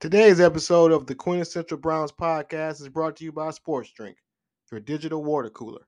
Today's 0.00 0.40
episode 0.40 0.92
of 0.92 1.06
the 1.06 1.14
Quintessential 1.14 1.76
Browns 1.76 2.10
podcast 2.10 2.80
is 2.80 2.88
brought 2.88 3.16
to 3.16 3.24
you 3.24 3.32
by 3.32 3.50
Sports 3.50 3.92
Drink, 3.92 4.16
your 4.72 4.80
digital 4.80 5.22
water 5.22 5.50
cooler. 5.50 5.86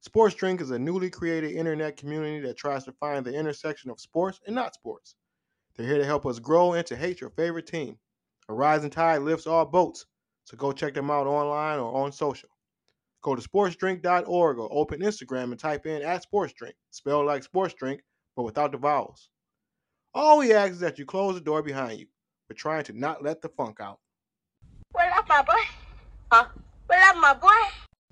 Sports 0.00 0.34
Drink 0.34 0.60
is 0.60 0.72
a 0.72 0.78
newly 0.78 1.08
created 1.08 1.52
internet 1.52 1.96
community 1.96 2.40
that 2.40 2.56
tries 2.56 2.82
to 2.86 2.92
find 2.98 3.24
the 3.24 3.32
intersection 3.32 3.92
of 3.92 4.00
sports 4.00 4.40
and 4.46 4.56
not 4.56 4.74
sports. 4.74 5.14
They're 5.76 5.86
here 5.86 5.98
to 5.98 6.04
help 6.04 6.26
us 6.26 6.40
grow 6.40 6.72
and 6.72 6.84
to 6.88 6.96
hate 6.96 7.20
your 7.20 7.30
favorite 7.30 7.68
team. 7.68 7.96
A 8.48 8.54
rising 8.54 8.90
tide 8.90 9.22
lifts 9.22 9.46
all 9.46 9.64
boats, 9.64 10.04
so 10.42 10.56
go 10.56 10.72
check 10.72 10.94
them 10.94 11.08
out 11.08 11.28
online 11.28 11.78
or 11.78 11.94
on 11.94 12.10
social. 12.10 12.48
Go 13.22 13.36
to 13.36 13.48
sportsdrink.org 13.48 14.58
or 14.58 14.68
open 14.72 15.00
Instagram 15.00 15.52
and 15.52 15.60
type 15.60 15.86
in 15.86 16.02
at 16.02 16.26
sportsdrink, 16.28 16.72
spelled 16.90 17.26
like 17.26 17.44
sports 17.44 17.74
drink, 17.74 18.00
but 18.34 18.42
without 18.42 18.72
the 18.72 18.78
vowels. 18.78 19.28
All 20.12 20.38
we 20.38 20.52
ask 20.52 20.72
is 20.72 20.80
that 20.80 20.98
you 20.98 21.06
close 21.06 21.36
the 21.36 21.40
door 21.40 21.62
behind 21.62 22.00
you. 22.00 22.06
We're 22.48 22.54
trying 22.56 22.84
to 22.84 22.98
not 22.98 23.22
let 23.22 23.42
the 23.42 23.50
funk 23.50 23.78
out. 23.78 23.98
What 24.92 25.12
up, 25.12 25.28
my 25.28 25.42
boy? 25.42 25.52
Huh? 26.32 26.46
What 26.86 26.98
up, 26.98 27.16
my 27.20 27.34
boy? 27.34 27.48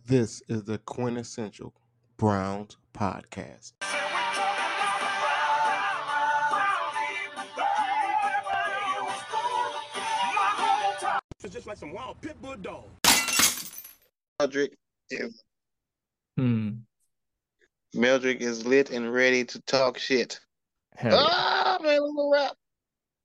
This 0.04 0.42
is 0.48 0.64
the 0.64 0.76
Quintessential 0.78 1.72
Browns 2.18 2.76
Podcast. 2.92 3.72
It's 11.44 11.54
just 11.54 11.66
like 11.66 11.76
some 11.76 11.92
wild 11.92 12.20
pit 12.20 12.40
bull 12.42 12.56
dog. 12.56 12.84
Meldrick 14.40 14.72
is 15.10 15.42
Hmm. 16.36 16.70
Meldrick 17.94 18.40
is 18.40 18.66
lit 18.66 18.90
and 18.90 19.10
ready 19.12 19.44
to 19.44 19.60
talk 19.62 19.96
shit. 19.96 20.38
Hell 20.96 21.12
yeah. 21.12 21.24
Ah, 21.26 21.78
man, 21.80 21.98
I'm 22.02 22.16
gonna 22.16 22.30
rap. 22.30 22.52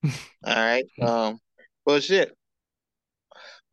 All 0.04 0.56
right. 0.56 0.86
Um, 1.02 1.40
well, 1.86 2.00
shit. 2.00 2.36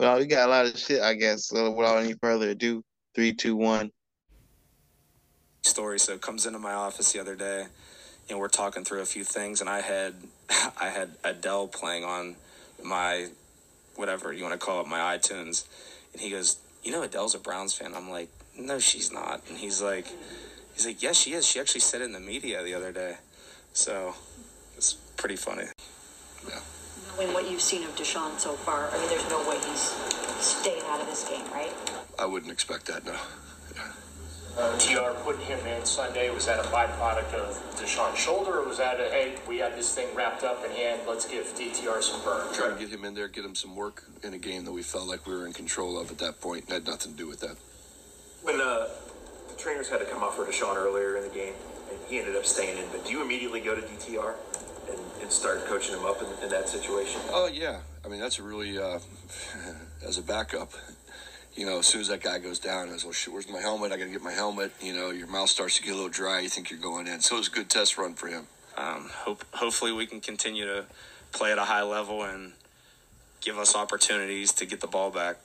Well, 0.01 0.19
we 0.19 0.27
got 0.27 0.49
a 0.49 0.51
lot 0.51 0.67
of 0.67 0.79
shit, 0.79 1.03
I 1.03 1.15
guess. 1.15 1.47
So, 1.48 1.73
without 1.73 1.98
any 1.98 2.15
further 2.23 2.51
ado, 2.51 2.83
three, 3.15 3.35
two, 3.35 3.57
one. 3.57 3.91
story. 5.62 5.98
So 5.98 6.15
it 6.15 6.20
comes 6.23 6.47
into 6.47 6.59
my 6.59 6.73
office 6.73 7.12
the 7.12 7.20
other 7.20 7.37
day, 7.37 7.67
and 8.29 8.39
we're 8.39 8.48
talking 8.48 8.85
through 8.85 9.01
a 9.01 9.07
few 9.07 9.25
things, 9.25 9.61
and 9.61 9.70
I 9.70 9.81
had 9.81 10.15
I 10.81 10.89
had 10.89 11.12
Adele 11.25 11.69
playing 11.69 12.05
on 12.05 12.37
my 12.83 13.29
whatever 13.97 14.33
you 14.33 14.45
want 14.45 14.59
to 14.59 14.65
call 14.65 14.81
it, 14.81 14.87
my 14.89 15.17
iTunes, 15.17 15.67
and 16.13 16.23
he 16.23 16.31
goes, 16.31 16.59
"You 16.83 16.92
know 16.92 17.03
Adele's 17.03 17.35
a 17.35 17.39
Browns 17.39 17.75
fan." 17.75 17.95
I'm 17.95 18.11
like, 18.11 18.31
"No, 18.59 18.79
she's 18.79 19.13
not," 19.13 19.42
and 19.48 19.59
he's 19.59 19.83
like, 19.83 20.07
"He's 20.75 20.87
like, 20.87 21.03
yes, 21.03 21.19
she 21.19 21.33
is. 21.33 21.47
She 21.47 21.61
actually 21.61 21.81
said 21.83 22.01
it 22.01 22.05
in 22.05 22.13
the 22.13 22.20
media 22.20 22.63
the 22.63 22.75
other 22.75 22.92
day." 22.92 23.17
So 23.73 24.15
it's 24.77 24.95
pretty 25.17 25.37
funny. 25.37 25.67
Knowing 27.19 27.34
what 27.34 27.50
you've 27.50 27.61
seen 27.61 27.83
of 27.83 27.97
Deshaun 27.97 28.38
so 28.38 28.52
far, 28.52 28.88
I 28.92 28.98
mean, 28.98 29.08
there's 29.08 29.28
no 29.28 29.41
way 29.48 29.58
he's 29.69 29.91
staying 30.38 30.83
out 30.86 31.00
of 31.00 31.06
this 31.08 31.28
game, 31.28 31.44
right? 31.52 31.72
I 32.16 32.24
wouldn't 32.24 32.52
expect 32.52 32.86
that, 32.86 33.05
no. 33.05 33.16
Uh, 34.56 34.78
TR 34.78 35.19
putting 35.24 35.44
him 35.46 35.58
in 35.66 35.84
Sunday, 35.84 36.30
was 36.30 36.46
that 36.46 36.61
a 36.64 36.69
byproduct 36.69 37.34
of 37.34 37.56
Deshaun's 37.74 38.19
shoulder, 38.19 38.61
or 38.61 38.69
was 38.69 38.78
that 38.78 39.00
a, 39.00 39.05
hey, 39.11 39.34
we 39.48 39.58
had 39.58 39.77
this 39.77 39.92
thing 39.92 40.06
wrapped 40.14 40.44
up 40.44 40.64
in 40.64 40.70
hand, 40.70 41.00
let's 41.08 41.27
give 41.27 41.44
DTR 41.56 42.00
some 42.02 42.22
burn? 42.22 42.52
Try 42.55 42.69
to 42.69 42.77
get 42.77 42.89
him 42.89 43.05
in 43.05 43.14
there, 43.14 43.27
get 43.27 43.44
him 43.44 43.56
some 43.56 43.74
work 43.74 44.05
in 44.22 44.34
a 44.34 44.39
game 44.39 44.64
that 44.64 44.72
we 44.72 44.83
felt 44.83 45.08
like 45.08 45.27
we 45.27 45.34
were 45.34 45.46
in 45.46 45.52
control 45.52 45.98
of 45.98 46.12
at 46.12 46.19
that 46.19 46.41
point. 46.41 46.66
It 46.69 46.72
had 46.72 46.86
nothing 46.86 47.12
to 47.12 47.19
do 47.19 47.27
with 47.27 47.41
that. 47.41 47.56
When 48.42 48.61
uh, 48.61 48.86
the 49.48 49.56
trainers 49.56 49.89
had 49.89 49.98
to 49.98 50.06
come 50.06 50.22
out 50.22 50.34
for 50.34 50.44
Deshaun 50.44 50.77
earlier 50.77 51.16
in 51.16 51.24
the 51.24 51.34
game, 51.34 51.55
and 51.91 51.98
he 52.08 52.20
ended 52.20 52.36
up 52.36 52.46
staying 52.46 52.78
in, 52.78 52.84
but 52.92 53.05
do 53.05 53.11
you 53.11 53.22
immediately 53.22 53.61
go 53.61 53.74
to 53.74 53.80
DTR 53.80 54.34
and, 54.89 54.98
and 55.22 55.33
start 55.33 55.64
coaching 55.67 55.94
him 55.94 56.05
up 56.05 56.20
in, 56.22 56.44
in 56.44 56.48
that 56.50 56.69
situation? 56.69 57.20
Oh, 57.31 57.48
yeah. 57.53 57.81
I 58.05 58.08
mean, 58.08 58.20
that's 58.20 58.39
a 58.39 58.42
really, 58.42 58.78
uh, 58.78 58.98
as 60.06 60.19
a 60.19 60.22
backup, 60.22 60.72
you 61.55 61.67
know, 61.67 61.80
as 61.80 61.86
soon 61.86 62.00
as 62.00 62.08
that 62.08 62.22
guy 62.22 62.39
goes 62.39 62.58
down, 62.58 62.89
I 62.89 62.92
was, 62.92 63.05
well, 63.05 63.12
shit, 63.12 63.33
where's 63.33 63.48
my 63.48 63.61
helmet? 63.61 63.91
I 63.91 63.97
got 63.97 64.05
to 64.05 64.11
get 64.11 64.22
my 64.22 64.33
helmet. 64.33 64.73
You 64.80 64.95
know, 64.95 65.11
your 65.11 65.27
mouth 65.27 65.48
starts 65.48 65.77
to 65.79 65.83
get 65.83 65.92
a 65.92 65.95
little 65.96 66.08
dry. 66.08 66.40
You 66.40 66.48
think 66.48 66.70
you're 66.70 66.79
going 66.79 67.08
in. 67.08 67.20
So 67.20 67.35
it 67.35 67.39
was 67.39 67.48
a 67.48 67.51
good 67.51 67.68
test 67.68 67.98
run 67.98 68.14
for 68.14 68.29
him. 68.29 68.46
Um, 68.77 69.11
hope 69.13 69.45
hopefully 69.52 69.90
we 69.90 70.07
can 70.07 70.20
continue 70.20 70.64
to 70.67 70.85
play 71.33 71.51
at 71.51 71.58
a 71.58 71.64
high 71.64 71.83
level 71.83 72.23
and 72.23 72.52
give 73.40 73.58
us 73.58 73.74
opportunities 73.74 74.52
to 74.52 74.67
get 74.67 74.80
the 74.80 74.86
ball 74.86 75.11
back. 75.11 75.39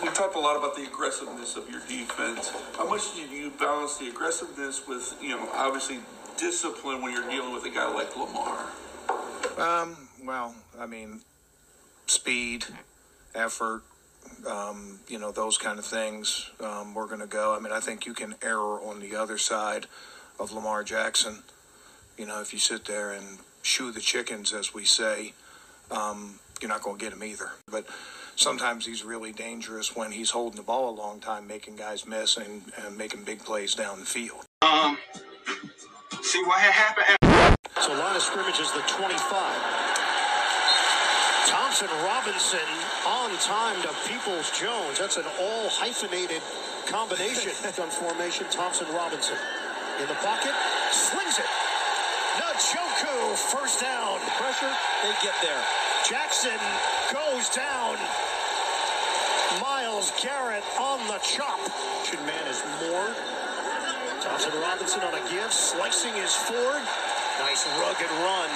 We 0.00 0.08
talked 0.10 0.36
a 0.36 0.38
lot 0.38 0.56
about 0.56 0.76
the 0.76 0.84
aggressiveness 0.84 1.56
of 1.56 1.68
your 1.68 1.80
defense. 1.88 2.52
How 2.76 2.88
much 2.88 3.14
did 3.16 3.30
you 3.30 3.50
balance 3.50 3.98
the 3.98 4.08
aggressiveness 4.08 4.86
with, 4.86 5.16
you 5.20 5.30
know, 5.30 5.48
obviously 5.54 5.98
discipline 6.42 7.00
when 7.00 7.12
you're 7.12 7.30
dealing 7.30 7.54
with 7.54 7.64
a 7.64 7.70
guy 7.70 7.88
like 7.94 8.16
Lamar? 8.16 8.66
Um, 9.56 9.96
well, 10.24 10.54
I 10.78 10.86
mean, 10.86 11.20
speed, 12.06 12.64
effort, 13.34 13.82
um, 14.46 14.98
you 15.08 15.20
know, 15.20 15.30
those 15.30 15.56
kind 15.56 15.78
of 15.78 15.84
things. 15.84 16.50
Um, 16.60 16.94
we're 16.94 17.06
going 17.06 17.20
to 17.20 17.28
go. 17.28 17.54
I 17.54 17.60
mean, 17.60 17.72
I 17.72 17.78
think 17.78 18.06
you 18.06 18.12
can 18.12 18.34
err 18.42 18.58
on 18.58 18.98
the 18.98 19.14
other 19.14 19.38
side 19.38 19.86
of 20.40 20.52
Lamar 20.52 20.82
Jackson. 20.82 21.44
You 22.18 22.26
know, 22.26 22.40
if 22.40 22.52
you 22.52 22.58
sit 22.58 22.84
there 22.86 23.12
and 23.12 23.38
shoe 23.62 23.92
the 23.92 24.00
chickens, 24.00 24.52
as 24.52 24.74
we 24.74 24.84
say, 24.84 25.34
um, 25.92 26.40
you're 26.60 26.68
not 26.68 26.82
going 26.82 26.98
to 26.98 27.04
get 27.04 27.12
him 27.12 27.22
either. 27.22 27.50
But 27.70 27.86
sometimes 28.34 28.84
he's 28.84 29.04
really 29.04 29.32
dangerous 29.32 29.94
when 29.94 30.10
he's 30.10 30.30
holding 30.30 30.56
the 30.56 30.62
ball 30.62 30.90
a 30.90 30.96
long 30.96 31.20
time, 31.20 31.46
making 31.46 31.76
guys 31.76 32.04
miss 32.04 32.36
and, 32.36 32.62
and 32.84 32.98
making 32.98 33.22
big 33.22 33.44
plays 33.44 33.74
down 33.74 34.00
the 34.00 34.06
field. 34.06 34.44
Um, 34.62 34.98
see 36.32 36.42
what 36.48 36.64
had 36.64 36.72
happened? 36.72 37.20
So 37.84 37.92
line 37.92 38.16
of 38.16 38.24
scrimmage 38.24 38.56
is 38.56 38.72
the 38.72 38.80
25. 38.88 39.20
Thompson 41.44 41.92
Robinson 42.08 42.68
on 43.04 43.36
time 43.44 43.76
to 43.84 43.92
Peoples 44.08 44.48
Jones. 44.56 44.96
That's 44.96 45.20
an 45.20 45.28
all 45.36 45.68
hyphenated 45.68 46.40
combination 46.88 47.52
on 47.84 47.92
formation. 47.92 48.48
Thompson 48.48 48.88
Robinson 48.96 49.36
in 50.00 50.08
the 50.08 50.16
pocket, 50.24 50.56
slings 50.88 51.36
it. 51.36 51.52
Njoku, 52.40 53.36
first 53.52 53.84
down. 53.84 54.16
Pressure, 54.40 54.72
they 55.04 55.12
get 55.20 55.36
there. 55.44 55.60
Jackson 56.08 56.56
goes 57.12 57.52
down. 57.52 58.00
Myles 59.60 60.16
Garrett 60.16 60.64
on 60.80 60.96
the 61.12 61.20
chop. 61.20 61.60
Man 62.24 62.48
is 62.48 62.64
more. 62.80 63.41
Thompson 64.22 64.54
Robinson 64.60 65.02
on 65.02 65.14
a 65.14 65.22
give, 65.28 65.52
slicing 65.52 66.14
his 66.14 66.32
Ford. 66.32 66.82
Nice 67.42 67.66
rugged 67.82 68.06
run. 68.22 68.50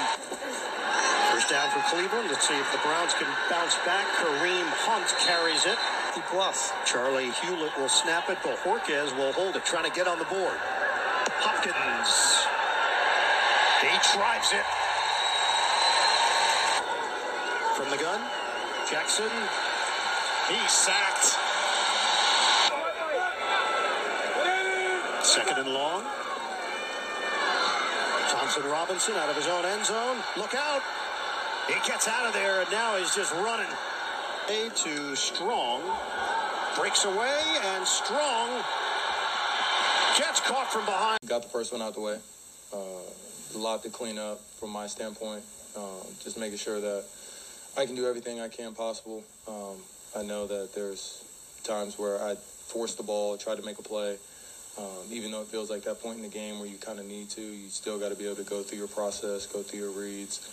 First 1.35 1.51
down 1.51 1.69
for 1.75 1.83
Cleveland. 1.91 2.31
Let's 2.31 2.47
see 2.47 2.55
if 2.55 2.71
the 2.71 2.79
Browns 2.87 3.15
can 3.15 3.27
bounce 3.51 3.75
back. 3.83 4.07
Kareem 4.15 4.63
Hunt 4.87 5.11
carries 5.27 5.67
it. 5.67 5.77
Plus, 6.31 6.73
Charley 6.87 7.31
Hughlett 7.31 7.77
will 7.79 7.89
snap 7.89 8.31
it, 8.31 8.39
but 8.45 8.57
Jorquez 8.63 9.15
will 9.19 9.33
hold 9.33 9.57
it, 9.57 9.65
trying 9.65 9.85
to 9.85 9.91
get 9.91 10.07
on 10.07 10.19
the 10.19 10.25
board. 10.27 10.55
Hopkins. 11.43 12.47
He 13.83 13.91
drives 14.17 14.53
it. 14.55 14.67
From 17.75 17.91
the 17.91 17.99
gun, 17.99 18.23
Jackson. 18.89 19.31
He's 20.49 20.71
sacked. 20.71 21.46
Second 25.37 25.59
and 25.59 25.75
long. 25.75 26.03
Thompson 28.31 28.65
Robinson 28.71 29.17
out 29.17 29.29
of 29.29 29.37
his 29.37 29.47
own 29.49 29.67
end 29.67 29.85
zone. 29.85 30.17
Look 30.39 30.55
out. 30.55 30.81
He 31.69 31.75
gets 31.87 32.09
out 32.09 32.25
of 32.25 32.33
there 32.33 32.63
and 32.63 32.71
now 32.71 32.97
he's 32.97 33.15
just 33.15 33.35
running. 33.35 33.69
A 34.49 34.71
to 34.71 35.15
Strong. 35.15 35.83
Breaks 36.75 37.05
away 37.05 37.39
and 37.65 37.87
Strong 37.87 38.65
gets 40.17 40.41
caught 40.41 40.73
from 40.73 40.87
behind. 40.87 41.19
Got 41.27 41.43
the 41.43 41.51
first 41.51 41.71
one 41.71 41.83
out 41.83 41.93
the 41.93 42.01
way. 42.01 42.19
Uh, 42.73 42.79
a 43.55 43.59
lot 43.59 43.83
to 43.83 43.91
clean 43.91 44.19
up 44.19 44.41
from 44.59 44.71
my 44.71 44.87
standpoint. 44.87 45.45
Um, 45.77 46.01
just 46.25 46.39
making 46.39 46.57
sure 46.57 46.81
that 46.81 47.05
I 47.77 47.85
can 47.85 47.95
do 47.95 48.07
everything 48.07 48.41
I 48.41 48.49
can 48.49 48.73
possible. 48.73 49.23
Um, 49.47 49.77
I 50.17 50.23
know 50.23 50.47
that 50.47 50.75
there's 50.75 51.25
times 51.63 51.99
where 51.99 52.23
I 52.23 52.37
force 52.37 52.95
the 52.95 53.03
ball, 53.03 53.37
try 53.37 53.55
to 53.55 53.63
make 53.63 53.79
a 53.79 53.83
play. 53.83 54.17
Um, 54.79 55.09
even 55.11 55.31
though 55.31 55.41
it 55.41 55.49
feels 55.49 55.71
like 55.71 55.83
that 55.85 56.03
point 56.03 56.17
in 56.17 56.23
the 56.23 56.29
game 56.29 56.59
where 56.59 56.69
you 56.69 56.77
kind 56.77 56.99
of 56.99 57.07
need 57.07 57.31
to, 57.31 57.41
you 57.41 57.69
still 57.69 57.99
got 57.99 58.11
to 58.11 58.17
be 58.17 58.27
able 58.27 58.37
to 58.37 58.45
go 58.45 58.63
through 58.63 58.79
your 58.79 58.89
process, 58.89 59.47
go 59.47 59.63
through 59.63 59.81
your 59.81 59.91
reads, 59.91 60.45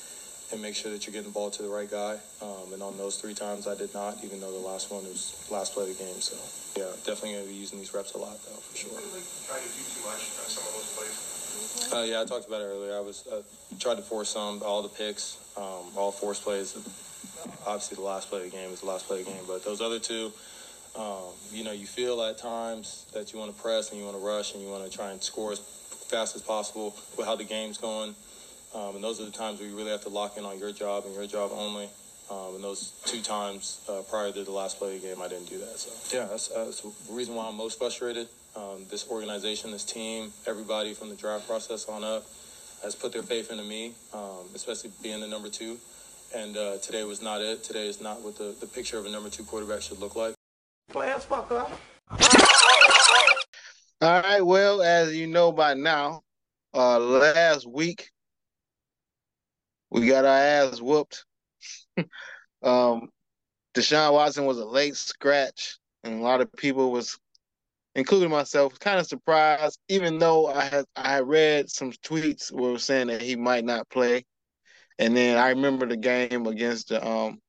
and 0.52 0.62
make 0.62 0.76
sure 0.76 0.92
that 0.92 1.06
you're 1.06 1.12
getting 1.12 1.28
the 1.28 1.34
ball 1.34 1.50
to 1.50 1.64
the 1.64 1.68
right 1.68 1.90
guy. 1.90 2.18
Um, 2.42 2.72
and 2.72 2.82
on 2.82 2.98
those 2.98 3.18
three 3.20 3.34
times, 3.34 3.68
I 3.68 3.76
did 3.76 3.94
not, 3.94 4.24
even 4.24 4.40
though 4.40 4.52
the 4.52 4.66
last 4.66 4.92
one 4.92 5.04
was 5.04 5.48
last 5.52 5.74
play 5.74 5.90
of 5.90 5.98
the 5.98 6.04
game. 6.04 6.22
So, 6.22 6.38
yeah, 6.80 6.88
definitely 7.04 7.34
going 7.34 7.46
to 7.46 7.52
be 7.52 7.56
using 7.56 7.80
these 7.80 7.94
reps 7.94 8.14
a 8.14 8.18
lot, 8.18 8.38
though, 8.46 8.62
for 8.64 8.78
sure. 8.78 8.96
Try 8.96 9.60
to 9.60 9.68
do 9.68 9.84
too 9.84 10.06
much 10.08 10.24
on 10.40 10.48
some 10.48 10.64
of 10.68 10.74
those 10.74 10.94
plays. 10.96 11.92
Uh, 11.92 12.04
yeah, 12.04 12.22
I 12.22 12.26
talked 12.26 12.48
about 12.48 12.62
it 12.62 12.66
earlier. 12.66 12.96
I 12.96 13.02
was 13.02 13.28
uh, 13.28 13.42
tried 13.80 13.96
to 13.96 14.02
force 14.02 14.30
some, 14.30 14.62
all 14.64 14.82
the 14.82 14.90
picks, 14.90 15.38
um, 15.58 15.92
all 15.98 16.12
force 16.12 16.40
plays. 16.40 16.76
Obviously, 17.68 17.96
the 17.96 18.02
last 18.02 18.30
play 18.30 18.40
of 18.40 18.52
the 18.52 18.56
game 18.56 18.72
is 18.72 18.82
the 18.82 18.88
last 18.88 19.08
play 19.08 19.20
of 19.20 19.26
the 19.26 19.32
game, 19.32 19.44
but 19.48 19.66
those 19.66 19.82
other 19.82 20.00
two, 20.00 20.32
um, 20.96 21.34
you 21.52 21.64
know, 21.64 21.72
you 21.72 21.86
feel 21.86 22.22
at 22.22 22.38
times 22.38 23.08
that 23.14 23.34
you 23.34 23.40
want 23.40 23.56
to 23.56 23.62
press 23.62 23.92
and 23.92 24.00
you 24.00 24.06
want 24.06 24.18
to 24.18 24.24
rush 24.24 24.54
and 24.54 24.62
you 24.62 24.70
want 24.70 24.90
to 24.90 24.96
try 24.96 25.12
and 25.12 25.22
score 25.22 25.52
as 25.52 25.60
fast 25.60 26.36
as 26.36 26.42
possible 26.42 26.96
with 27.18 27.26
how 27.26 27.36
the 27.36 27.44
game's 27.44 27.78
going. 27.78 28.14
Um, 28.76 28.96
and 28.96 29.04
those 29.04 29.20
are 29.20 29.26
the 29.26 29.32
times 29.32 29.60
where 29.60 29.68
you 29.68 29.76
really 29.76 29.92
have 29.92 30.04
to 30.04 30.10
lock 30.10 30.38
in 30.38 30.46
on 30.46 30.60
your 30.60 30.72
job 30.72 31.06
and 31.06 31.14
your 31.16 31.26
job 31.26 31.52
only. 31.54 31.90
Um, 32.32 32.56
and 32.56 32.64
those 32.64 32.94
two 33.06 33.22
times 33.22 33.82
uh, 33.90 34.02
prior 34.10 34.32
to 34.32 34.44
the 34.44 34.52
last 34.52 34.78
play 34.78 34.96
of 34.96 35.02
the 35.02 35.08
game, 35.08 35.22
I 35.22 35.28
didn't 35.28 35.50
do 35.50 35.58
that. 35.60 35.78
So, 35.78 36.18
yeah, 36.18 36.26
that's, 36.26 36.48
that's 36.50 36.82
the 36.82 37.14
reason 37.14 37.36
why 37.36 37.48
I'm 37.48 37.58
most 37.58 37.78
frustrated. 37.78 38.28
Um, 38.56 38.86
this 38.90 39.10
organization, 39.10 39.72
this 39.72 39.84
team, 39.84 40.32
everybody 40.48 40.94
from 40.94 41.10
the 41.10 41.16
draft 41.16 41.48
process 41.48 41.86
on 41.86 42.04
up 42.04 42.24
has 42.84 42.96
put 42.96 43.14
their 43.14 43.24
faith 43.24 43.52
into 43.52 43.64
me, 43.64 43.94
um, 44.14 44.46
especially 44.54 44.92
being 45.02 45.22
the 45.22 45.28
number 45.28 45.50
two. 45.50 45.78
And 46.36 46.56
uh, 46.58 46.78
today 46.78 47.04
was 47.04 47.22
not 47.22 47.42
it. 47.42 47.64
Today 47.64 47.88
is 47.88 48.02
not 48.02 48.22
what 48.22 48.38
the, 48.38 48.56
the 48.60 48.68
picture 48.68 48.98
of 48.98 49.06
a 49.06 49.10
number 49.10 49.30
two 49.30 49.44
quarterback 49.44 49.82
should 49.82 50.00
look 50.00 50.16
like. 50.16 50.34
Players 50.94 51.24
fuck 51.24 51.52
up. 51.52 51.72
All 54.00 54.22
right. 54.22 54.46
Well, 54.46 54.84
as 54.84 55.16
you 55.16 55.26
know 55.26 55.52
by 55.52 55.74
now, 55.74 56.22
uh, 56.72 57.00
last 57.00 57.68
week 57.68 58.12
we 59.90 60.06
got 60.06 60.24
our 60.24 60.38
ass 60.38 60.80
whooped. 60.80 61.26
um, 62.62 63.10
Deshaun 63.74 64.14
Watson 64.14 64.46
was 64.46 64.60
a 64.60 64.66
late 64.66 64.96
scratch, 64.96 65.80
and 66.04 66.20
a 66.20 66.24
lot 66.24 66.42
of 66.42 66.54
people 66.54 66.92
was, 66.92 67.18
including 67.96 68.30
myself, 68.30 68.78
kind 68.78 69.00
of 69.00 69.08
surprised. 69.08 69.80
Even 69.90 70.20
though 70.20 70.46
I 70.46 70.66
had 70.66 70.86
I 70.96 71.10
had 71.10 71.28
read 71.28 71.72
some 71.72 71.92
tweets 71.92 72.52
were 72.52 72.78
saying 72.78 73.08
that 73.08 73.24
he 73.24 73.36
might 73.36 73.66
not 73.66 73.90
play, 73.90 74.26
and 75.00 75.18
then 75.18 75.40
I 75.40 75.50
remember 75.50 75.88
the 75.88 75.98
game 75.98 76.46
against 76.46 76.90
the 76.90 77.04
um, 77.04 77.40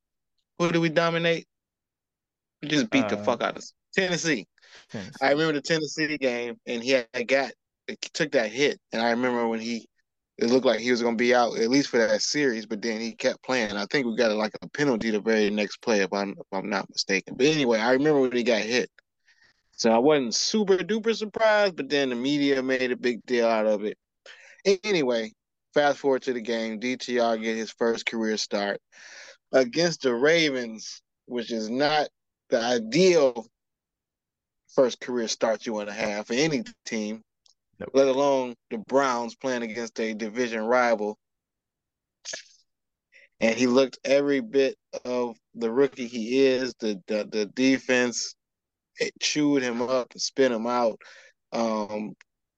who 0.57 0.71
did 0.71 0.79
we 0.79 0.89
dominate? 0.89 1.45
Just 2.69 2.89
beat 2.89 3.07
the 3.07 3.17
Uh, 3.17 3.23
fuck 3.23 3.41
out 3.41 3.57
of 3.57 3.63
Tennessee. 3.93 4.47
Tennessee. 4.89 5.21
I 5.21 5.31
remember 5.31 5.53
the 5.53 5.61
Tennessee 5.61 6.17
game, 6.17 6.55
and 6.65 6.83
he 6.83 6.91
had 6.91 7.27
got 7.27 7.51
took 8.13 8.31
that 8.31 8.51
hit, 8.51 8.79
and 8.91 9.01
I 9.01 9.11
remember 9.11 9.47
when 9.47 9.59
he 9.59 9.87
it 10.37 10.49
looked 10.49 10.65
like 10.65 10.79
he 10.79 10.91
was 10.91 11.01
going 11.01 11.15
to 11.17 11.21
be 11.21 11.33
out 11.33 11.57
at 11.57 11.69
least 11.69 11.89
for 11.89 11.97
that 11.97 12.21
series, 12.21 12.65
but 12.65 12.81
then 12.81 12.99
he 12.99 13.13
kept 13.15 13.41
playing. 13.41 13.71
I 13.71 13.85
think 13.85 14.05
we 14.05 14.17
got 14.17 14.35
like 14.35 14.53
a 14.61 14.67
penalty 14.67 15.09
the 15.11 15.21
very 15.21 15.49
next 15.49 15.77
play, 15.77 16.01
if 16.01 16.11
I'm 16.11 16.31
if 16.31 16.47
I'm 16.51 16.69
not 16.69 16.89
mistaken. 16.89 17.35
But 17.37 17.47
anyway, 17.47 17.79
I 17.79 17.93
remember 17.93 18.21
when 18.21 18.31
he 18.33 18.43
got 18.43 18.61
hit, 18.61 18.89
so 19.71 19.91
I 19.91 19.97
wasn't 19.97 20.35
super 20.35 20.77
duper 20.77 21.15
surprised. 21.15 21.75
But 21.77 21.89
then 21.89 22.09
the 22.09 22.15
media 22.15 22.61
made 22.61 22.91
a 22.91 22.97
big 22.97 23.25
deal 23.25 23.47
out 23.47 23.65
of 23.65 23.83
it. 23.83 23.97
Anyway, 24.83 25.31
fast 25.73 25.99
forward 25.99 26.23
to 26.23 26.33
the 26.33 26.41
game. 26.41 26.79
DTR 26.79 27.41
get 27.41 27.55
his 27.55 27.71
first 27.71 28.05
career 28.05 28.35
start 28.37 28.81
against 29.53 30.01
the 30.01 30.13
Ravens, 30.13 31.01
which 31.27 31.51
is 31.51 31.69
not 31.69 32.09
the 32.49 32.61
ideal 32.61 33.47
first 34.73 34.99
career 34.99 35.27
start 35.27 35.65
you 35.65 35.73
want 35.73 35.89
to 35.89 35.95
have 35.95 36.27
for 36.27 36.33
any 36.33 36.63
team, 36.85 37.21
Nope. 37.79 37.89
let 37.93 38.07
alone 38.07 38.55
the 38.69 38.77
Browns 38.77 39.35
playing 39.35 39.63
against 39.63 39.99
a 39.99 40.13
division 40.13 40.61
rival. 40.61 41.17
And 43.39 43.55
he 43.55 43.67
looked 43.67 43.99
every 44.03 44.39
bit 44.39 44.75
of 45.03 45.35
the 45.55 45.69
rookie 45.71 46.07
he 46.07 46.45
is. 46.45 46.73
The 46.79 47.01
the, 47.07 47.27
the 47.29 47.45
defense 47.47 48.35
it 48.99 49.13
chewed 49.21 49.61
him 49.61 49.81
up 49.81 50.11
and 50.13 50.21
spit 50.21 50.51
him 50.51 50.67
out. 50.67 50.99
Um, 51.51 52.13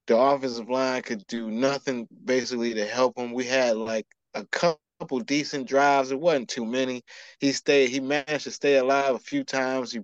the 0.08 0.18
offensive 0.18 0.70
line 0.70 1.02
could 1.02 1.26
do 1.28 1.50
nothing 1.50 2.08
basically 2.26 2.74
to 2.76 2.86
help 2.86 3.18
him. 3.18 3.34
We 3.34 3.46
had 3.46 3.76
like 3.76 4.06
a 4.34 4.46
couple 4.46 4.80
decent 5.26 5.68
drives. 5.68 6.12
It 6.12 6.20
wasn't 6.20 6.50
too 6.50 6.66
many. 6.66 7.04
He 7.40 7.52
stayed. 7.52 7.90
He 7.90 8.00
managed 8.00 8.46
to 8.46 8.52
stay 8.52 8.78
alive 8.78 9.16
a 9.16 9.20
few 9.20 9.44
times. 9.44 9.92
He, 9.92 10.00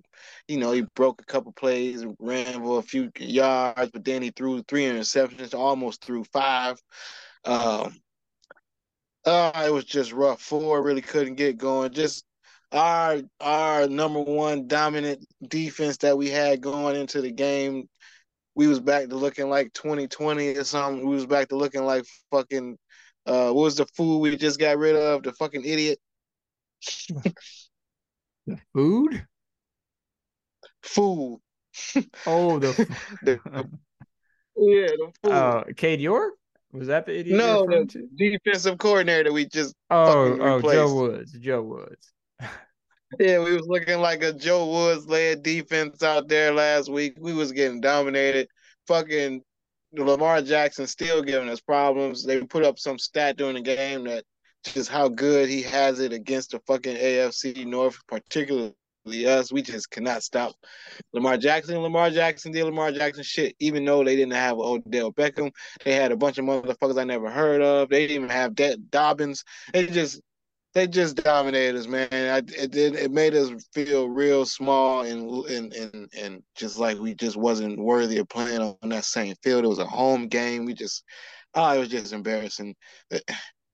you 0.48 0.58
know, 0.58 0.72
he 0.72 0.82
broke 0.94 1.20
a 1.20 1.24
couple 1.24 1.52
plays, 1.52 2.04
ran 2.18 2.62
for 2.62 2.78
a 2.78 2.82
few 2.82 3.10
yards, 3.18 3.90
but 3.90 4.04
then 4.04 4.22
he 4.22 4.30
threw 4.30 4.62
three 4.62 4.84
interceptions, 4.84 5.54
almost 5.54 6.04
threw 6.04 6.24
five. 6.24 6.80
Um, 7.44 7.96
uh, 9.24 9.64
it 9.66 9.72
was 9.72 9.84
just 9.84 10.12
rough. 10.12 10.40
Four 10.40 10.82
really 10.82 11.02
couldn't 11.02 11.36
get 11.36 11.58
going. 11.58 11.92
Just 11.92 12.24
our 12.72 13.20
our 13.40 13.88
number 13.88 14.20
one 14.20 14.66
dominant 14.66 15.26
defense 15.46 15.98
that 15.98 16.18
we 16.18 16.28
had 16.28 16.60
going 16.60 16.96
into 16.96 17.20
the 17.20 17.32
game. 17.32 17.88
We 18.56 18.68
was 18.68 18.80
back 18.80 19.08
to 19.08 19.16
looking 19.16 19.48
like 19.48 19.72
2020 19.72 20.56
or 20.56 20.64
something. 20.64 21.06
We 21.06 21.16
was 21.16 21.26
back 21.26 21.48
to 21.48 21.56
looking 21.56 21.84
like 21.84 22.04
fucking 22.30 22.78
uh 23.26 23.50
what 23.52 23.62
was 23.64 23.76
the 23.76 23.86
fool 23.96 24.20
we 24.20 24.36
just 24.36 24.58
got 24.58 24.78
rid 24.78 24.96
of? 24.96 25.22
The 25.22 25.32
fucking 25.32 25.64
idiot. 25.64 25.98
The 28.46 28.58
food? 28.74 29.26
Fool. 30.82 31.40
Oh, 32.26 32.58
the, 32.58 32.72
The- 33.22 33.40
Yeah, 34.56 34.86
the 34.86 35.12
fool. 35.22 35.32
uh, 35.32 35.64
Cade 35.76 36.00
York? 36.00 36.34
Was 36.72 36.88
that 36.88 37.06
the 37.06 37.18
idiot? 37.18 37.36
no, 37.38 37.58
you're 37.60 37.66
referring 37.68 37.86
the 37.86 37.92
to? 37.92 38.38
defensive 38.38 38.78
coordinator 38.78 39.32
we 39.32 39.46
just 39.46 39.74
Oh, 39.90 40.06
fucking 40.28 40.42
oh, 40.42 40.56
replaced. 40.56 40.74
Joe 40.76 40.94
Woods. 40.94 41.32
Joe 41.32 41.62
Woods. 41.62 42.12
Yeah, 43.20 43.38
we 43.44 43.54
was 43.54 43.68
looking 43.68 44.00
like 44.00 44.24
a 44.24 44.32
Joe 44.32 44.66
Woods 44.66 45.06
led 45.06 45.44
defense 45.44 46.02
out 46.02 46.26
there 46.26 46.52
last 46.52 46.90
week. 46.90 47.14
We 47.20 47.32
was 47.32 47.52
getting 47.52 47.80
dominated. 47.80 48.48
Fucking 48.88 49.40
Lamar 49.96 50.42
Jackson 50.42 50.86
still 50.86 51.22
giving 51.22 51.48
us 51.48 51.60
problems. 51.60 52.24
They 52.24 52.42
put 52.42 52.64
up 52.64 52.78
some 52.78 52.98
stat 52.98 53.36
during 53.36 53.54
the 53.54 53.62
game 53.62 54.04
that 54.04 54.24
just 54.64 54.90
how 54.90 55.08
good 55.08 55.48
he 55.48 55.62
has 55.62 56.00
it 56.00 56.12
against 56.12 56.50
the 56.52 56.60
fucking 56.66 56.96
AFC 56.96 57.66
North, 57.66 57.98
particularly 58.08 58.74
us. 59.26 59.52
We 59.52 59.62
just 59.62 59.90
cannot 59.90 60.22
stop 60.22 60.54
Lamar 61.12 61.36
Jackson. 61.36 61.78
Lamar 61.78 62.10
Jackson 62.10 62.52
did 62.52 62.64
Lamar 62.64 62.92
Jackson 62.92 63.22
shit, 63.22 63.54
even 63.60 63.84
though 63.84 64.02
they 64.02 64.16
didn't 64.16 64.32
have 64.32 64.58
Odell 64.58 65.12
Beckham. 65.12 65.50
They 65.84 65.94
had 65.94 66.12
a 66.12 66.16
bunch 66.16 66.38
of 66.38 66.46
motherfuckers 66.46 66.98
I 66.98 67.04
never 67.04 67.30
heard 67.30 67.60
of. 67.60 67.90
They 67.90 68.06
didn't 68.06 68.24
even 68.24 68.30
have 68.30 68.54
De- 68.54 68.76
Dobbins. 68.76 69.44
They 69.72 69.86
just 69.86 70.20
they 70.74 70.86
just 70.88 71.16
dominated 71.16 71.76
us, 71.78 71.86
man. 71.86 72.08
I, 72.12 72.38
it 72.38 72.72
did. 72.72 72.96
It 72.96 73.12
made 73.12 73.34
us 73.34 73.50
feel 73.72 74.08
real 74.08 74.44
small 74.44 75.02
and 75.02 75.46
and 75.46 75.72
and 75.72 76.10
and 76.18 76.42
just 76.56 76.78
like 76.78 76.98
we 76.98 77.14
just 77.14 77.36
wasn't 77.36 77.78
worthy 77.78 78.18
of 78.18 78.28
playing 78.28 78.60
on 78.60 78.88
that 78.88 79.04
same 79.04 79.34
field. 79.42 79.64
It 79.64 79.68
was 79.68 79.78
a 79.78 79.86
home 79.86 80.26
game. 80.28 80.64
We 80.64 80.74
just, 80.74 81.04
oh, 81.54 81.70
it 81.76 81.78
was 81.78 81.88
just 81.88 82.12
embarrassing. 82.12 82.74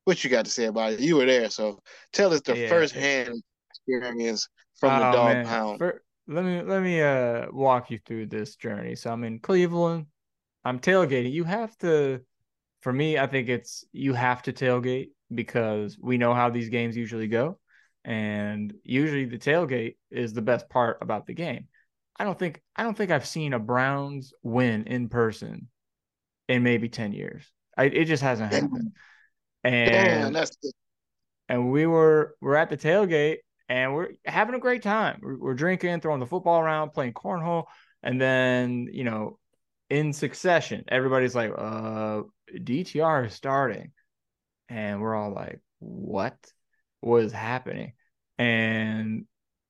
What 0.05 0.25
you 0.25 0.31
got 0.31 0.47
to 0.47 0.51
say 0.51 0.65
about 0.65 0.95
it? 0.95 1.01
You 1.01 1.17
were 1.17 1.27
there, 1.27 1.51
so 1.51 1.79
tell 2.13 2.33
us 2.33 2.41
the 2.41 2.57
Yeah. 2.57 2.69
first 2.69 2.95
hand 2.95 3.43
experience 3.71 4.49
from 4.81 4.97
the 4.97 5.05
Oh, 5.05 5.13
dog 5.13 5.37
man. 5.37 5.45
pound. 5.45 5.79
Fir- 5.79 6.03
let 6.27 6.45
me 6.45 6.63
let 6.63 6.83
me 6.83 7.01
uh 7.03 7.47
walk 7.53 7.91
you 7.91 7.99
through 7.99 8.27
this 8.27 8.57
journey. 8.57 8.97
So 8.97 9.13
I'm 9.13 9.25
in 9.25 9.41
Cleveland. 9.41 10.07
I'm 10.65 10.81
tailgating. 10.81 11.33
You 11.33 11.45
have 11.45 11.77
to 11.79 12.23
for 12.83 12.93
me, 12.93 13.19
I 13.19 13.27
think 13.27 13.49
it's 13.49 13.85
you 13.93 14.15
have 14.15 14.43
to 14.43 14.53
tailgate 14.53 15.11
because 15.33 15.99
we 16.01 16.19
know 16.19 16.35
how 16.35 16.51
these 16.51 16.69
games 16.69 16.97
usually 16.97 17.29
go. 17.29 17.59
And 18.05 18.73
usually 18.83 19.27
the 19.27 19.39
tailgate 19.39 19.97
is 20.11 20.33
the 20.33 20.43
best 20.43 20.69
part 20.69 20.99
about 21.03 21.27
the 21.27 21.35
game. 21.35 21.69
I 22.17 22.25
don't 22.25 22.39
think 22.39 22.63
I 22.77 22.83
don't 22.83 22.97
think 22.97 23.11
I've 23.11 23.27
seen 23.27 23.53
a 23.53 23.59
Browns 23.59 24.33
win 24.43 24.85
in 24.85 25.09
person 25.09 25.69
in 26.49 26.63
maybe 26.63 26.89
10 26.89 27.13
years. 27.13 27.51
I, 27.77 27.85
it 27.85 28.05
just 28.07 28.23
hasn't 28.23 28.53
happened. 28.53 28.93
Damn, 29.65 30.27
And 30.27 30.37
that's 30.37 30.57
and 31.49 31.71
we 31.71 31.87
were 31.87 32.37
we're 32.41 32.57
at 32.57 32.71
the 32.71 32.77
tailgate 32.77 33.39
and 33.69 33.95
we're 33.95 34.09
having 34.25 34.55
a 34.55 34.61
great 34.61 34.83
time. 34.83 35.21
We're, 35.23 35.39
we're 35.39 35.55
drinking, 35.55 36.01
throwing 36.01 36.21
the 36.21 36.27
football 36.27 36.61
around, 36.61 36.91
playing 36.91 37.13
cornhole, 37.15 37.65
and 38.03 38.21
then 38.21 38.89
you 38.93 39.05
know, 39.05 39.39
in 39.89 40.13
succession, 40.13 40.85
everybody's 40.89 41.35
like, 41.35 41.53
"Uh, 41.57 42.23
DTR 42.55 43.27
is 43.27 43.35
starting," 43.35 43.93
and 44.71 45.03
we're 45.03 45.15
all 45.15 45.35
like, 45.35 45.61
"What 45.81 46.39
was 47.03 47.33
happening?" 47.33 47.93
And 48.39 49.27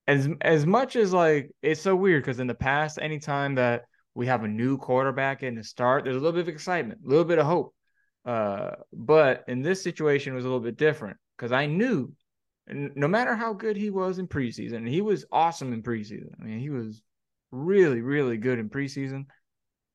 as 0.07 0.28
as 0.40 0.66
much 0.66 0.95
as 0.97 1.12
like 1.12 1.50
it's 1.62 1.80
so 1.80 1.97
weird 1.97 2.23
because 2.23 2.38
in 2.38 2.47
the 2.47 2.54
past, 2.54 2.99
anytime 3.00 3.57
that 3.57 3.87
we 4.14 4.26
have 4.26 4.45
a 4.45 4.49
new 4.49 4.76
quarterback 4.78 5.42
in 5.42 5.57
the 5.57 5.64
start, 5.64 6.04
there's 6.04 6.16
a 6.16 6.21
little 6.21 6.33
bit 6.33 6.42
of 6.42 6.49
excitement, 6.49 7.00
a 7.04 7.09
little 7.09 7.25
bit 7.25 7.38
of 7.38 7.47
hope. 7.47 7.75
Uh, 8.25 8.73
but 8.92 9.45
in 9.49 9.62
this 9.62 9.83
situation, 9.83 10.33
it 10.33 10.37
was 10.37 10.45
a 10.45 10.49
little 10.49 10.61
bit 10.61 10.76
different 10.76 11.16
because 11.37 11.52
I 11.52 11.66
knew 11.66 12.12
no 12.69 13.09
matter 13.09 13.35
how 13.35 13.52
good 13.52 13.76
he 13.76 13.90
was 13.90 14.19
in 14.19 14.28
preseason, 14.28 14.87
he 14.88 15.00
was 15.00 15.25
awesome 15.33 15.73
in 15.73 15.83
preseason. 15.83 16.28
I 16.40 16.45
mean, 16.45 16.61
he 16.61 16.71
was 16.71 17.02
really, 17.50 18.00
really 18.00 18.37
good 18.37 18.59
in 18.59 18.69
preseason. 18.69 19.25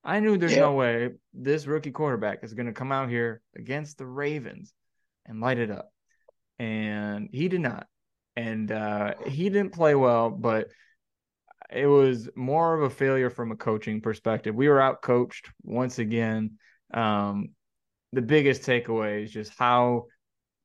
I 0.04 0.20
knew 0.20 0.38
there's 0.38 0.54
Yeah. 0.54 0.62
no 0.62 0.74
way 0.74 1.12
this 1.34 1.68
rookie 1.68 1.92
quarterback 1.92 2.44
is 2.44 2.54
going 2.54 2.68
to 2.68 2.74
come 2.74 2.92
out 2.92 3.10
here 3.10 3.42
against 3.56 3.98
the 3.98 4.06
Ravens 4.06 4.74
and 5.26 5.42
light 5.42 5.60
it 5.60 5.72
up. 5.72 5.92
And 6.60 7.30
he 7.32 7.48
did 7.48 7.62
not. 7.62 7.88
And 8.36 8.72
uh, 8.72 9.14
he 9.28 9.50
didn't 9.50 9.74
play 9.74 9.96
well, 9.96 10.30
but 10.30 10.68
it 11.72 11.88
was 11.88 12.30
more 12.36 12.74
of 12.76 12.84
a 12.84 12.90
failure 12.90 13.30
from 13.30 13.52
a 13.52 13.56
coaching 13.56 14.02
perspective. 14.02 14.56
We 14.56 14.70
were 14.70 14.82
out 14.82 15.02
coached 15.02 15.50
once 15.64 16.00
again. 16.00 16.58
Um, 16.94 17.50
the 18.14 18.22
biggest 18.22 18.62
takeaway 18.62 19.24
is 19.24 19.32
just 19.32 19.54
how 19.58 20.06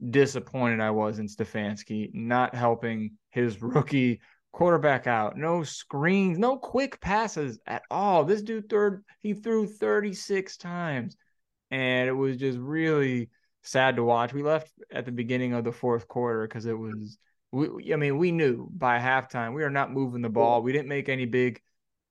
disappointed 0.08 0.80
I 0.80 0.90
was 0.90 1.18
in 1.18 1.26
Stefanski 1.26 2.10
not 2.14 2.54
helping 2.54 3.12
his 3.30 3.60
rookie 3.62 4.20
quarterback 4.52 5.06
out. 5.06 5.36
No 5.36 5.62
screens, 5.62 6.38
no 6.38 6.56
quick 6.56 7.00
passes 7.00 7.58
at 7.66 7.82
all. 7.90 8.24
This 8.24 8.42
dude 8.42 8.68
third 8.68 9.04
he 9.20 9.34
threw 9.34 9.66
36 9.66 10.56
times. 10.56 11.16
And 11.70 12.08
it 12.08 12.12
was 12.12 12.36
just 12.36 12.58
really 12.58 13.30
sad 13.62 13.96
to 13.96 14.04
watch. 14.04 14.32
We 14.32 14.42
left 14.42 14.70
at 14.92 15.04
the 15.04 15.12
beginning 15.12 15.52
of 15.52 15.64
the 15.64 15.72
fourth 15.72 16.08
quarter 16.08 16.46
because 16.46 16.66
it 16.66 16.78
was 16.78 17.18
we 17.52 17.92
I 17.92 17.96
mean, 17.96 18.18
we 18.18 18.32
knew 18.32 18.68
by 18.70 18.98
halftime 18.98 19.54
we 19.54 19.64
are 19.64 19.70
not 19.70 19.92
moving 19.92 20.22
the 20.22 20.28
ball. 20.28 20.62
We 20.62 20.72
didn't 20.72 20.88
make 20.88 21.08
any 21.08 21.26
big 21.26 21.60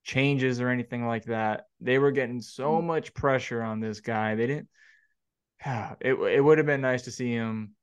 changes 0.03 0.60
or 0.60 0.70
anything 0.70 1.06
like 1.06 1.25
that. 1.25 1.65
They 1.79 1.98
were 1.98 2.12
getting 2.12 2.41
so 2.41 2.82
mm. 2.82 2.86
much 2.86 3.13
pressure 3.13 3.62
on 3.62 3.79
this 3.79 4.00
guy. 4.01 4.36
They 4.36 4.48
didn't 4.48 4.70
it 6.01 6.13
it 6.13 6.41
would 6.41 6.58
have 6.58 6.68
been 6.68 6.82
nice 6.82 7.03
to 7.03 7.12
see 7.12 7.32
him 7.32 7.75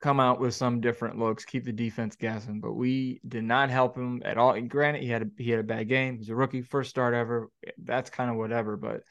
come 0.00 0.18
out 0.18 0.40
with 0.40 0.54
some 0.54 0.80
different 0.80 1.18
looks, 1.18 1.44
keep 1.44 1.64
the 1.64 1.72
defense 1.72 2.16
guessing, 2.16 2.60
but 2.60 2.72
we 2.72 3.20
did 3.28 3.44
not 3.44 3.68
help 3.68 3.96
him 3.96 4.22
at 4.24 4.38
all. 4.38 4.52
And 4.52 4.70
granted, 4.70 5.02
he 5.02 5.08
had 5.08 5.22
a 5.22 5.26
he 5.36 5.50
had 5.50 5.60
a 5.60 5.64
bad 5.64 5.88
game. 5.88 6.16
He's 6.16 6.30
a 6.30 6.34
rookie, 6.34 6.62
first 6.62 6.90
start 6.90 7.14
ever. 7.14 7.50
That's 7.78 8.10
kind 8.10 8.30
of 8.30 8.36
whatever, 8.36 8.76
but 8.76 9.02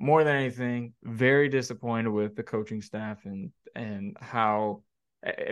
more 0.00 0.24
than 0.24 0.34
anything, 0.34 0.94
very 1.02 1.48
disappointed 1.48 2.08
with 2.10 2.34
the 2.34 2.42
coaching 2.42 2.80
staff 2.82 3.18
and 3.26 3.52
and 3.74 4.16
how 4.20 4.82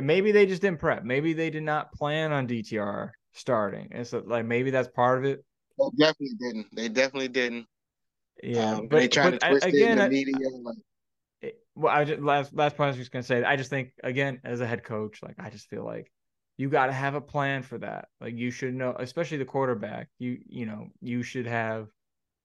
maybe 0.02 0.32
they 0.32 0.46
just 0.46 0.62
didn't 0.62 0.80
prep. 0.80 1.04
Maybe 1.04 1.34
they 1.34 1.50
did 1.50 1.62
not 1.62 1.92
plan 1.92 2.32
on 2.32 2.46
DTR 2.46 3.10
starting. 3.34 3.88
And 3.92 4.06
so 4.06 4.22
like 4.26 4.46
maybe 4.46 4.70
that's 4.70 4.88
part 4.88 5.18
of 5.18 5.24
it. 5.24 5.44
They 5.78 6.04
definitely 6.06 6.36
didn't. 6.40 6.74
They 6.74 6.88
definitely 6.88 7.28
didn't. 7.28 7.66
Yeah, 8.42 8.76
um, 8.76 8.88
but, 8.88 8.98
they 8.98 9.08
trying 9.08 9.32
to 9.32 9.38
twist 9.38 9.66
again, 9.66 9.82
it 9.82 9.92
in 9.92 9.98
I- 9.98 10.08
the 10.08 10.10
media. 10.10 10.48
like, 10.62 10.76
it- 11.42 11.60
well, 11.74 11.94
I 11.94 12.04
just 12.04 12.22
last 12.22 12.54
last 12.54 12.76
point 12.76 12.86
I 12.86 12.90
was 12.90 12.96
just 12.96 13.12
gonna 13.12 13.22
say. 13.22 13.44
I 13.44 13.56
just 13.56 13.70
think 13.70 13.92
again, 14.02 14.40
as 14.44 14.60
a 14.60 14.66
head 14.66 14.82
coach, 14.82 15.22
like 15.22 15.36
I 15.38 15.50
just 15.50 15.68
feel 15.68 15.84
like 15.84 16.10
you 16.56 16.68
got 16.70 16.86
to 16.86 16.92
have 16.92 17.14
a 17.14 17.20
plan 17.20 17.62
for 17.62 17.78
that. 17.78 18.08
Like 18.20 18.34
you 18.34 18.50
should 18.50 18.74
know, 18.74 18.96
especially 18.98 19.36
the 19.38 19.44
quarterback. 19.44 20.08
You 20.18 20.38
you 20.48 20.66
know 20.66 20.88
you 21.00 21.22
should 21.22 21.46
have 21.46 21.88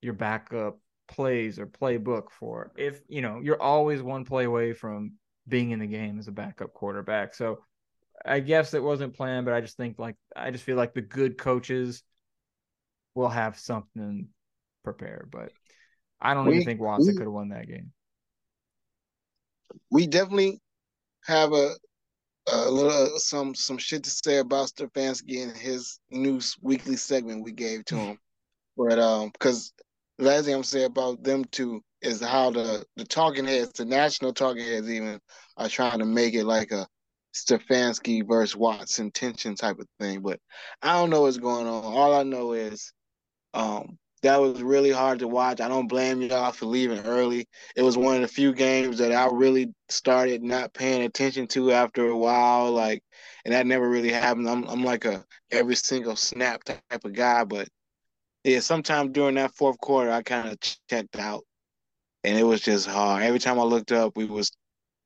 your 0.02 0.14
backup 0.14 0.78
plays 1.14 1.60
or 1.60 1.68
playbook 1.68 2.32
for 2.32 2.72
if 2.78 3.02
you 3.08 3.22
know 3.22 3.40
you're 3.42 3.62
always 3.62 4.02
one 4.02 4.26
play 4.26 4.46
away 4.46 4.74
from 4.74 5.14
being 5.48 5.72
in 5.72 5.80
the 5.80 5.88
game 5.88 6.20
as 6.20 6.28
a 6.28 6.32
backup 6.32 6.74
quarterback. 6.74 7.34
So 7.36 7.64
I 8.26 8.40
guess 8.40 8.74
it 8.74 8.84
wasn't 8.84 9.16
planned, 9.16 9.46
but 9.46 9.54
I 9.54 9.62
just 9.62 9.78
think 9.78 10.00
like 10.00 10.16
I 10.36 10.52
just 10.52 10.64
feel 10.64 10.78
like 10.78 10.94
the 10.94 11.02
good 11.02 11.38
coaches 11.38 12.04
will 13.16 13.30
have 13.30 13.60
something 13.60 14.28
prepared. 14.84 15.30
But 15.32 15.54
I 16.22 16.34
don't 16.34 16.48
We- 16.48 16.54
even 16.56 16.66
think 16.66 16.82
Watson 16.82 17.16
could 17.16 17.26
have 17.28 17.34
won 17.34 17.50
that 17.50 17.68
game. 17.68 17.92
we 19.92 20.08
definitely 20.08 20.60
have 21.26 21.54
a 21.54 21.76
a 22.52 22.70
little 22.70 23.20
some 23.20 23.56
some 23.56 23.78
shit 23.78 24.04
to 24.04 24.10
say 24.10 24.40
about 24.40 24.70
Stefanski 24.70 25.44
and 25.44 25.56
his 25.56 26.00
new 26.12 26.38
s- 26.38 26.58
weekly 26.62 26.98
segment 26.98 27.44
we 27.44 27.52
gave 27.54 27.86
to 27.86 27.96
him. 28.00 28.20
But 28.78 29.00
um, 29.00 29.32
because 29.32 29.74
last 30.20 30.46
thing 30.46 30.56
I'm 30.56 30.64
saying 30.64 30.86
about 30.86 31.24
them 31.24 31.46
two 31.46 31.82
is 32.02 32.22
how 32.22 32.52
the 32.52 32.86
the 32.96 33.06
talking 33.06 33.46
heads, 33.46 33.72
the 33.74 33.86
national 33.86 34.34
talking 34.34 34.66
heads, 34.66 34.90
even 34.90 35.20
are 35.58 35.70
trying 35.70 36.00
to 36.00 36.06
make 36.06 36.34
it 36.34 36.46
like 36.46 36.72
a 36.72 36.88
Stefanski 37.34 38.28
versus 38.28 38.56
Watson 38.56 39.12
tension 39.12 39.56
type 39.56 39.80
of 39.80 39.88
thing. 40.00 40.22
But 40.22 40.40
I 40.82 40.94
don't 40.94 41.10
know 41.10 41.22
what's 41.22 41.38
going 41.38 41.68
on. 41.68 41.84
All 41.84 42.14
I 42.14 42.24
know 42.24 42.54
is 42.54 42.94
um 43.54 43.98
that 44.24 44.40
was 44.40 44.64
really 44.64 44.92
hard 44.92 45.20
to 45.20 45.28
watch. 45.28 45.60
I 45.60 45.68
don't 45.68 45.88
blame 45.88 46.22
y'all 46.22 46.54
for 46.54 46.66
leaving 46.66 47.00
early. 47.00 47.46
It 47.76 47.82
was 47.82 47.98
one 47.98 48.16
of 48.16 48.22
the 48.22 48.28
few 48.30 48.54
games 48.54 48.98
that 49.00 49.12
I 49.12 49.28
really 49.30 49.74
started 49.90 50.42
not 50.42 50.74
paying 50.74 51.04
attention 51.04 51.46
to 51.48 51.74
after 51.74 52.08
a 52.08 52.18
while. 52.18 52.72
Like, 52.72 53.04
and 53.44 53.54
that 53.54 53.68
never 53.68 53.88
really 53.90 54.12
happened. 54.12 54.50
I'm 54.50 54.64
I'm 54.66 54.84
like 54.84 55.06
a 55.06 55.26
every 55.52 55.76
single 55.76 56.16
snap 56.16 56.64
type 56.64 56.82
of 57.04 57.14
guy, 57.14 57.44
but 57.44 57.68
yeah, 58.44 58.60
sometime 58.60 59.12
during 59.12 59.36
that 59.36 59.56
fourth 59.56 59.80
quarter, 59.80 60.12
I 60.12 60.22
kind 60.22 60.50
of 60.50 60.60
checked 60.90 61.18
out, 61.18 61.44
and 62.24 62.38
it 62.38 62.44
was 62.44 62.62
just 62.62 62.88
hard. 62.88 63.24
Every 63.24 63.40
time 63.40 63.60
I 63.60 63.64
looked 63.64 63.92
up, 63.92 64.18
we 64.18 64.26
was 64.26 64.52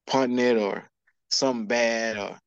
punting 0.08 0.40
it 0.40 0.58
or 0.58 0.90
something 1.30 1.68
bad, 1.68 2.18
or 2.18 2.40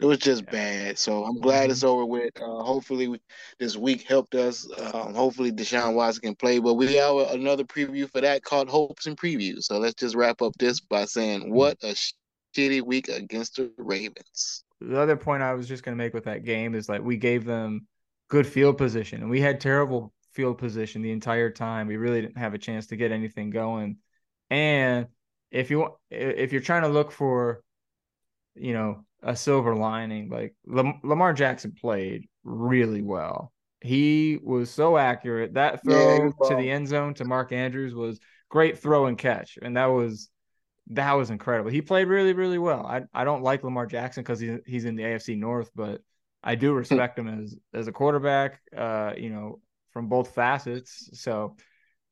it 0.00 0.06
was 0.06 0.18
just 0.18 0.46
bad. 0.46 0.98
So 0.98 1.24
I'm 1.24 1.40
glad 1.40 1.70
it's 1.70 1.84
over 1.84 2.06
with. 2.06 2.40
Uh, 2.40 2.62
hopefully, 2.62 3.08
we, 3.08 3.20
this 3.58 3.76
week 3.76 4.02
helped 4.02 4.34
us. 4.34 4.66
Um, 4.78 5.14
hopefully, 5.14 5.52
Deshaun 5.52 5.94
Watson 5.94 6.22
can 6.22 6.34
play. 6.36 6.58
But 6.58 6.74
we 6.74 6.94
have 6.94 7.16
another 7.30 7.64
preview 7.64 8.10
for 8.10 8.20
that 8.20 8.42
called 8.44 8.68
Hopes 8.68 9.06
and 9.06 9.16
Previews. 9.16 9.64
So 9.64 9.78
let's 9.78 9.94
just 9.94 10.14
wrap 10.14 10.40
up 10.40 10.52
this 10.58 10.80
by 10.80 11.04
saying, 11.04 11.52
what 11.52 11.76
a 11.82 11.94
shitty 12.56 12.82
week 12.82 13.08
against 13.08 13.56
the 13.56 13.70
Ravens. 13.76 14.64
the 14.80 14.98
other 14.98 15.16
point 15.16 15.42
I 15.42 15.54
was 15.54 15.68
just 15.68 15.82
going 15.82 15.96
to 15.96 16.02
make 16.02 16.14
with 16.14 16.24
that 16.24 16.44
game 16.44 16.74
is 16.74 16.88
like 16.88 17.02
we 17.02 17.16
gave 17.16 17.44
them 17.44 17.86
good 18.28 18.46
field 18.46 18.78
position 18.78 19.20
and 19.22 19.30
we 19.30 19.40
had 19.40 19.60
terrible 19.60 20.12
field 20.32 20.58
position 20.58 21.02
the 21.02 21.10
entire 21.12 21.50
time. 21.50 21.86
We 21.86 21.96
really 21.96 22.20
didn't 22.20 22.38
have 22.38 22.54
a 22.54 22.58
chance 22.58 22.86
to 22.88 22.96
get 22.96 23.12
anything 23.12 23.50
going. 23.50 23.98
And 24.50 25.08
if 25.50 25.70
you 25.70 25.96
if 26.10 26.52
you're 26.52 26.60
trying 26.62 26.82
to 26.82 26.88
look 26.88 27.10
for 27.12 27.62
you 28.54 28.72
know 28.72 29.04
a 29.22 29.36
silver 29.36 29.74
lining, 29.74 30.28
like 30.30 30.54
Lamar 30.66 31.32
Jackson 31.32 31.72
played 31.72 32.28
really 32.44 33.02
well. 33.02 33.52
He 33.80 34.38
was 34.42 34.70
so 34.70 34.96
accurate. 34.96 35.54
That 35.54 35.82
Yeah, 35.82 36.18
throw 36.18 36.20
was 36.20 36.34
to 36.42 36.54
the 36.54 36.70
end 36.70 36.88
zone 36.88 37.14
to 37.14 37.24
Mark 37.24 37.52
Andrews 37.52 37.94
was 37.94 38.20
great 38.48 38.78
throw 38.78 39.06
and 39.06 39.18
catch, 39.18 39.58
and 39.60 39.76
that 39.76 39.86
was 39.86 40.30
that 40.88 41.12
was 41.14 41.30
incredible. 41.30 41.70
He 41.70 41.82
played 41.82 42.08
really, 42.08 42.32
really 42.32 42.58
well. 42.58 42.86
I 42.86 43.02
I 43.14 43.24
don't 43.24 43.42
like 43.42 43.64
Lamar 43.64 43.86
Jackson 43.86 44.22
because 44.22 44.40
he's 44.40 44.60
he's 44.66 44.84
in 44.84 44.96
the 44.96 45.04
AFC 45.04 45.36
North, 45.36 45.70
but 45.74 46.02
I 46.48 46.54
do 46.54 46.72
respect 46.72 47.18
him 47.18 47.28
as 47.28 47.56
as 47.74 47.88
a 47.88 47.92
quarterback. 47.92 48.60
Uh, 48.76 49.12
you 49.16 49.30
know, 49.30 49.60
from 49.92 50.08
both 50.08 50.34
facets. 50.34 51.10
So, 51.20 51.56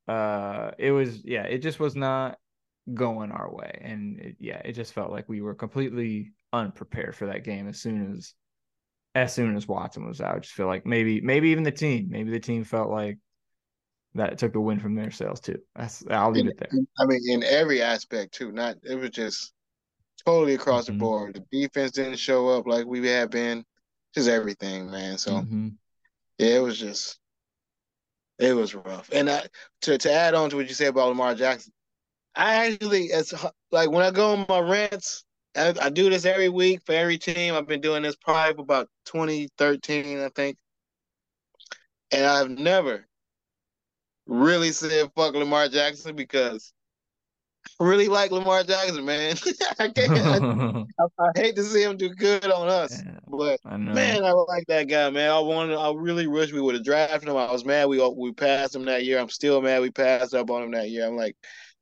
uh, 0.08 0.72
it 0.78 0.90
was 0.92 1.24
yeah, 1.24 1.44
it 1.44 1.58
just 1.58 1.80
was 1.80 1.96
not 1.96 2.38
going 2.92 3.32
our 3.32 3.52
way, 3.52 3.80
and 3.82 4.20
it, 4.20 4.36
yeah, 4.38 4.60
it 4.64 4.72
just 4.72 4.92
felt 4.92 5.10
like 5.10 5.28
we 5.28 5.40
were 5.40 5.54
completely 5.54 6.32
unprepared 6.52 7.16
for 7.16 7.26
that 7.26 7.44
game 7.44 7.66
as 7.68 7.80
soon 7.80 8.14
as 8.14 8.34
as 9.14 9.34
soon 9.34 9.56
as 9.56 9.66
Watson 9.66 10.06
was 10.06 10.20
out. 10.20 10.36
I 10.36 10.38
just 10.40 10.54
feel 10.54 10.66
like 10.66 10.84
maybe 10.84 11.20
maybe 11.22 11.48
even 11.50 11.64
the 11.64 11.72
team, 11.72 12.08
maybe 12.10 12.30
the 12.30 12.40
team 12.40 12.64
felt 12.64 12.90
like 12.90 13.18
that 14.14 14.38
took 14.38 14.52
the 14.52 14.60
win 14.60 14.80
from 14.80 14.94
their 14.94 15.10
sails 15.10 15.40
too. 15.40 15.58
That's 15.74 16.04
I'll 16.10 16.30
leave 16.30 16.46
it 16.46 16.58
there. 16.58 16.70
I 16.98 17.06
mean, 17.06 17.20
in 17.26 17.42
every 17.44 17.82
aspect 17.82 18.34
too. 18.34 18.52
Not 18.52 18.76
it 18.82 18.96
was 18.96 19.10
just 19.10 19.52
totally 20.24 20.54
across 20.54 20.84
Mhm. 20.84 20.86
the 20.88 20.92
board. 20.94 21.34
The 21.34 21.62
defense 21.62 21.92
didn't 21.92 22.16
show 22.18 22.48
up 22.50 22.66
like 22.66 22.86
we 22.86 23.06
had 23.06 23.30
been. 23.30 23.64
Just 24.16 24.28
everything, 24.28 24.90
man. 24.90 25.18
So 25.18 25.42
Mhm. 25.42 25.76
yeah, 26.38 26.56
it 26.56 26.62
was 26.62 26.78
just 26.78 27.20
it 28.38 28.54
was 28.54 28.74
rough. 28.74 29.10
And 29.12 29.30
I, 29.30 29.48
to 29.82 29.98
to 29.98 30.12
add 30.12 30.34
on 30.34 30.50
to 30.50 30.56
what 30.56 30.68
you 30.68 30.74
said 30.74 30.88
about 30.88 31.08
Lamar 31.08 31.34
Jackson, 31.34 31.72
I 32.34 32.66
actually 32.66 33.12
h- 33.12 33.34
like 33.70 33.90
when 33.90 34.04
I 34.04 34.10
go 34.10 34.32
on 34.32 34.46
my 34.48 34.60
rants. 34.60 35.24
I, 35.56 35.74
I 35.80 35.88
do 35.88 36.10
this 36.10 36.26
every 36.26 36.50
week 36.50 36.82
for 36.84 36.92
every 36.92 37.16
team. 37.16 37.54
I've 37.54 37.66
been 37.66 37.80
doing 37.80 38.02
this 38.02 38.14
probably 38.16 38.56
for 38.56 38.60
about 38.60 38.90
2013, 39.06 40.20
I 40.20 40.28
think. 40.28 40.58
And 42.10 42.26
I've 42.26 42.50
never 42.50 43.06
really 44.26 44.72
said 44.72 45.10
fuck 45.16 45.34
Lamar 45.34 45.68
Jackson 45.68 46.14
because 46.14 46.74
really 47.80 48.08
like 48.08 48.30
Lamar 48.30 48.62
Jackson, 48.64 49.04
man. 49.04 49.36
I 49.78 49.88
can't. 49.88 50.88
I, 51.00 51.04
I 51.18 51.30
hate 51.34 51.56
to 51.56 51.64
see 51.64 51.82
him 51.82 51.96
do 51.96 52.08
good 52.10 52.50
on 52.50 52.68
us, 52.68 53.02
but 53.26 53.60
I 53.64 53.76
man, 53.76 54.24
I 54.24 54.32
like 54.32 54.66
that 54.68 54.84
guy, 54.84 55.10
man. 55.10 55.30
I 55.30 55.38
wanted. 55.40 55.76
I 55.76 55.92
really 55.94 56.26
wish 56.26 56.52
we 56.52 56.60
would 56.60 56.74
have 56.74 56.84
drafted 56.84 57.28
him. 57.28 57.36
I 57.36 57.50
was 57.50 57.64
mad 57.64 57.88
we 57.88 58.06
we 58.16 58.32
passed 58.32 58.74
him 58.74 58.84
that 58.86 59.04
year. 59.04 59.18
I'm 59.18 59.28
still 59.28 59.60
mad 59.60 59.82
we 59.82 59.90
passed 59.90 60.34
up 60.34 60.50
on 60.50 60.62
him 60.62 60.70
that 60.72 60.90
year. 60.90 61.06
I'm 61.06 61.16
like, 61.16 61.36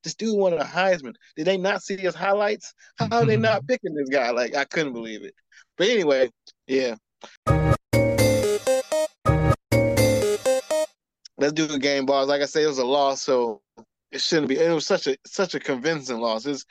this 0.04 0.14
dude 0.14 0.38
won 0.38 0.52
a 0.52 0.64
Heisman. 0.64 1.14
Did 1.34 1.46
they 1.46 1.56
not 1.56 1.82
see 1.82 1.96
his 1.96 2.14
highlights? 2.14 2.74
How 2.98 3.08
are 3.10 3.24
they 3.24 3.36
not 3.36 3.66
picking 3.68 3.94
this 3.94 4.10
guy? 4.10 4.30
Like, 4.30 4.54
I 4.54 4.64
couldn't 4.64 4.92
believe 4.92 5.24
it. 5.24 5.34
But 5.76 5.88
anyway, 5.88 6.30
yeah. 6.66 6.96
Let's 11.36 11.52
do 11.52 11.66
the 11.66 11.78
game 11.80 12.06
balls. 12.06 12.28
Like 12.28 12.42
I 12.42 12.46
said, 12.46 12.62
it 12.62 12.68
was 12.68 12.78
a 12.78 12.84
loss, 12.84 13.22
so 13.22 13.60
it 14.14 14.20
shouldn't 14.22 14.48
be. 14.48 14.58
It 14.58 14.72
was 14.72 14.86
such 14.86 15.08
a 15.08 15.16
such 15.26 15.54
a 15.54 15.60
convincing 15.60 16.18
loss. 16.20 16.46
It's 16.46 16.66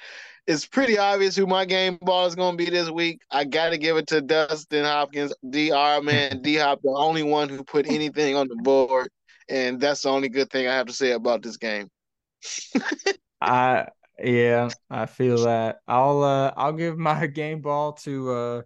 it's 0.47 0.67
pretty 0.67 0.97
obvious 0.97 1.35
who 1.35 1.47
my 1.47 1.65
game 1.65 1.97
ball 2.01 2.25
is 2.27 2.35
going 2.35 2.57
to 2.57 2.63
be 2.65 2.69
this 2.71 2.89
week. 2.89 3.21
I 3.31 3.45
got 3.45 3.71
to 3.71 3.77
give 3.79 3.97
it 3.97 4.07
to 4.07 4.21
Dustin 4.21 4.85
Hopkins, 4.85 5.33
Dr. 5.49 6.03
Man, 6.03 6.41
D 6.43 6.57
Hop, 6.57 6.81
the 6.83 6.91
only 6.91 7.23
one 7.23 7.49
who 7.49 7.63
put 7.63 7.87
anything 7.87 8.35
on 8.35 8.49
the 8.49 8.57
board, 8.57 9.09
and 9.49 9.81
that's 9.81 10.03
the 10.03 10.09
only 10.09 10.29
good 10.29 10.51
thing 10.51 10.67
I 10.67 10.75
have 10.75 10.87
to 10.87 10.93
say 10.93 11.11
about 11.11 11.43
this 11.43 11.57
game. 11.57 11.89
I 13.41 13.87
yeah, 14.19 14.71
I 14.89 15.05
feel 15.05 15.43
that. 15.43 15.77
I'll 15.87 16.23
uh 16.23 16.53
I'll 16.55 16.73
give 16.73 16.97
my 16.97 17.27
game 17.27 17.61
ball 17.61 17.93
to 18.03 18.31
uh 18.31 18.61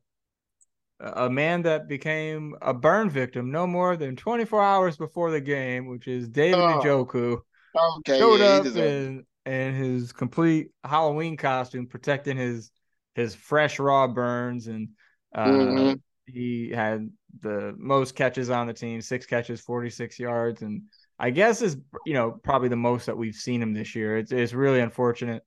a 1.00 1.30
man 1.30 1.62
that 1.64 1.88
became 1.88 2.56
a 2.62 2.74
burn 2.74 3.10
victim 3.10 3.52
no 3.52 3.68
more 3.68 3.98
than 3.98 4.16
24 4.16 4.64
hours 4.64 4.98
before 4.98 5.32
the 5.32 5.42
game, 5.42 5.88
which 5.88 6.08
is 6.08 6.28
David 6.28 6.58
Oh, 6.60 6.80
Njoku. 6.82 7.42
Okay, 7.78 8.18
Showed 8.18 8.42
yeah, 8.42 8.60
up 8.62 8.76
in 8.76 9.26
in 9.46 9.74
his 9.76 10.12
complete 10.12 10.72
Halloween 10.84 11.38
costume, 11.38 11.88
protecting 11.88 12.38
his 12.38 12.72
his 13.16 13.36
fresh 13.36 13.80
raw 13.80 14.08
burns, 14.08 14.68
and 14.68 14.90
uh, 15.34 15.84
Mhm. 15.84 16.00
he 16.26 16.70
had 16.70 17.10
the 17.42 17.74
most 17.78 18.16
catches 18.16 18.50
on 18.50 18.68
the 18.68 18.74
team, 18.74 19.02
six 19.02 19.26
catches, 19.26 19.62
46 19.62 20.20
yards, 20.20 20.62
and 20.62 20.84
I 21.20 21.30
guess 21.30 21.62
is 21.62 21.78
you 22.06 22.14
know 22.14 22.32
probably 22.44 22.70
the 22.70 22.76
most 22.76 23.06
that 23.06 23.18
we've 23.18 23.36
seen 23.36 23.62
him 23.62 23.74
this 23.74 23.96
year. 23.96 24.18
It's 24.18 24.32
it's 24.32 24.54
really 24.54 24.80
unfortunate 24.80 25.44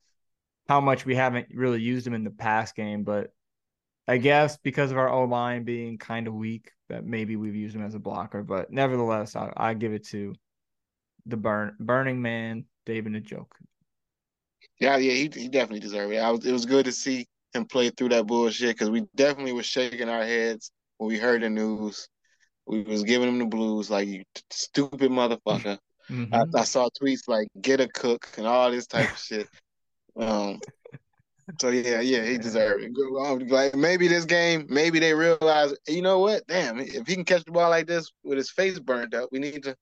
how 0.68 0.80
much 0.80 1.04
we 1.06 1.16
haven't 1.16 1.49
really 1.54 1.80
used 1.80 2.06
him 2.06 2.14
in 2.14 2.25
the 2.25 2.30
pass 2.30 2.72
game, 2.72 3.02
but 3.04 3.32
I 4.08 4.18
guess 4.18 4.56
because 4.58 4.90
of 4.90 4.99
our 4.99 5.08
O 5.08 5.25
line 5.25 5.64
being 5.64 5.99
kind 5.99 6.26
of 6.26 6.34
weak, 6.34 6.72
that 6.88 7.04
maybe 7.04 7.37
we've 7.37 7.54
used 7.54 7.76
him 7.76 7.82
as 7.84 7.94
a 7.94 7.99
blocker. 8.00 8.42
But 8.42 8.70
nevertheless, 8.72 9.37
I, 9.37 9.52
I 9.56 9.75
give 9.75 9.92
it 9.92 10.06
to 10.08 10.34
the 11.26 11.36
burn 11.36 11.76
Burning 11.78 12.20
Man, 12.20 12.64
David 12.86 13.12
Njoku. 13.12 13.46
Yeah, 14.78 14.96
yeah, 14.96 15.12
he, 15.12 15.30
he 15.34 15.48
definitely 15.48 15.80
deserved 15.80 16.12
it. 16.12 16.18
I 16.18 16.30
was, 16.30 16.44
it 16.46 16.52
was 16.52 16.66
good 16.66 16.86
to 16.86 16.92
see 16.92 17.26
him 17.52 17.66
play 17.66 17.90
through 17.90 18.10
that 18.10 18.26
bullshit 18.26 18.74
because 18.74 18.90
we 18.90 19.06
definitely 19.14 19.52
were 19.52 19.62
shaking 19.62 20.08
our 20.08 20.24
heads 20.24 20.70
when 20.98 21.08
we 21.08 21.18
heard 21.18 21.42
the 21.42 21.50
news. 21.50 22.08
We 22.66 22.82
was 22.82 23.02
giving 23.02 23.28
him 23.28 23.38
the 23.38 23.46
blues 23.46 23.90
like 23.90 24.08
you 24.08 24.24
stupid 24.50 25.10
motherfucker. 25.10 25.78
Mhm. 26.10 26.28
I, 26.32 26.60
I 26.60 26.64
saw 26.64 26.88
tweets 27.00 27.28
like 27.28 27.48
"get 27.60 27.80
a 27.80 27.88
cook" 27.88 28.28
and 28.36 28.46
all 28.46 28.70
this 28.70 28.86
type 28.86 29.10
of 29.10 29.18
shit. 29.18 29.48
Um, 30.16 30.60
so 31.60 31.70
yeah, 31.70 32.00
yeah, 32.00 32.24
he 32.24 32.38
deserved 32.38 32.82
it. 32.82 32.92
I'm 33.24 33.48
Like 33.48 33.74
maybe 33.74 34.08
this 34.08 34.24
game, 34.24 34.66
maybe 34.68 34.98
they 34.98 35.14
realize, 35.14 35.74
you 35.88 36.02
know 36.02 36.20
what? 36.20 36.46
Damn, 36.46 36.78
if 36.78 37.06
he 37.06 37.14
can 37.14 37.24
catch 37.24 37.44
the 37.44 37.52
ball 37.52 37.70
like 37.70 37.86
this 37.86 38.10
with 38.22 38.38
his 38.38 38.50
face 38.50 38.78
burned 38.78 39.14
up, 39.14 39.30
we 39.32 39.38
need 39.38 39.62
to 39.64 39.76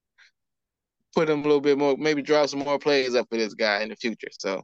put 1.14 1.28
him 1.28 1.40
a 1.40 1.42
little 1.42 1.60
bit 1.60 1.78
more, 1.78 1.96
maybe 1.96 2.22
draw 2.22 2.46
some 2.46 2.60
more 2.60 2.78
plays 2.78 3.14
up 3.14 3.28
for 3.30 3.36
this 3.36 3.54
guy 3.54 3.82
in 3.82 3.88
the 3.88 3.96
future. 3.96 4.28
So 4.38 4.62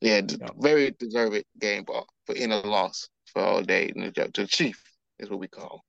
yeah, 0.00 0.20
very 0.58 0.92
deserved 0.98 1.44
game 1.60 1.84
ball 1.84 2.06
for 2.26 2.34
in 2.34 2.52
a 2.52 2.60
loss 2.60 3.08
for 3.32 3.42
all 3.42 3.62
day. 3.62 3.92
And 3.94 4.04
the 4.04 4.30
the 4.34 4.46
chief 4.46 4.82
is 5.18 5.30
what 5.30 5.40
we 5.40 5.48
call. 5.48 5.82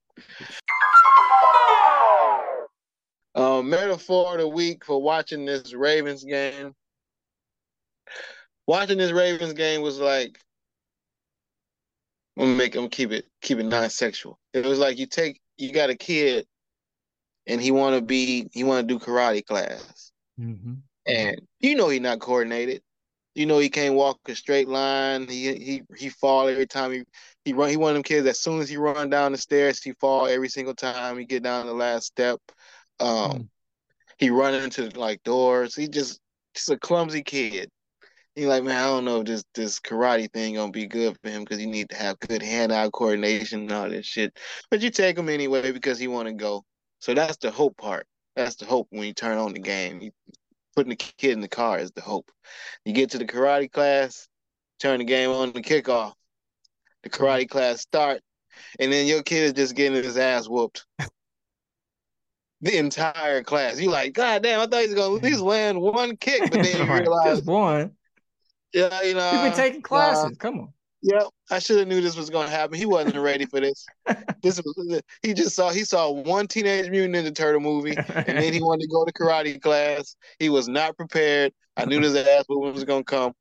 Um, 3.36 3.70
metaphor 3.70 4.34
of 4.34 4.40
the 4.40 4.48
week 4.48 4.84
for 4.84 5.02
watching 5.02 5.46
this 5.46 5.74
Ravens 5.74 6.24
game. 6.24 6.74
Watching 8.66 8.98
this 8.98 9.12
Ravens 9.12 9.54
game 9.54 9.82
was 9.82 10.00
like, 10.00 10.40
I'm 12.38 12.46
gonna 12.46 12.58
make 12.58 12.74
them 12.74 12.90
keep 12.90 13.12
it 13.12 13.26
keep 13.42 13.60
it 13.60 13.64
non-sexual. 13.64 14.40
It 14.54 14.66
was 14.66 14.80
like 14.80 14.98
you 14.98 15.06
take 15.06 15.40
you 15.58 15.72
got 15.72 15.90
a 15.90 15.96
kid, 15.96 16.48
and 17.48 17.62
he 17.62 17.72
want 17.72 17.96
to 17.96 18.02
be 18.02 18.50
he 18.52 18.64
want 18.64 18.88
to 18.88 18.94
do 18.94 19.04
karate 19.04 19.46
class, 19.46 20.12
Mm-hmm. 20.40 20.74
and 21.08 21.42
you 21.60 21.76
know 21.76 21.90
he 21.90 22.00
not 22.00 22.20
coordinated. 22.20 22.82
You 23.34 23.46
know 23.46 23.60
he 23.60 23.70
can't 23.70 23.96
walk 23.96 24.20
a 24.28 24.36
straight 24.36 24.68
line. 24.68 25.28
He 25.28 25.54
he 25.56 25.82
he 25.98 26.10
fall 26.10 26.48
every 26.48 26.68
time 26.68 26.92
he 26.92 27.04
he 27.46 27.54
run. 27.54 27.70
He 27.70 27.78
one 27.78 27.92
of 27.92 27.96
them 27.96 28.04
kids. 28.04 28.28
As 28.28 28.40
soon 28.40 28.60
as 28.62 28.70
he 28.70 28.78
run 28.78 29.10
down 29.10 29.32
the 29.32 29.38
stairs, 29.38 29.82
he 29.82 29.94
fall 29.94 30.28
every 30.28 30.50
single 30.50 30.76
time 30.76 31.18
he 31.18 31.26
get 31.26 31.44
down 31.44 31.66
the 31.66 31.74
last 31.74 32.06
step. 32.06 32.40
Um, 33.00 33.50
he 34.18 34.30
run 34.30 34.56
into 34.56 34.90
like 35.00 35.24
doors. 35.24 35.76
He 35.76 35.88
just 35.88 36.20
just 36.56 36.70
a 36.70 36.78
clumsy 36.78 37.24
kid. 37.24 37.70
He 38.36 38.46
like, 38.46 38.64
man, 38.64 38.78
I 38.78 38.88
don't 38.88 39.06
know 39.06 39.22
if 39.22 39.26
this 39.28 39.44
this 39.56 39.80
karate 39.80 40.32
thing 40.32 40.56
gonna 40.56 40.72
be 40.72 40.88
good 40.88 41.18
for 41.24 41.30
him 41.30 41.44
because 41.44 41.60
you 41.60 41.68
need 41.68 41.90
to 41.90 41.96
have 41.96 42.20
good 42.20 42.42
hand-eye 42.44 42.90
coordination 42.92 43.62
and 43.62 43.72
all 43.72 43.90
this 43.90 44.06
shit. 44.06 44.38
But 44.70 44.82
you 44.82 44.90
take 44.90 45.18
him 45.18 45.30
anyway 45.30 45.72
because 45.72 45.98
he 46.00 46.08
want 46.08 46.28
to 46.28 46.34
go. 46.34 46.64
So 47.00 47.14
that's 47.14 47.38
the 47.38 47.52
hope 47.52 47.78
part. 47.78 48.08
That's 48.36 48.56
the 48.56 48.66
hope 48.66 48.88
when 48.90 49.04
you 49.04 49.14
turn 49.14 49.38
on 49.38 49.54
the 49.54 49.60
game. 49.60 50.02
You, 50.02 50.12
putting 50.76 50.90
the 50.90 50.96
kid 50.96 51.32
in 51.32 51.42
the 51.42 51.48
car 51.48 51.80
is 51.80 51.92
the 51.92 52.02
hope. 52.02 52.32
You 52.86 52.94
get 52.94 53.12
to 53.12 53.18
the 53.18 53.26
karate 53.26 53.72
class, 53.72 54.28
turn 54.80 55.00
the 55.00 55.06
game 55.06 55.32
on 55.32 55.52
the 55.52 55.62
kickoff. 55.62 56.14
The 57.04 57.10
karate 57.10 57.50
class 57.50 57.82
start, 57.82 58.22
and 58.80 58.92
then 58.92 59.08
your 59.08 59.24
kid 59.24 59.44
is 59.44 59.54
just 59.54 59.76
getting 59.76 60.04
his 60.04 60.18
ass 60.18 60.48
whooped. 60.48 60.86
The 62.60 62.76
entire 62.76 63.44
class. 63.44 63.80
You're 63.80 63.92
like, 63.92 64.14
God 64.14 64.42
damn, 64.42 64.60
I 64.60 64.66
thought 64.66 64.82
he 64.82 64.88
was 64.88 64.96
gonna 64.96 65.16
at 65.16 65.22
least 65.22 65.42
land 65.42 65.80
one 65.80 66.18
kick, 66.18 66.42
but 66.50 66.64
then 66.64 66.78
you 66.88 66.92
realize, 66.92 67.38
Just 67.38 67.46
one. 67.46 67.92
yeah, 68.74 69.04
you 69.04 69.14
know, 69.14 69.32
You've 69.32 69.44
been 69.44 69.54
taking 69.54 69.84
classes. 69.84 70.36
Come 70.40 70.62
on. 70.62 70.74
Yep, 71.04 71.28
I 71.52 71.60
should 71.60 71.78
have 71.78 71.88
knew 71.88 72.02
this 72.02 72.18
was 72.18 72.30
gonna 72.30 72.50
happen. 72.50 72.78
He 72.78 72.86
wasn't 72.86 73.18
ready 73.18 73.46
for 73.46 73.60
this. 73.60 73.86
This 74.44 74.62
was 74.64 75.02
he 75.24 75.34
just 75.34 75.56
saw 75.56 75.72
he 75.72 75.84
saw 75.84 76.12
one 76.12 76.48
Teenage 76.48 76.90
Mutant 76.90 77.16
Ninja 77.16 77.36
Turtle 77.36 77.60
movie, 77.60 77.98
and 77.98 78.38
then 78.38 78.54
he 78.54 78.62
wanted 78.62 78.84
to 78.84 78.88
go 78.88 79.04
to 79.04 79.12
karate 79.12 79.60
class. 79.60 80.16
He 80.40 80.50
was 80.50 80.70
not 80.70 80.96
prepared. 80.96 81.54
I 81.76 81.86
knew 81.86 82.00
this 82.00 82.16
ass 82.16 82.46
was 82.48 82.84
gonna 82.84 83.04
come. 83.04 83.34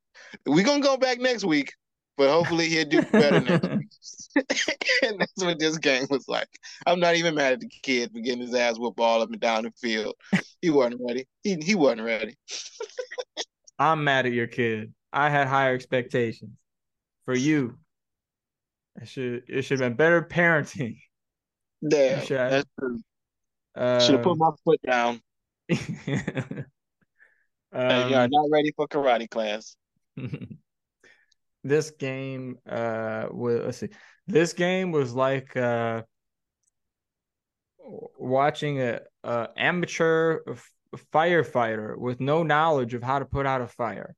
We're 0.46 0.64
gonna 0.64 0.82
go 0.82 0.96
back 0.96 1.20
next 1.20 1.44
week, 1.44 1.74
but 2.16 2.30
hopefully 2.30 2.68
he'll 2.68 2.88
do 2.88 3.02
better 3.02 3.40
next 3.40 3.68
week. 3.76 3.88
and 5.02 5.20
that's 5.20 5.44
what 5.44 5.58
this 5.58 5.76
game 5.78 6.06
was 6.10 6.26
like. 6.28 6.48
I'm 6.86 6.98
not 6.98 7.14
even 7.16 7.34
mad 7.34 7.52
at 7.52 7.60
the 7.60 7.68
kid 7.82 8.10
for 8.10 8.20
getting 8.20 8.40
his 8.40 8.54
ass 8.54 8.78
whooped 8.78 8.98
all 8.98 9.22
up 9.22 9.30
and 9.30 9.40
down 9.40 9.64
the 9.64 9.70
field. 9.72 10.14
He 10.60 10.70
wasn't 10.70 11.02
ready. 11.06 11.28
He 11.42 11.56
he 11.62 11.74
wasn't 11.74 12.02
ready. 12.02 12.36
I'm 13.78 14.02
mad 14.02 14.26
at 14.26 14.32
your 14.32 14.48
kid. 14.48 14.92
I 15.12 15.28
had 15.28 15.46
higher 15.46 15.74
expectations 15.74 16.56
for 17.26 17.34
you. 17.34 17.76
It 19.02 19.08
should 19.08 19.42
it 19.48 19.62
should 19.62 19.80
have 19.80 19.90
been 19.90 19.96
better 19.96 20.22
parenting. 20.22 20.98
Damn, 21.86 22.24
should- 22.24 22.38
that's 22.38 22.68
true. 22.78 22.98
Uh, 23.76 24.00
Should 24.00 24.14
have 24.14 24.22
put 24.22 24.38
my 24.38 24.50
foot 24.64 24.80
down. 24.86 25.20
Hey, 27.72 28.08
you 28.08 28.16
are 28.16 28.24
um, 28.24 28.30
not 28.30 28.48
ready 28.50 28.72
for 28.74 28.88
karate 28.88 29.28
class. 29.28 29.76
this 31.64 31.90
game 31.90 32.56
uh 32.66 33.26
was 33.30 33.60
let's 33.64 33.78
see 33.78 33.88
this 34.26 34.52
game 34.54 34.92
was 34.92 35.12
like 35.12 35.54
uh 35.56 36.02
watching 38.18 38.80
a, 38.80 39.00
a 39.24 39.48
amateur 39.56 40.40
f- 40.48 40.70
firefighter 41.12 41.96
with 41.98 42.20
no 42.20 42.42
knowledge 42.42 42.94
of 42.94 43.02
how 43.02 43.18
to 43.18 43.24
put 43.24 43.46
out 43.46 43.60
a 43.60 43.66
fire 43.66 44.14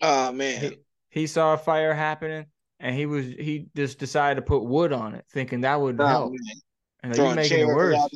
Oh 0.00 0.32
man. 0.32 0.74
He, 1.10 1.26
saw 1.26 1.54
a 1.54 1.58
fire 1.58 1.92
happening 1.94 2.46
and 2.78 2.94
he 2.96 3.06
was 3.06 3.26
he 3.26 3.66
just 3.76 3.98
decided 3.98 4.36
to 4.36 4.42
put 4.42 4.64
wood 4.64 4.92
on 4.92 5.14
it 5.14 5.24
thinking 5.32 5.60
that 5.62 5.80
would 5.80 6.00
Oh, 6.00 6.06
help. 6.06 6.32
man. 6.32 6.40
and 7.02 7.12
like, 7.12 7.16
Throwing 7.16 7.36
making 7.36 7.60
it 7.60 7.66
worse. 7.66 8.08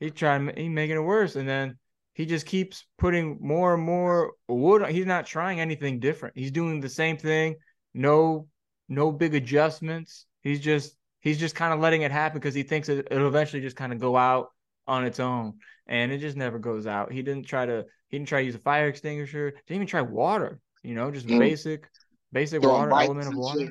he 0.00 0.10
trying 0.10 0.50
he 0.56 0.68
making 0.68 0.96
it 0.96 1.00
worse. 1.00 1.36
And 1.36 1.48
then 1.48 1.78
he 2.14 2.26
just 2.26 2.46
keeps 2.46 2.84
putting 2.98 3.38
more 3.40 3.74
and 3.74 3.82
more 3.82 4.32
wood 4.48 4.82
on- 4.82 4.90
he's 4.90 5.06
not 5.06 5.26
trying 5.26 5.60
anything 5.60 5.98
different. 6.00 6.36
He's 6.36 6.50
doing 6.50 6.80
the 6.80 6.88
same 6.88 7.16
thing. 7.16 7.56
No 7.94 8.48
no 8.88 9.12
big 9.12 9.34
adjustments. 9.34 10.26
He's 10.42 10.60
just 10.60 10.96
he's 11.20 11.38
just 11.38 11.54
kind 11.54 11.72
of 11.72 11.80
letting 11.80 12.02
it 12.02 12.10
happen 12.10 12.38
because 12.38 12.54
he 12.54 12.62
thinks 12.62 12.88
it, 12.88 13.06
it'll 13.10 13.28
eventually 13.28 13.62
just 13.62 13.76
kind 13.76 13.92
of 13.92 13.98
go 13.98 14.16
out 14.16 14.48
on 14.86 15.04
its 15.04 15.20
own. 15.20 15.54
And 15.86 16.10
it 16.12 16.18
just 16.18 16.36
never 16.36 16.58
goes 16.58 16.86
out. 16.86 17.12
He 17.12 17.22
didn't 17.22 17.46
try 17.46 17.66
to 17.66 17.86
he 18.08 18.18
didn't 18.18 18.28
try 18.28 18.40
to 18.40 18.46
use 18.46 18.54
a 18.54 18.58
fire 18.58 18.88
extinguisher. 18.88 19.50
Didn't 19.50 19.74
even 19.76 19.86
try 19.86 20.00
water 20.02 20.60
you 20.82 20.94
know 20.94 21.10
just 21.12 21.26
Mm. 21.28 21.38
basic 21.38 21.88
basic 22.32 22.62
Throwing 22.62 22.90
water 22.90 23.04
element 23.04 23.28
of 23.28 23.36
water. 23.36 23.68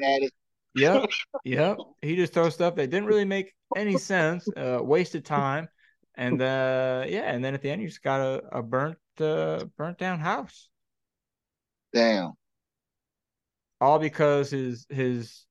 Yep. 0.76 1.10
Yep. 1.44 1.78
He 2.02 2.16
just 2.16 2.34
throws 2.34 2.54
stuff 2.54 2.76
that 2.76 2.90
didn't 2.90 3.08
really 3.08 3.26
make 3.26 3.54
any 3.76 3.98
sense, 3.98 4.48
uh, 4.56 4.80
wasted 4.82 5.26
time. 5.26 5.68
And 6.16 6.42
uh 6.42 7.06
yeah, 7.08 7.32
and 7.32 7.44
then 7.44 7.54
at 7.54 7.62
the 7.62 7.70
end 7.70 7.82
you 7.82 7.88
just 7.88 8.04
got 8.04 8.20
a, 8.20 8.60
a 8.60 8.62
burnt 8.62 8.98
uh 9.20 9.66
burnt 9.78 9.98
down 9.98 10.20
house. 10.20 10.70
Damn. 11.94 12.34
All 13.80 13.98
because 13.98 14.52
his 14.52 14.86
his 14.90 15.46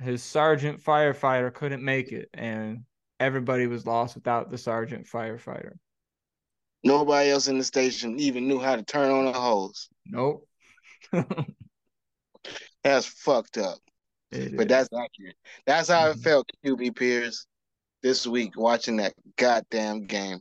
his 0.00 0.22
sergeant 0.22 0.82
firefighter 0.82 1.52
couldn't 1.52 1.84
make 1.84 2.12
it 2.12 2.28
and 2.32 2.84
everybody 3.20 3.66
was 3.66 3.86
lost 3.86 4.14
without 4.14 4.50
the 4.50 4.58
sergeant 4.58 5.06
firefighter. 5.06 5.72
Nobody 6.84 7.30
else 7.30 7.46
in 7.46 7.58
the 7.58 7.64
station 7.64 8.18
even 8.18 8.48
knew 8.48 8.58
how 8.58 8.76
to 8.76 8.82
turn 8.82 9.10
on 9.10 9.26
a 9.26 9.32
hose. 9.32 9.88
Nope. 10.06 10.48
That's 12.84 13.06
fucked 13.06 13.58
up. 13.58 13.78
It 14.30 14.56
But 14.56 14.62
is. 14.62 14.68
that's 14.68 14.88
accurate. 14.92 15.36
That's 15.66 15.88
how 15.88 16.10
it 16.10 16.16
Mhm. 16.16 16.22
felt, 16.22 16.50
QBPers, 16.64 17.46
this 18.02 18.26
week 18.26 18.56
watching 18.56 18.96
that 18.96 19.14
goddamn 19.36 20.06
game. 20.06 20.40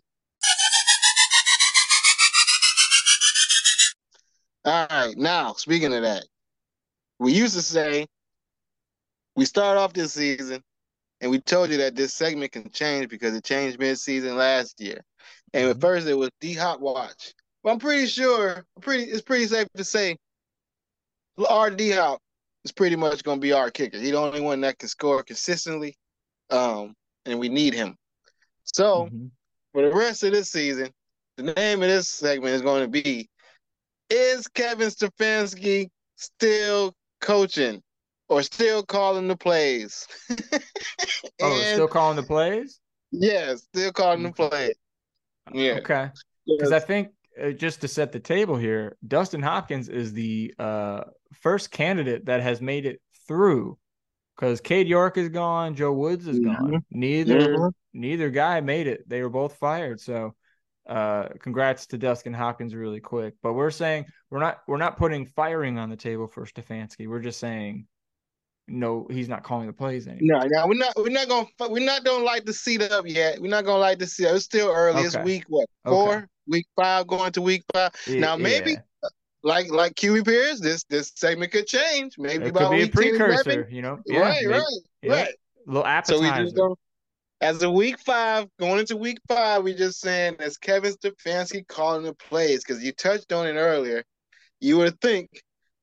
All 4.63 4.87
right, 4.89 5.17
now 5.17 5.53
speaking 5.53 5.93
of 5.93 6.03
that, 6.03 6.25
we 7.19 7.33
used 7.33 7.55
to 7.55 7.61
say 7.61 8.07
we 9.35 9.45
start 9.45 9.77
off 9.77 9.93
this 9.93 10.13
season, 10.13 10.63
and 11.19 11.31
we 11.31 11.39
told 11.39 11.71
you 11.71 11.77
that 11.77 11.95
this 11.95 12.13
segment 12.13 12.51
can 12.51 12.69
change 12.69 13.09
because 13.09 13.35
it 13.35 13.43
changed 13.43 13.79
mid-season 13.79 14.35
last 14.37 14.79
year. 14.79 15.03
And 15.53 15.69
at 15.69 15.81
first 15.81 16.07
it 16.07 16.13
was 16.13 16.29
D 16.39 16.53
Hop 16.53 16.79
Watch, 16.79 17.33
but 17.63 17.71
I'm 17.71 17.79
pretty 17.79 18.07
sure, 18.07 18.65
pretty 18.81 19.03
it's 19.05 19.21
pretty 19.21 19.47
safe 19.47 19.67
to 19.75 19.83
say, 19.83 20.17
our 21.47 21.71
D 21.71 21.91
Hop 21.91 22.21
is 22.63 22.71
pretty 22.71 22.95
much 22.95 23.23
going 23.23 23.37
to 23.39 23.41
be 23.41 23.53
our 23.53 23.71
kicker. 23.71 23.97
He's 23.97 24.11
the 24.11 24.17
only 24.17 24.41
one 24.41 24.61
that 24.61 24.77
can 24.79 24.89
score 24.89 25.23
consistently, 25.23 25.95
um, 26.49 26.95
and 27.25 27.39
we 27.39 27.49
need 27.49 27.73
him. 27.73 27.97
So 28.63 29.09
Mhm. 29.11 29.31
for 29.73 29.81
the 29.83 29.93
rest 29.93 30.23
of 30.23 30.31
this 30.31 30.51
season, 30.51 30.93
the 31.37 31.53
name 31.53 31.81
of 31.81 31.89
this 31.89 32.07
segment 32.09 32.53
is 32.55 32.61
going 32.61 32.83
to 32.83 32.87
be 33.03 33.29
Is 34.09 34.47
Kevin 34.49 34.89
Stefanski 34.89 35.89
still 36.17 36.93
coaching 37.21 37.81
or 38.27 38.43
still 38.43 38.83
calling 38.83 39.27
the 39.29 39.37
plays? 39.37 40.05
Oh, 41.39 41.63
still 41.63 41.87
calling 41.87 42.17
the 42.17 42.23
plays? 42.23 42.79
yeah, 43.11 43.55
still 43.55 43.91
calling 43.93 44.23
the 44.23 44.31
plays. 44.31 44.75
Yeah. 45.53 45.77
Okay. 45.77 46.09
Because 46.45 46.71
I 46.71 46.79
think 46.79 47.09
uh, 47.41 47.51
just 47.51 47.81
to 47.81 47.87
set 47.87 48.11
the 48.11 48.19
table 48.19 48.57
here, 48.57 48.97
Dustin 49.07 49.41
Hopkins 49.41 49.89
is 49.89 50.13
the 50.13 50.53
uh, 50.59 51.01
first 51.33 51.71
candidate 51.71 52.25
that 52.25 52.41
has 52.41 52.61
made 52.61 52.85
it 52.85 53.01
through 53.27 53.77
because 54.35 54.61
Cade 54.61 54.87
York 54.87 55.17
is 55.17 55.29
gone, 55.29 55.75
Joe 55.75 55.93
Woods 55.93 56.27
is 56.27 56.39
Mhm. 56.39 56.45
gone. 56.45 56.85
Neither 56.91 57.57
Mhm. 57.57 57.71
neither 57.93 58.29
guy 58.29 58.61
made 58.61 58.87
it. 58.87 59.07
They 59.07 59.21
were 59.21 59.29
both 59.29 59.55
fired. 59.57 59.99
So 59.99 60.35
uh 60.89 61.29
congrats 61.39 61.85
to 61.87 61.97
Dustin 61.97 62.33
Hopkins 62.33 62.73
really 62.73 62.99
quick. 62.99 63.35
But 63.43 63.53
we're 63.53 63.71
saying 63.71 64.05
we're 64.29 64.39
not 64.39 64.61
we're 64.67 64.77
not 64.77 64.97
putting 64.97 65.25
firing 65.25 65.77
on 65.77 65.89
the 65.89 65.95
table 65.95 66.27
for 66.27 66.45
Stefanski. 66.45 67.07
We're 67.07 67.19
just 67.19 67.39
saying 67.39 67.87
no, 68.67 69.05
he's 69.09 69.27
not 69.27 69.43
calling 69.43 69.67
the 69.67 69.73
plays 69.73 70.07
anymore. 70.07 70.41
No, 70.43 70.47
no, 70.47 70.67
we're 70.67 70.75
not. 70.75 70.93
We're 70.95 71.09
not 71.09 71.27
gonna. 71.27 71.47
We're 71.69 71.85
not 71.85 72.05
gonna 72.05 72.23
light 72.23 72.45
the 72.45 72.53
seat 72.53 72.81
up 72.81 73.05
yet. 73.05 73.41
We're 73.41 73.49
not 73.49 73.65
gonna 73.65 73.79
light 73.79 73.99
the 73.99 74.07
seat. 74.07 74.27
Up. 74.27 74.35
It's 74.35 74.45
still 74.45 74.69
early. 74.69 75.01
It's 75.01 75.17
week 75.17 75.43
what 75.49 75.67
Okay. 75.85 75.93
four? 75.93 76.27
Week 76.47 76.65
five, 76.75 77.05
going 77.07 77.31
to 77.33 77.41
week 77.41 77.63
five. 77.73 77.91
now 78.07 78.37
maybe 78.37 78.71
Yeah. 78.71 78.81
Like 79.43 79.71
like 79.71 79.95
QBPers, 79.95 80.59
this 80.59 80.83
this 80.85 81.11
segment 81.15 81.51
could 81.51 81.67
change. 81.67 82.15
Maybe 82.17 82.45
it 82.45 82.49
about 82.49 82.69
could 82.71 82.77
be 82.77 82.81
a 82.83 82.85
week 82.85 82.93
10, 82.93 83.03
11. 83.03 83.17
precursor, 83.43 83.67
you 83.71 83.81
know. 83.81 83.99
Yeah, 84.05 84.19
right, 84.19 84.41
maybe- 84.41 84.53
right, 84.53 84.63
yeah. 85.01 85.13
right. 85.13 85.35
Little 85.65 85.83
So 85.83 85.87
appetizer. 85.87 86.21
we 86.21 86.43
just 86.43 86.55
go 86.55 86.77
as 87.41 87.63
a 87.63 87.71
week 87.71 87.99
five 87.99 88.47
going 88.59 88.79
into 88.79 88.97
week 88.97 89.19
five. 89.27 89.63
We 89.63 89.73
just 89.73 89.99
saying 89.99 90.35
as 90.39 90.57
Kevin 90.57 90.93
Stefanski 90.93 91.67
calling 91.67 92.03
the 92.03 92.13
plays 92.13 92.63
because 92.63 92.83
you 92.83 92.91
touched 92.91 93.31
on 93.33 93.47
it 93.47 93.53
earlier. 93.53 94.03
You 94.59 94.77
would 94.77 94.99
think 95.01 95.29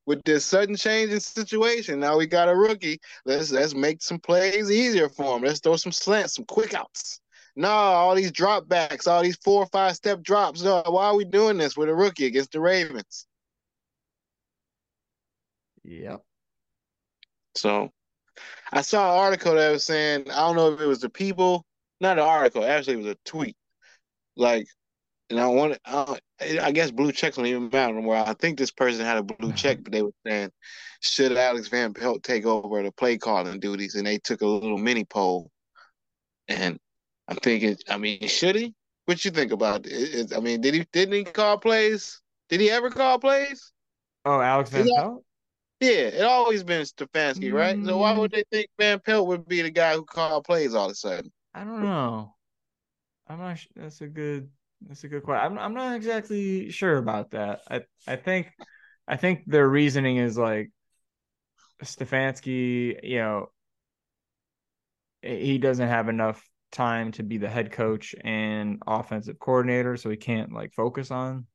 with 0.06 0.22
this 0.24 0.44
sudden 0.46 0.76
change 0.76 1.10
in 1.10 1.20
situation, 1.20 2.00
now 2.00 2.16
we 2.16 2.26
got 2.26 2.48
a 2.48 2.54
rookie. 2.54 2.98
Let's 3.24 3.50
let's 3.50 3.74
make 3.74 4.02
some 4.02 4.18
plays 4.20 4.70
easier 4.70 5.08
for 5.08 5.36
him. 5.36 5.42
Let's 5.42 5.60
throw 5.60 5.76
some 5.76 5.92
slants, 5.92 6.34
some 6.36 6.44
quick 6.44 6.74
outs. 6.74 7.20
No, 7.56 7.68
all 7.68 8.14
these 8.14 8.30
drop 8.32 8.68
backs, 8.68 9.06
all 9.08 9.22
these 9.22 9.38
four 9.44 9.62
or 9.64 9.66
five 9.66 9.96
step 9.96 10.22
drops. 10.22 10.62
No, 10.62 10.82
why 10.86 11.06
are 11.06 11.16
we 11.16 11.24
doing 11.24 11.56
this 11.58 11.76
with 11.76 11.88
a 11.88 11.94
rookie 11.94 12.26
against 12.26 12.52
the 12.52 12.60
Ravens? 12.60 13.26
Yep. 15.84 16.22
So 17.56 17.90
I 18.72 18.82
saw 18.82 19.12
an 19.12 19.18
article 19.24 19.54
that 19.54 19.70
was 19.70 19.84
saying, 19.84 20.30
I 20.30 20.36
don't 20.40 20.56
know 20.56 20.72
if 20.72 20.80
it 20.80 20.86
was 20.86 21.00
the 21.00 21.10
people, 21.10 21.64
not 22.00 22.18
an 22.18 22.24
article, 22.24 22.64
actually 22.64 22.94
it 22.94 22.98
was 22.98 23.06
a 23.06 23.16
tweet. 23.24 23.56
Like, 24.36 24.66
and 25.30 25.40
I 25.40 25.46
want 25.48 25.78
uh, 25.84 26.16
I 26.40 26.72
guess 26.72 26.90
blue 26.90 27.12
checks 27.12 27.36
don't 27.36 27.46
even 27.46 27.68
matter 27.72 27.92
anymore. 27.94 28.16
I 28.16 28.34
think 28.34 28.58
this 28.58 28.70
person 28.70 29.04
had 29.04 29.18
a 29.18 29.22
blue 29.22 29.52
check, 29.56 29.78
but 29.82 29.92
they 29.92 30.02
were 30.02 30.12
saying, 30.26 30.50
should 31.00 31.36
Alex 31.36 31.68
Van 31.68 31.92
Pelt 31.92 32.22
take 32.22 32.46
over 32.46 32.82
the 32.82 32.92
play 32.92 33.18
calling 33.18 33.60
duties? 33.60 33.94
And 33.94 34.06
they 34.06 34.18
took 34.18 34.40
a 34.40 34.46
little 34.46 34.78
mini 34.78 35.04
poll. 35.04 35.50
And 36.48 36.78
I'm 37.26 37.36
thinking, 37.36 37.76
I 37.88 37.98
mean, 37.98 38.26
should 38.28 38.56
he? 38.56 38.74
What 39.04 39.24
you 39.24 39.30
think 39.30 39.52
about 39.52 39.86
it? 39.86 39.92
It- 39.92 40.36
I 40.36 40.40
mean, 40.40 40.60
did 40.60 40.74
he 40.74 40.86
didn't 40.92 41.14
he 41.14 41.24
call 41.24 41.58
plays? 41.58 42.20
Did 42.48 42.60
he 42.60 42.70
ever 42.70 42.90
call 42.90 43.18
plays? 43.18 43.72
Oh, 44.24 44.40
Alex 44.40 44.70
Van 44.70 44.86
Pelt? 44.96 45.24
Yeah, 45.80 45.90
it 45.90 46.24
always 46.24 46.64
been 46.64 46.82
Stefanski, 46.82 47.52
right? 47.52 47.78
So 47.84 47.98
why 47.98 48.12
mm. 48.12 48.18
would 48.18 48.32
they 48.32 48.42
think 48.50 48.68
Van 48.78 48.98
Pelt 48.98 49.28
would 49.28 49.46
be 49.46 49.62
the 49.62 49.70
guy 49.70 49.94
who 49.94 50.04
called 50.04 50.44
plays 50.44 50.74
all 50.74 50.86
of 50.86 50.92
a 50.92 50.94
sudden? 50.94 51.30
I 51.54 51.64
don't 51.64 51.82
know. 51.82 52.34
I'm 53.28 53.38
not. 53.38 53.58
Sh- 53.58 53.68
that's 53.76 54.00
a 54.00 54.08
good. 54.08 54.48
That's 54.86 55.04
a 55.04 55.08
good 55.08 55.22
question. 55.22 55.52
I'm. 55.52 55.58
I'm 55.58 55.74
not 55.74 55.94
exactly 55.94 56.70
sure 56.70 56.96
about 56.96 57.30
that. 57.30 57.60
I. 57.70 57.82
I 58.06 58.16
think. 58.16 58.50
I 59.06 59.16
think 59.16 59.44
their 59.46 59.68
reasoning 59.68 60.16
is 60.16 60.36
like 60.36 60.70
Stefanski. 61.82 62.98
You 63.04 63.18
know, 63.18 63.46
he 65.22 65.58
doesn't 65.58 65.88
have 65.88 66.08
enough 66.08 66.42
time 66.72 67.12
to 67.12 67.22
be 67.22 67.38
the 67.38 67.48
head 67.48 67.70
coach 67.70 68.16
and 68.24 68.82
offensive 68.84 69.38
coordinator, 69.38 69.96
so 69.96 70.10
he 70.10 70.16
can't 70.16 70.52
like 70.52 70.72
focus 70.74 71.12
on 71.12 71.46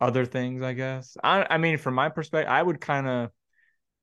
other 0.00 0.24
things. 0.24 0.62
I 0.62 0.72
guess. 0.72 1.16
I. 1.22 1.46
I 1.48 1.58
mean, 1.58 1.78
from 1.78 1.94
my 1.94 2.08
perspective, 2.08 2.50
I 2.50 2.62
would 2.62 2.80
kind 2.80 3.06
of, 3.06 3.30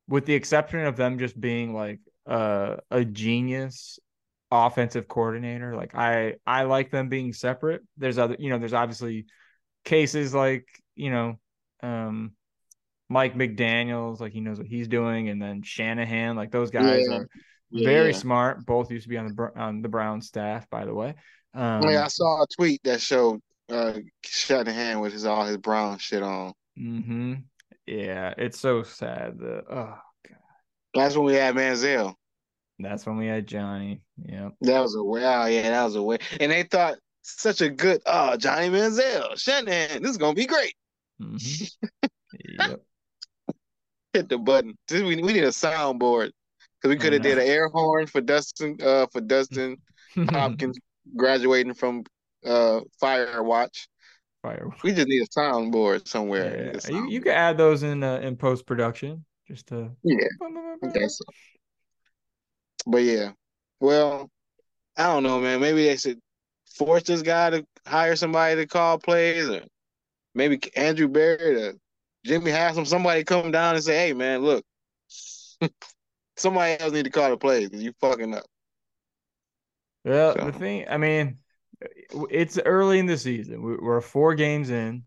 with 0.08 0.26
the 0.26 0.34
exception 0.34 0.86
of 0.86 0.96
them 0.96 1.20
just 1.20 1.40
being 1.40 1.74
like 1.74 2.00
uh, 2.26 2.78
a 2.92 3.04
genius 3.06 4.00
offensive 4.52 5.08
coordinator. 5.08 5.76
Like 5.76 5.96
I 5.96 6.36
I 6.46 6.64
like 6.64 6.92
them 6.92 7.10
being 7.10 7.34
separate. 7.34 7.82
There's 7.98 8.18
other 8.18 8.36
you 8.40 8.50
know, 8.50 8.60
there's 8.60 8.74
obviously 8.74 9.26
cases 9.84 10.34
like, 10.34 10.66
you 10.96 11.12
know, 11.12 11.40
um 11.84 12.32
Mike 13.10 13.36
McDaniels, 13.36 14.20
like 14.20 14.34
he 14.34 14.42
knows 14.42 14.58
what 14.58 14.68
he's 14.68 14.88
doing, 14.88 15.30
and 15.30 15.42
then 15.42 15.62
Shanahan, 15.64 16.36
like 16.36 16.52
those 16.52 16.72
guys 16.72 17.06
Yeah. 17.08 17.18
are 17.18 17.30
very 17.72 18.14
smart. 18.14 18.66
Both 18.66 18.92
used 18.92 19.04
to 19.04 19.10
be 19.10 19.18
on 19.18 19.28
the 19.28 19.52
on 19.56 19.82
the 19.82 19.90
Brown 19.90 20.22
staff, 20.22 20.70
by 20.70 20.86
the 20.86 20.94
way. 20.94 21.16
Um, 21.54 21.84
I, 21.84 21.88
mean, 21.88 21.98
I 21.98 22.08
saw 22.08 22.44
a 22.44 22.46
tweet 22.56 22.82
that 22.84 23.02
showed 23.02 23.42
uh 23.70 23.94
Shanahan 24.24 25.00
with 25.00 25.14
his 25.14 25.26
all 25.26 25.46
his 25.46 25.58
brown 25.58 25.98
shit 25.98 26.24
on. 26.24 26.54
hmm 26.76 27.34
Yeah, 27.86 28.34
it's 28.38 28.60
so 28.60 28.84
sad. 28.84 29.40
The 29.40 29.64
oh, 29.70 29.98
god. 30.28 30.38
That's 30.94 31.16
when 31.16 31.26
we 31.26 31.34
had 31.36 31.56
Manziel. 31.56 32.16
that's 32.80 33.06
when 33.06 33.18
we 33.18 33.28
had 33.28 33.48
Johnny. 33.48 34.02
Yeah. 34.18 34.50
That 34.62 34.80
was 34.80 34.96
a. 34.96 35.00
Oh 35.00 35.46
yeah, 35.46 35.70
that 35.70 35.84
was 35.84 35.96
a 35.96 36.02
way. 36.02 36.18
And 36.40 36.52
they 36.52 36.64
thought 36.64 36.98
such 37.22 37.62
a 37.62 37.70
good. 37.70 38.02
Oh, 38.06 38.38
Johnny 38.38 38.70
Manziel, 38.70 39.38
Shanahan, 39.38 40.02
this 40.02 40.12
is 40.12 40.18
gonna 40.18 40.34
be 40.34 40.46
great. 40.46 40.74
hmm 41.20 41.38
yep. 42.60 42.82
Hit 44.14 44.30
the 44.30 44.38
button. 44.38 44.76
This, 44.88 45.02
we 45.02 45.16
we 45.22 45.34
need 45.34 45.44
a 45.44 45.50
soundboard 45.50 46.32
because 46.82 46.90
we 46.90 46.98
could 46.98 47.14
have 47.14 47.22
did 47.22 47.38
an 47.38 47.46
air 47.46 47.68
horn 47.68 48.08
for 48.08 48.22
Dustin. 48.22 48.78
Uh, 48.82 49.08
for 49.12 49.22
Dustin 49.22 49.78
Hopkins 50.30 50.78
graduating 51.16 51.74
from 51.74 52.04
uh 52.48 52.82
Firewatch. 53.02 53.88
Fire. 54.42 54.70
We 54.84 54.94
just 54.94 55.08
need 55.08 55.22
a 55.24 55.28
soundboard 55.40 56.08
somewhere. 56.08 56.46
Yeah. 56.46 56.68
It's- 56.70 56.90
You 56.90 57.10
you 57.10 57.22
can 57.22 57.34
add 57.34 57.58
those 57.58 57.84
in 57.84 58.04
uh, 58.04 58.18
in 58.18 58.36
post 58.38 58.66
production 58.66 59.26
just 59.48 59.68
to 59.68 59.92
Yeah, 60.04 60.28
so. 61.08 61.26
But 62.86 63.04
yeah, 63.04 63.32
well, 63.80 64.30
I 64.96 65.04
don't 65.04 65.24
know, 65.24 65.40
man. 65.42 65.60
Maybe 65.60 65.84
they 65.86 65.98
should 65.98 66.20
force 66.76 67.04
this 67.04 67.22
guy 67.22 67.50
to 67.50 67.66
hire 67.86 68.16
somebody 68.16 68.56
to 68.56 68.66
call 68.68 68.98
plays, 69.00 69.50
or 69.50 69.64
maybe 70.34 70.60
Andrew 70.76 71.08
Barrett 71.08 71.76
or 71.76 71.78
Jimmy 72.26 72.52
Haslam, 72.52 72.86
somebody 72.86 73.24
come 73.24 73.52
down 73.52 73.76
and 73.76 73.84
say, 73.84 73.98
"Hey, 74.08 74.14
man, 74.14 74.42
look, 74.42 74.64
somebody 76.38 76.80
else 76.80 76.94
need 76.94 77.06
to 77.06 77.10
call 77.12 77.30
the 77.32 77.38
plays 77.38 77.68
because 77.70 77.84
you 77.84 77.92
fucking 78.00 78.34
up." 78.36 78.46
Well, 80.06 80.36
So- 80.38 80.46
the 80.46 80.52
thing, 80.54 80.86
I 80.90 80.98
mean, 80.98 81.40
it's 81.82 82.58
early 82.58 83.00
in 83.00 83.06
the 83.06 83.18
season. 83.18 83.62
We- 83.62 83.78
We're 83.78 84.02
four 84.02 84.36
games 84.36 84.70
in, 84.70 85.04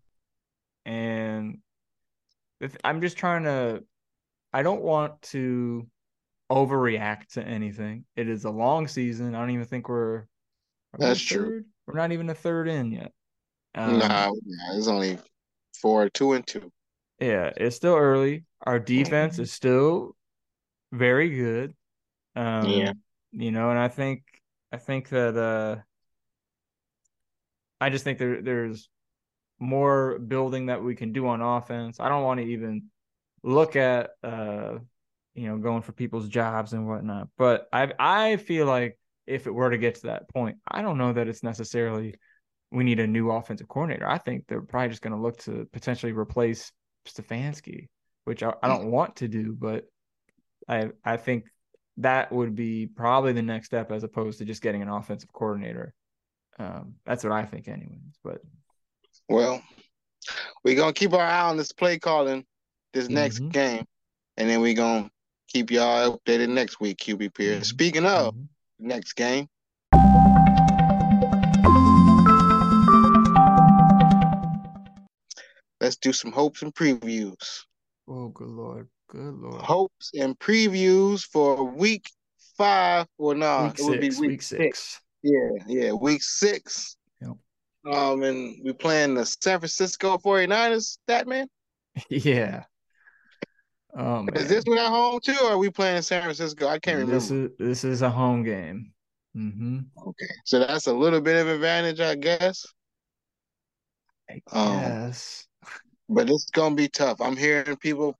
and 0.85 1.59
I'm 2.83 3.01
just 3.01 3.17
trying 3.17 3.43
to. 3.43 3.83
I 4.53 4.63
don't 4.63 4.81
want 4.81 5.21
to 5.23 5.87
overreact 6.51 7.27
to 7.33 7.43
anything. 7.43 8.05
It 8.15 8.27
is 8.27 8.45
a 8.45 8.51
long 8.51 8.87
season. 8.87 9.35
I 9.35 9.39
don't 9.39 9.51
even 9.51 9.65
think 9.65 9.89
we're. 9.89 10.15
are 10.17 10.27
we 10.99 11.05
That's 11.05 11.21
true. 11.21 11.63
We're 11.87 11.95
not 11.95 12.11
even 12.11 12.29
a 12.29 12.35
third 12.35 12.67
in 12.67 12.91
yet. 12.91 13.11
Um, 13.75 13.99
nah, 13.99 14.29
nah, 14.29 14.75
it's 14.77 14.87
only 14.87 15.17
four, 15.81 16.09
two 16.09 16.33
and 16.33 16.45
two. 16.45 16.71
Yeah, 17.19 17.51
it's 17.55 17.75
still 17.75 17.95
early. 17.95 18.45
Our 18.63 18.79
defense 18.79 19.39
is 19.39 19.51
still 19.51 20.15
very 20.91 21.29
good. 21.29 21.73
Um, 22.35 22.69
Yeah. 22.69 22.93
you 23.31 23.51
know, 23.51 23.69
and 23.69 23.79
I 23.79 23.87
think 23.87 24.23
I 24.71 24.77
think 24.77 25.09
that 25.09 25.37
uh 25.37 25.81
I 27.81 27.89
just 27.89 28.03
think 28.03 28.19
there 28.19 28.41
there's 28.41 28.89
more 29.59 30.19
building 30.19 30.67
that 30.67 30.83
we 30.83 30.95
can 30.95 31.11
do 31.11 31.27
on 31.27 31.41
offense. 31.41 31.99
I 31.99 32.09
don't 32.09 32.23
want 32.23 32.39
to 32.39 32.45
even 32.45 32.85
look 33.43 33.75
at 33.75 34.11
uh 34.23 34.77
you 35.33 35.47
know 35.47 35.57
going 35.57 35.81
for 35.81 35.91
people's 35.91 36.29
jobs 36.29 36.73
and 36.73 36.87
whatnot. 36.87 37.29
But 37.37 37.67
I 37.73 37.91
I 37.99 38.37
feel 38.37 38.67
like 38.67 38.97
if 39.27 39.47
it 39.47 39.53
were 39.53 39.71
to 39.71 39.77
get 39.77 39.95
to 39.95 40.07
that 40.07 40.29
point, 40.29 40.57
I 40.67 40.81
don't 40.81 40.97
know 40.97 41.13
that 41.13 41.27
it's 41.27 41.43
necessarily 41.43 42.15
we 42.71 42.83
need 42.83 42.99
a 42.99 43.07
new 43.07 43.31
offensive 43.31 43.67
coordinator. 43.67 44.07
I 44.07 44.17
think 44.17 44.45
they're 44.47 44.61
probably 44.61 44.89
just 44.89 45.01
going 45.01 45.15
to 45.15 45.21
look 45.21 45.37
to 45.39 45.67
potentially 45.73 46.13
replace 46.13 46.71
Stefanski, 47.05 47.89
which 48.25 48.43
I, 48.43 48.53
I 48.63 48.67
don't 48.67 48.91
want 48.91 49.17
to 49.17 49.27
do, 49.27 49.55
but 49.57 49.85
I 50.67 50.91
I 51.03 51.17
think 51.17 51.45
that 51.97 52.31
would 52.31 52.55
be 52.55 52.87
probably 52.87 53.33
the 53.33 53.41
next 53.41 53.67
step 53.67 53.91
as 53.91 54.03
opposed 54.03 54.39
to 54.39 54.45
just 54.45 54.61
getting 54.61 54.81
an 54.81 54.89
offensive 54.89 55.33
coordinator. 55.33 55.93
Um, 56.59 56.95
that's 57.05 57.23
what 57.23 57.33
I 57.33 57.43
think, 57.45 57.67
anyways. 57.67 57.99
But 58.23 58.41
Well, 59.29 59.61
we're 60.63 60.75
gonna 60.75 60.93
keep 60.93 61.13
our 61.13 61.19
eye 61.21 61.49
on 61.49 61.57
this 61.57 61.71
play 61.71 61.97
calling 61.97 62.45
this 62.93 63.07
next 63.09 63.39
Mhm. 63.39 63.51
game, 63.53 63.85
and 64.37 64.49
then 64.49 64.61
we're 64.61 64.75
gonna 64.75 65.09
keep 65.47 65.71
y'all 65.71 66.17
updated 66.17 66.49
next 66.49 66.79
week, 66.79 66.97
QBPers. 66.97 67.65
Speaking 67.67 68.05
of 68.05 68.35
next 68.77 69.13
game, 69.13 69.47
let's 75.79 75.95
do 75.97 76.13
some 76.13 76.31
hopes 76.31 76.61
and 76.61 76.73
previews. 76.73 77.61
oh, 78.07 78.27
good 78.29 78.47
lord, 78.49 78.89
good 79.07 79.33
lord, 79.35 79.61
Hopes 79.61 80.11
and 80.19 80.37
previews 80.39 81.23
for 81.23 81.63
week 81.63 82.09
five. 82.57 83.07
Well, 83.17 83.35
no, 83.37 83.65
week 83.65 83.79
it 83.79 83.83
would 83.83 83.99
be 84.01 84.09
week, 84.09 84.19
week 84.19 84.41
six. 84.41 85.01
Yeah, 85.23 85.49
yeah, 85.67 85.91
week 85.93 86.23
six. 86.23 86.97
Yep. 87.21 87.37
Um, 87.93 88.23
and 88.23 88.55
we 88.63 88.73
playing 88.73 89.15
the 89.15 89.25
San 89.25 89.59
Francisco 89.59 90.17
49ers, 90.17 90.97
that 91.07 91.27
man. 91.27 91.47
Yeah. 92.09 92.63
Oh 93.93 94.23
man. 94.23 94.37
Is 94.37 94.47
this 94.47 94.63
one 94.65 94.77
at 94.77 94.87
home 94.87 95.19
too, 95.21 95.35
or 95.43 95.51
are 95.51 95.57
we 95.57 95.69
playing 95.69 95.97
in 95.97 96.03
San 96.03 96.21
Francisco? 96.21 96.67
I 96.67 96.79
can't 96.79 96.99
remember. 96.99 97.15
This 97.15 97.29
is 97.31 97.49
this 97.59 97.83
is 97.83 98.01
a 98.01 98.09
home 98.09 98.43
game. 98.43 98.93
Mm-hmm. 99.35 99.79
Okay, 100.07 100.33
so 100.45 100.59
that's 100.59 100.87
a 100.87 100.93
little 100.93 101.19
bit 101.21 101.35
of 101.35 101.47
advantage, 101.49 101.99
I 101.99 102.15
guess. 102.15 102.65
Um, 104.51 104.67
Yes. 104.79 105.47
but 106.07 106.29
it's 106.29 106.49
gonna 106.51 106.75
be 106.75 106.87
tough. 106.87 107.19
I'm 107.19 107.35
hearing 107.35 107.75
people 107.77 108.17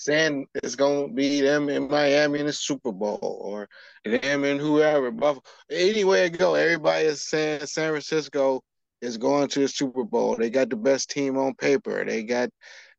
saying 0.00 0.46
it's 0.54 0.76
gonna 0.76 1.08
be 1.08 1.42
them 1.42 1.68
in 1.68 1.86
Miami 1.88 2.40
in 2.40 2.46
the 2.46 2.52
Super 2.54 2.90
Bowl 2.90 3.18
or 3.22 3.68
them 4.04 4.44
in 4.44 4.58
whoever. 4.58 5.10
Buffalo. 5.10 5.42
Anywhere 5.70 6.24
it 6.24 6.38
go, 6.38 6.54
everybody 6.54 7.04
is 7.04 7.22
saying 7.22 7.66
San 7.66 7.90
Francisco 7.90 8.62
is 9.02 9.18
going 9.18 9.48
to 9.48 9.60
the 9.60 9.68
Super 9.68 10.04
Bowl. 10.04 10.36
They 10.36 10.48
got 10.48 10.70
the 10.70 10.76
best 10.76 11.10
team 11.10 11.36
on 11.36 11.54
paper. 11.54 12.02
They 12.02 12.22
got 12.22 12.48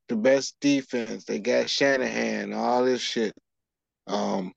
the 0.09 0.15
best 0.15 0.55
defense. 0.61 1.25
They 1.25 1.39
got 1.39 1.71
Shanahan, 1.71 2.53
all 2.53 2.85
this 2.85 3.01
shit. 3.01 3.33
Um, 4.05 4.53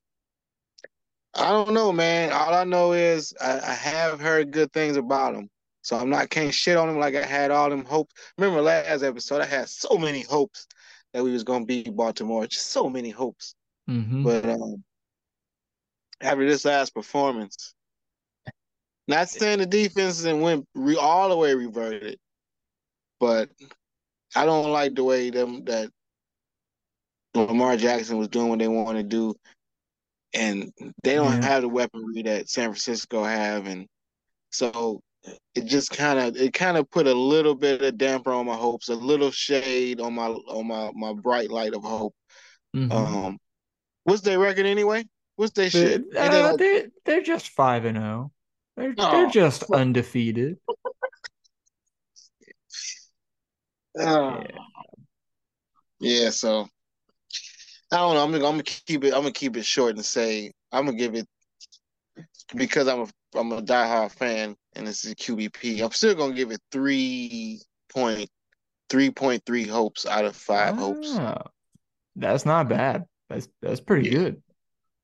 I 1.35 1.49
don't 1.49 1.73
know, 1.73 1.93
man. 1.93 2.31
All 2.31 2.53
I 2.53 2.65
know 2.65 2.93
is 2.93 3.33
I, 3.41 3.59
I 3.59 3.73
have 3.73 4.21
heard 4.21 4.53
good 4.53 4.71
things 4.73 4.99
about 4.99 5.35
them. 5.35 5.49
So 5.81 5.97
I'm 5.97 6.11
not 6.11 6.29
can't 6.29 6.53
shit 6.53 6.77
on 6.77 6.89
them 6.89 6.99
like 6.99 7.15
I 7.15 7.25
had 7.25 7.51
all 7.51 7.71
them 7.71 7.87
hopes. 7.87 8.15
Remember 8.37 8.61
last 8.61 9.03
episode, 9.03 9.41
I 9.41 9.47
had 9.47 9.69
so 9.71 9.97
many 9.97 10.23
hopes 10.23 10.67
that 11.15 11.25
we 11.25 11.33
was 11.33 11.45
gonna 11.45 11.65
beat 11.65 11.95
Baltimore. 11.95 12.47
Just 12.47 12.67
so 12.67 12.91
many 12.91 13.09
hopes. 13.09 13.55
Mm-hmm. 13.89 14.25
But 14.25 14.45
um, 14.47 14.85
after 16.21 16.47
this 16.47 16.65
last 16.65 16.93
performance, 16.93 17.75
not 19.07 19.29
saying 19.29 19.61
the 19.61 19.67
defense 19.67 20.25
and 20.25 20.43
went 20.43 20.67
re- 20.75 20.97
all 20.97 21.29
the 21.29 21.37
way 21.37 21.55
reverted, 21.55 22.19
but 23.21 23.49
I 24.35 24.45
don't 24.45 24.71
like 24.73 24.95
the 24.95 25.05
way 25.05 25.31
them 25.31 25.65
that 25.67 25.89
Lamar 27.35 27.77
Jackson 27.77 28.19
was 28.19 28.29
doing 28.29 28.49
what 28.49 28.59
they 28.59 28.69
want 28.69 28.97
to 28.97 29.05
do, 29.05 29.35
and 30.33 30.73
they 31.05 31.15
don't 31.15 31.43
Yeah. 31.43 31.47
have 31.47 31.63
the 31.63 31.69
weaponry 31.69 32.23
that 32.23 32.49
San 32.49 32.71
Francisco 32.71 33.23
have, 33.23 33.67
and 33.67 33.87
so 34.51 35.01
it 35.55 35.65
just 35.67 35.91
kind 35.91 36.19
of 36.19 36.37
it 36.37 36.53
kind 36.53 36.77
of 36.77 36.91
put 36.91 37.07
a 37.07 37.15
little 37.15 37.55
bit 37.55 37.83
of 37.83 37.97
damper 37.97 38.33
on 38.33 38.47
my 38.47 38.57
hopes, 38.57 38.89
a 38.89 38.95
little 38.95 39.31
shade 39.31 40.01
on 40.01 40.15
my 40.15 40.27
on 40.27 40.67
my 40.67 40.91
my 40.95 41.13
bright 41.13 41.51
light 41.51 41.75
of 41.75 41.85
hope. 41.85 42.15
Mhm. 42.75 42.93
Um, 42.93 43.39
what's 44.05 44.23
their 44.23 44.39
record 44.39 44.67
anyway? 44.67 45.07
What's 45.37 45.53
their 45.53 45.67
They, 45.67 45.71
shit? 45.71 45.93
Ain't 46.03 46.13
they 46.13 46.27
uh, 46.27 46.51
like- 46.51 46.59
they 46.59 46.87
they're 47.05 47.23
just 47.23 47.51
five 47.51 47.85
and 47.85 47.97
zero. 47.97 48.33
They're 48.77 48.95
Oh, 48.99 49.11
they're 49.11 49.31
just 49.31 49.65
undefeated. 49.71 50.59
Uh, 53.97 54.43
yeah, 56.01 56.31
so 56.31 56.67
I 57.93 57.97
don't 57.97 58.15
know. 58.15 58.25
I'm 58.25 58.33
gonna, 58.33 58.45
I'm 58.45 58.55
gonna 58.55 58.65
keep 58.65 59.05
it. 59.05 59.15
I'm 59.15 59.21
gonna 59.21 59.31
keep 59.31 59.57
it 59.57 59.65
short 59.65 59.95
and 59.95 60.05
say 60.05 60.53
I'm 60.73 60.87
gonna 60.87 60.99
give 60.99 61.15
it 61.15 61.29
because 62.57 62.89
I'm 62.89 63.03
a 63.03 63.07
I'm 63.35 63.53
a 63.53 63.63
diehard 63.63 64.13
fan 64.13 64.57
and 64.75 64.87
this 64.87 65.05
is 65.05 65.15
QBP. 65.15 65.83
I'm 65.83 65.93
still 65.93 66.15
gonna 66.15 66.35
give 66.35 66.51
it 66.51 66.61
three 66.71 67.61
point 67.89 68.31
three 68.89 69.11
point 69.11 69.45
three 69.47 69.67
hopes 69.67 70.07
out 70.07 70.25
of 70.25 70.37
five 70.37 70.77
hopes. 70.77 71.15
Ah, 71.19 71.43
that's 72.17 72.47
not 72.47 72.69
bad. 72.69 73.05
That's 73.29 73.49
that's 73.63 73.81
pretty 73.81 74.11
Yeah. 74.11 74.19
good. 74.19 74.43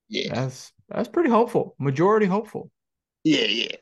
Yeah, 0.09 0.35
That's 0.35 0.73
that's 0.89 1.09
pretty 1.09 1.31
hopeful. 1.31 1.75
Majority 1.79 2.27
hopeful. 2.27 2.71
yeah, 3.25 3.45
yeah. 3.47 3.77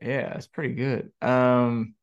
Yeah, 0.00 0.30
that's 0.34 0.48
pretty 0.48 0.74
good. 0.74 1.12
Um, 1.22 1.94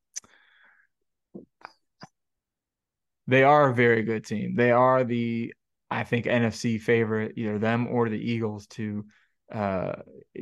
they 3.27 3.43
are 3.43 3.69
a 3.69 3.73
very 3.73 4.03
good 4.03 4.25
team. 4.25 4.55
They 4.55 4.71
are 4.71 5.03
the, 5.03 5.53
I 5.91 6.03
think, 6.03 6.25
NFC 6.25 6.77
favorite, 6.79 7.33
either 7.35 7.59
them 7.59 7.87
or 7.87 8.09
the 8.09 8.17
Eagles 8.17 8.67
to 8.67 9.05
uh 9.51 9.93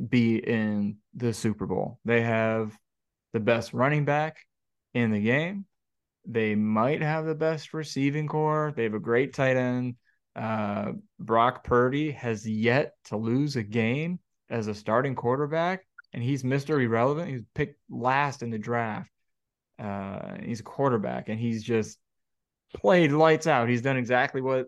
be 0.09 0.37
in 0.37 0.97
the 1.13 1.33
Super 1.33 1.65
Bowl. 1.65 1.99
They 2.05 2.21
have 2.21 2.77
the 3.33 3.39
best 3.39 3.73
running 3.73 4.05
back 4.05 4.37
in 4.93 5.11
the 5.11 5.21
game. 5.21 5.65
They 6.25 6.55
might 6.55 7.01
have 7.01 7.25
the 7.25 7.35
best 7.35 7.73
receiving 7.73 8.27
corps. 8.27 8.73
They 8.75 8.83
have 8.83 8.93
a 8.93 8.99
great 8.99 9.33
tight 9.33 9.55
end. 9.55 9.95
Uh, 10.35 10.93
Brock 11.19 11.63
Purdy 11.63 12.11
has 12.11 12.47
yet 12.47 12.93
to 13.05 13.17
lose 13.17 13.55
a 13.55 13.63
game 13.63 14.19
as 14.49 14.67
a 14.67 14.75
starting 14.75 15.15
quarterback, 15.15 15.85
and 16.13 16.21
he's 16.21 16.43
Mr. 16.43 16.81
Irrelevant. 16.83 17.29
He's 17.29 17.43
picked 17.55 17.79
last 17.89 18.43
in 18.43 18.51
the 18.51 18.59
draft. 18.59 19.09
Uh, 19.79 20.35
he's 20.43 20.59
a 20.59 20.63
quarterback, 20.63 21.29
and 21.29 21.39
he's 21.39 21.63
just 21.63 21.97
played 22.75 23.11
lights 23.11 23.47
out. 23.47 23.69
He's 23.69 23.81
done 23.81 23.97
exactly 23.97 24.41
what 24.41 24.67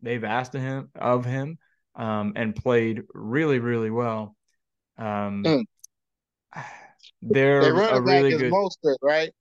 they've 0.00 0.24
asked 0.24 0.54
of 0.54 0.62
him 0.62 0.90
of 0.94 1.24
him, 1.24 1.58
um, 1.94 2.32
and 2.36 2.54
played 2.56 3.02
really, 3.14 3.58
really 3.58 3.90
well. 3.90 4.36
Um, 4.98 5.44
Mm. 5.46 5.64
they're 7.22 7.60
Their 7.60 7.74
a 7.88 8.00
running 8.00 8.02
really 8.02 8.30
is 8.30 8.40
good. 8.40 8.52
Mostert, 8.52 8.96
right? 9.02 9.32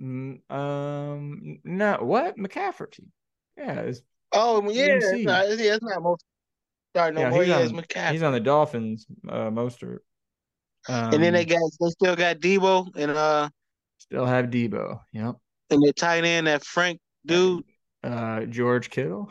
Mm, 0.00 0.40
Um, 0.50 1.60
no, 1.64 1.98
what 2.00 2.36
McCaffrey? 2.36 3.06
Yeah, 3.56 3.80
it's, 3.80 4.02
Oh, 4.32 4.62
yeah, 4.70 4.98
it's 4.98 5.24
not, 5.24 5.48
yeah, 5.58 5.74
it's 5.74 5.84
not 5.84 5.98
Mostert 6.02 7.14
no 7.14 7.22
yeah, 7.22 7.30
more. 7.30 7.44
he's 7.44 7.48
Yeah, 7.48 7.68
on 7.68 8.12
he's 8.12 8.22
on 8.22 8.32
the 8.32 8.40
Dolphins. 8.40 9.06
Uh, 9.28 9.50
Mostert. 9.50 9.98
Um, 10.88 11.14
and 11.14 11.22
then 11.22 11.32
they 11.34 11.44
got 11.44 11.60
they 11.80 11.90
still 11.90 12.16
got 12.16 12.38
Deebo 12.38 12.88
and 12.96 13.10
uh 13.12 13.48
still 13.98 14.26
have 14.26 14.46
Deebo. 14.46 15.00
Yep. 15.12 15.36
and 15.70 15.82
their 15.82 15.92
tight 15.92 16.24
end 16.24 16.46
that 16.46 16.64
Frank 16.64 17.00
dude 17.26 17.64
Uh, 18.02 18.44
George 18.46 18.90
Kittle. 18.90 19.30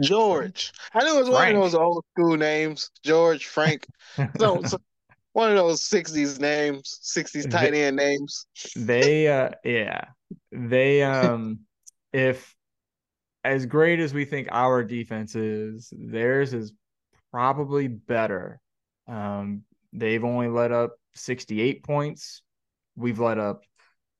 George. 0.00 0.72
I 0.92 1.04
knew 1.04 1.16
it 1.16 1.20
was 1.20 1.30
one 1.30 1.54
of 1.54 1.62
those 1.62 1.74
old 1.74 2.04
school 2.12 2.36
names, 2.36 2.90
George 3.02 3.46
Frank. 3.46 3.86
So, 4.38 4.62
so 4.62 4.78
one 5.32 5.50
of 5.50 5.56
those 5.56 5.82
'60s 5.82 6.38
names, 6.40 7.00
'60s 7.02 7.50
tight 7.50 7.74
end 7.74 7.96
names. 7.96 8.46
they 8.76 9.28
uh 9.28 9.50
yeah. 9.64 10.06
They 10.52 11.02
um 11.02 11.60
if 12.12 12.54
as 13.42 13.66
great 13.66 14.00
as 14.00 14.14
we 14.14 14.24
think 14.24 14.48
our 14.50 14.82
defense 14.84 15.34
is 15.34 15.92
theirs 15.96 16.54
is 16.54 16.72
probably 17.30 17.88
better. 17.88 18.60
Um 19.08 19.62
they've 19.92 20.24
only 20.24 20.48
let 20.48 20.72
up 20.72 20.92
68 21.14 21.82
points. 21.82 22.42
We've 22.96 23.18
let 23.18 23.38
up 23.38 23.62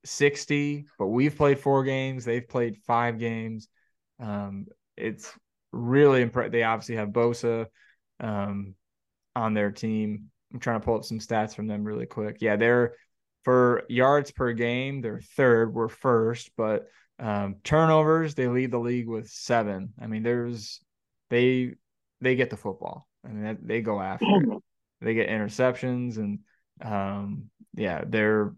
60 0.04 0.87
but 0.98 1.06
we've 1.06 1.37
played 1.37 1.58
four 1.58 1.84
games. 1.84 2.24
They've 2.24 2.46
played 2.46 2.76
five 2.87 3.18
games. 3.18 3.68
Um 4.20 4.66
it's 4.96 5.32
really 5.74 6.22
impressive 6.22 6.52
they 6.52 6.62
obviously 6.62 6.96
have 6.96 7.08
bosa 7.08 7.66
um 8.20 8.74
on 9.37 9.54
their 9.54 9.70
team 9.70 10.30
i'm 10.52 10.60
trying 10.60 10.80
to 10.80 10.84
pull 10.84 10.96
up 10.96 11.04
some 11.04 11.18
stats 11.18 11.54
from 11.54 11.66
them 11.66 11.84
really 11.84 12.06
quick 12.06 12.38
yeah 12.40 12.56
they're 12.56 12.94
for 13.44 13.82
yards 13.88 14.30
per 14.30 14.52
game, 14.52 15.02
they're 15.02 15.20
third. 15.20 15.72
We're 15.74 15.88
first, 15.88 16.50
but 16.56 16.88
um, 17.18 17.56
turnovers 17.62 18.34
they 18.34 18.48
lead 18.48 18.70
the 18.70 18.78
league 18.78 19.06
with 19.06 19.28
seven. 19.28 19.92
I 20.00 20.06
mean, 20.06 20.22
there's 20.22 20.80
they 21.30 21.74
they 22.20 22.34
get 22.34 22.50
the 22.50 22.56
football. 22.56 23.06
I 23.24 23.28
mean, 23.28 23.58
they 23.62 23.82
go 23.82 24.00
after 24.00 24.26
it. 24.26 24.62
They 25.00 25.14
get 25.14 25.28
interceptions, 25.28 26.16
and 26.16 26.38
um, 26.82 27.50
yeah, 27.74 28.04
they're 28.06 28.54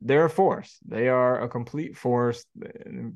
they're 0.00 0.26
a 0.26 0.30
force. 0.30 0.78
They 0.86 1.08
are 1.08 1.42
a 1.42 1.48
complete 1.48 1.96
force. 1.96 2.44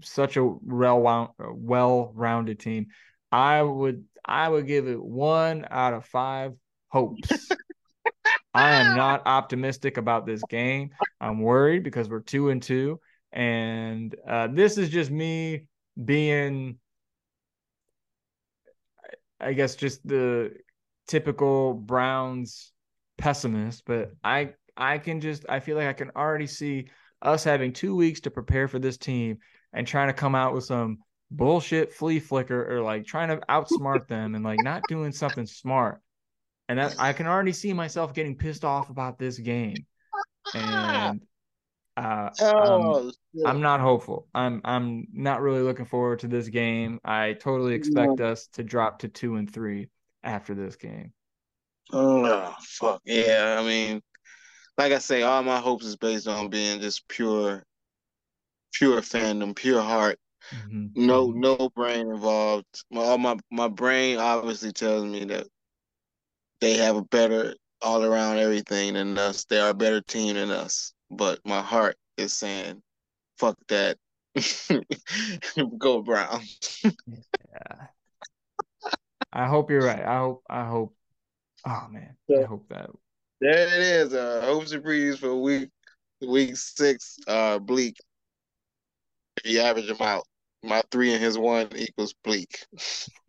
Such 0.02 0.36
a 0.36 0.44
well 0.44 1.34
well 1.38 2.12
rounded 2.14 2.58
team. 2.58 2.88
I 3.30 3.62
would 3.62 4.04
I 4.24 4.48
would 4.48 4.66
give 4.66 4.88
it 4.88 5.02
one 5.02 5.66
out 5.70 5.94
of 5.94 6.04
five 6.06 6.52
hopes. 6.88 7.48
I 8.54 8.72
am 8.72 8.96
not 8.96 9.26
optimistic 9.26 9.98
about 9.98 10.26
this 10.26 10.42
game. 10.48 10.90
I'm 11.20 11.40
worried 11.40 11.82
because 11.82 12.08
we're 12.08 12.20
two 12.20 12.48
and 12.48 12.62
two, 12.62 13.00
and 13.32 14.14
uh, 14.26 14.48
this 14.48 14.78
is 14.78 14.88
just 14.88 15.10
me 15.10 15.66
being, 16.02 16.78
I 19.38 19.52
guess, 19.52 19.76
just 19.76 20.06
the 20.06 20.52
typical 21.06 21.74
Browns 21.74 22.72
pessimist. 23.18 23.82
But 23.84 24.12
I, 24.24 24.54
I 24.74 24.98
can 24.98 25.20
just, 25.20 25.44
I 25.48 25.60
feel 25.60 25.76
like 25.76 25.88
I 25.88 25.92
can 25.92 26.12
already 26.16 26.46
see 26.46 26.88
us 27.20 27.44
having 27.44 27.72
two 27.72 27.94
weeks 27.94 28.20
to 28.20 28.30
prepare 28.30 28.68
for 28.68 28.78
this 28.78 28.96
team 28.96 29.38
and 29.72 29.86
trying 29.86 30.08
to 30.08 30.14
come 30.14 30.34
out 30.34 30.54
with 30.54 30.64
some 30.64 30.98
bullshit 31.30 31.92
flea 31.92 32.20
flicker 32.20 32.76
or 32.76 32.82
like 32.82 33.04
trying 33.04 33.28
to 33.28 33.38
outsmart 33.48 34.06
them 34.08 34.34
and 34.34 34.44
like 34.44 34.60
not 34.60 34.86
doing 34.88 35.12
something 35.12 35.46
smart 35.46 36.00
and 36.68 36.78
that 36.78 36.96
I 36.98 37.12
can 37.12 37.26
already 37.26 37.52
see 37.52 37.72
myself 37.72 38.12
getting 38.12 38.36
pissed 38.36 38.64
off 38.64 38.90
about 38.90 39.18
this 39.18 39.38
game, 39.38 39.86
and 40.54 41.20
uh, 41.96 42.30
Oh, 42.40 43.10
I'm, 43.34 43.46
I'm 43.46 43.60
not 43.60 43.80
hopeful. 43.80 44.26
I'm 44.34 44.60
I'm 44.64 45.06
not 45.12 45.40
really 45.40 45.62
looking 45.62 45.86
forward 45.86 46.20
to 46.20 46.28
this 46.28 46.48
game. 46.48 47.00
I 47.04 47.34
totally 47.34 47.74
expect 47.74 48.20
us 48.20 48.48
to 48.54 48.64
drop 48.64 49.00
to 49.00 49.08
two 49.08 49.36
and 49.36 49.50
three 49.50 49.88
after 50.24 50.54
this 50.54 50.76
game. 50.76 51.12
Oh 51.92 52.54
fuck 52.60 53.00
yeah! 53.04 53.56
I 53.58 53.64
mean, 53.64 54.02
like 54.76 54.92
I 54.92 54.98
say, 54.98 55.22
all 55.22 55.42
my 55.44 55.58
hopes 55.58 55.86
is 55.86 55.96
based 55.96 56.26
on 56.26 56.48
being 56.48 56.80
just 56.80 57.06
pure, 57.06 57.64
pure 58.72 59.00
fandom, 59.02 59.54
pure 59.54 59.82
heart. 59.82 60.18
Mhm. 60.52 60.90
No, 60.94 61.30
no 61.30 61.68
brain 61.70 62.10
involved. 62.10 62.66
My 62.90 63.02
all 63.02 63.18
my 63.18 63.36
my 63.50 63.68
brain 63.68 64.18
obviously 64.18 64.72
tells 64.72 65.04
me 65.04 65.24
that 65.26 65.46
they 66.60 66.76
have 66.78 66.96
a 66.96 67.02
better 67.02 67.54
all 67.82 68.02
around 68.04 68.38
everything 68.38 68.94
than 68.94 69.18
us. 69.18 69.44
They 69.44 69.60
are 69.60 69.70
a 69.70 69.74
better 69.74 70.00
team 70.00 70.34
than 70.34 70.50
us. 70.50 70.92
But 71.10 71.40
my 71.44 71.60
heart 71.60 71.96
is 72.16 72.32
saying, 72.32 72.82
"Fuck 73.38 73.56
that." 73.68 73.98
Go 75.78 76.02
Browns. 76.02 76.82
Yeah. 76.84 77.86
I 79.32 79.46
hope 79.46 79.70
you're 79.70 79.82
right. 79.82 80.04
I 80.04 80.18
hope. 80.18 80.42
I 80.48 80.64
hope. 80.64 80.94
Oh 81.66 81.88
man, 81.90 82.16
I 82.30 82.44
hope 82.44 82.68
that. 82.68 82.90
There 83.40 83.66
it 83.66 83.82
is. 83.82 84.14
Uh, 84.14 84.42
hopes 84.44 84.72
and 84.72 84.84
previews 84.84 85.18
for 85.18 85.34
week 85.36 85.70
week 86.20 86.56
six. 86.56 87.18
Uh, 87.26 87.58
bleak. 87.58 87.96
If 89.44 89.50
you 89.50 89.60
average 89.60 89.88
them 89.88 90.00
out, 90.00 90.26
my 90.66 90.82
three 90.90 91.12
and 91.12 91.22
his 91.22 91.38
one 91.38 91.68
equals 91.76 92.14
bleak. 92.24 92.58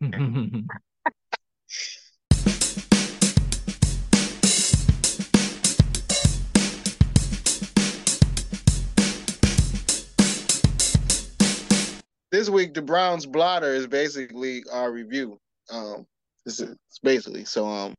this 12.30 12.50
week 12.50 12.74
the 12.74 12.82
Browns 12.82 13.24
blotter 13.26 13.72
is 13.72 13.86
basically 13.86 14.64
our 14.72 14.90
review. 14.90 15.38
Um, 15.70 16.06
this 16.44 16.60
is 16.60 16.76
basically 17.02 17.44
so. 17.44 17.66
Um, 17.66 17.94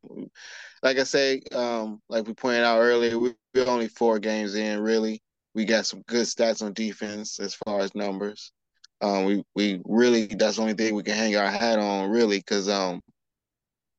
like 0.81 0.97
I 0.97 1.03
say, 1.03 1.41
um, 1.51 2.01
like 2.09 2.25
we 2.25 2.33
pointed 2.33 2.63
out 2.63 2.79
earlier, 2.79 3.19
we, 3.19 3.33
we're 3.53 3.67
only 3.67 3.89
four 3.89 4.17
games 4.19 4.55
in. 4.55 4.79
Really, 4.79 5.21
we 5.53 5.65
got 5.65 5.85
some 5.85 6.03
good 6.07 6.25
stats 6.25 6.63
on 6.63 6.73
defense 6.73 7.39
as 7.39 7.53
far 7.53 7.81
as 7.81 7.93
numbers. 7.95 8.51
Um, 9.01 9.25
we 9.25 9.43
we 9.55 9.81
really 9.85 10.25
that's 10.25 10.57
the 10.57 10.61
only 10.61 10.73
thing 10.73 10.93
we 10.93 11.03
can 11.03 11.15
hang 11.15 11.35
our 11.35 11.49
hat 11.49 11.79
on, 11.79 12.09
really, 12.09 12.37
because 12.37 12.67
um, 12.67 13.01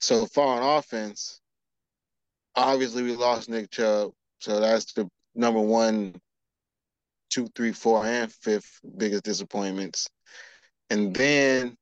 so 0.01 0.27
far 0.27 0.61
on 0.61 0.79
offense, 0.79 1.41
obviously 2.55 3.03
we 3.03 3.17
lost 3.17 3.49
Nick 3.49 3.71
Chubb, 3.71 4.13
so 4.41 4.61
that's 4.61 4.93
the 4.93 5.09
number 5.35 5.61
one, 5.61 6.15
two, 7.31 7.49
three, 7.55 7.73
four, 7.73 8.05
and 8.05 8.31
fifth 8.31 8.81
biggest 8.97 9.25
disappointments. 9.25 10.09
And 10.91 11.15
then 11.15 11.77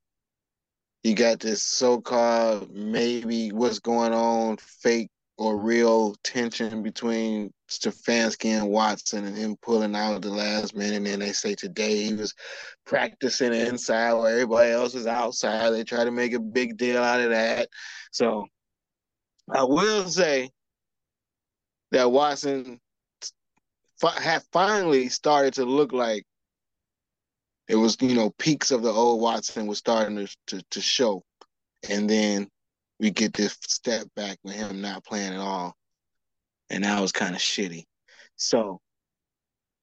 you 1.03 1.15
got 1.15 1.41
this 1.41 1.63
so-called 1.63 2.71
maybe 2.71 3.51
what's 3.51 3.79
going 3.79 4.13
on, 4.13 4.59
fake 4.59 5.11
or 5.39 5.57
real 5.57 6.17
tension 6.25 6.83
between 6.83 7.53
Stefanski 7.71 8.47
and 8.47 8.69
Watson 8.69 9.25
and 9.25 9.37
him 9.37 9.57
pulling 9.63 9.95
out 9.95 10.17
at 10.17 10.23
the 10.23 10.31
last 10.31 10.75
minute. 10.75 10.97
And 10.97 11.07
then 11.07 11.21
they 11.21 11.33
say 11.33 11.55
today 11.55 12.05
he 12.05 12.15
was 12.15 12.35
practicing 12.85 13.55
inside 13.55 14.15
while 14.15 14.27
everybody 14.27 14.73
else 14.73 14.95
was 14.95 15.07
outside. 15.07 15.71
They 15.71 15.85
try 15.85 16.05
to 16.05 16.11
make 16.11 16.33
a 16.33 16.41
big 16.41 16.77
deal 16.77 17.03
out 17.03 17.21
of 17.21 17.31
that. 17.31 17.69
So 18.11 18.47
I 19.55 19.63
will 19.63 20.09
say 20.09 20.51
that 21.93 22.11
Watson 22.11 22.81
fi- 24.01 24.41
finally 24.53 25.09
started 25.09 25.55
to 25.55 25.65
look 25.65 25.93
like 25.93 26.25
it 27.69 27.77
was, 27.77 27.97
you 28.01 28.15
know, 28.15 28.31
peaks 28.39 28.73
of 28.73 28.83
the 28.83 28.91
old 28.91 29.21
Watson 29.21 29.69
was 29.69 29.79
starting 29.79 30.17
to, 30.17 30.37
to, 30.49 30.63
to 30.71 30.81
show. 30.81 31.23
And 31.89 32.11
then 32.11 32.49
we 33.01 33.11
get 33.11 33.33
this 33.33 33.57
step 33.61 34.07
back 34.17 34.39
with 34.43 34.55
him 34.55 34.81
not 34.81 35.05
playing 35.05 35.33
at 35.33 35.41
all. 35.41 35.75
And 36.71 36.85
that 36.85 37.01
was 37.01 37.13
kind 37.13 37.35
of 37.35 37.41
shitty. 37.41 37.85
So 38.37 38.81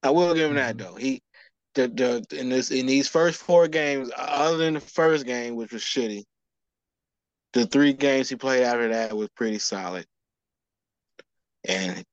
I 0.02 0.10
will 0.10 0.34
give 0.34 0.50
him 0.50 0.56
that 0.56 0.76
mm-hmm. 0.76 0.86
though. 0.86 0.96
He 0.96 1.22
the 1.74 1.88
the 1.88 2.38
in 2.38 2.48
this 2.48 2.70
in 2.70 2.86
these 2.86 3.08
first 3.08 3.40
four 3.40 3.68
games, 3.68 4.10
other 4.16 4.56
than 4.58 4.74
the 4.74 4.80
first 4.80 5.26
game, 5.26 5.56
which 5.56 5.72
was 5.72 5.82
shitty, 5.82 6.24
the 7.52 7.66
three 7.66 7.92
games 7.92 8.28
he 8.28 8.36
played 8.36 8.62
after 8.62 8.88
that 8.88 9.16
was 9.16 9.28
pretty 9.30 9.58
solid. 9.58 10.06
And 11.68 12.04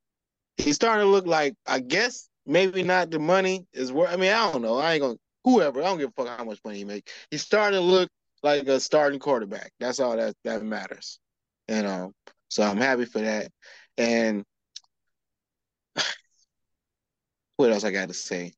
he's 0.57 0.75
starting 0.75 1.05
to 1.05 1.11
look 1.11 1.27
like 1.27 1.53
I 1.67 1.79
guess 1.79 2.29
maybe 2.45 2.83
not 2.83 3.11
the 3.11 3.19
money 3.19 3.65
is 3.73 3.91
worth 3.91 4.11
I 4.11 4.15
mean, 4.15 4.31
I 4.31 4.51
don't 4.51 4.61
know. 4.61 4.77
I 4.77 4.93
ain't 4.93 5.01
gonna 5.01 5.15
whoever, 5.43 5.81
I 5.81 5.85
don't 5.85 5.99
give 5.99 6.09
a 6.09 6.23
fuck 6.23 6.37
how 6.37 6.43
much 6.45 6.59
money 6.65 6.79
he 6.79 6.85
make. 6.85 7.09
He's 7.29 7.41
starting 7.41 7.79
to 7.79 7.85
look 7.85 8.09
like 8.43 8.67
a 8.67 8.79
starting 8.79 9.19
quarterback. 9.19 9.71
That's 9.79 9.99
all 9.99 10.17
that 10.17 10.36
that 10.43 10.63
matters. 10.63 11.19
You 11.67 11.82
know, 11.82 12.13
so 12.49 12.63
I'm 12.63 12.77
happy 12.77 13.06
for 13.06 13.19
that. 13.19 13.49
And 13.97 14.43
what 17.58 17.71
else 17.71 17.84
I 17.84 17.91
got 17.91 18.10
to 18.10 18.13
say? 18.13 18.53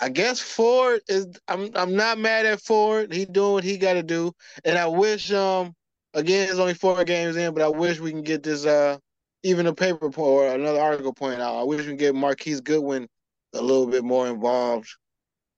I 0.00 0.08
guess 0.08 0.40
Ford 0.40 1.00
is. 1.08 1.26
I'm. 1.48 1.70
I'm 1.74 1.96
not 1.96 2.18
mad 2.18 2.46
at 2.46 2.60
Ford. 2.62 3.12
He 3.12 3.24
doing 3.24 3.52
what 3.52 3.64
he 3.64 3.76
got 3.76 3.94
to 3.94 4.02
do, 4.02 4.32
and 4.64 4.78
I 4.78 4.86
wish. 4.86 5.32
Um. 5.32 5.74
Again, 6.12 6.48
it's 6.48 6.58
only 6.58 6.74
four 6.74 7.04
games 7.04 7.36
in, 7.36 7.54
but 7.54 7.62
I 7.62 7.68
wish 7.68 8.00
we 8.00 8.10
can 8.10 8.22
get 8.22 8.42
this. 8.42 8.64
Uh. 8.66 8.98
Even 9.42 9.66
a 9.66 9.74
paper 9.74 10.10
point 10.10 10.18
or 10.18 10.48
another 10.48 10.80
article 10.80 11.14
point 11.14 11.40
out. 11.40 11.58
I 11.58 11.62
wish 11.62 11.80
we 11.80 11.86
can 11.86 11.96
get 11.96 12.14
Marquise 12.14 12.60
Goodwin 12.60 13.08
a 13.54 13.62
little 13.62 13.86
bit 13.86 14.04
more 14.04 14.28
involved 14.28 14.86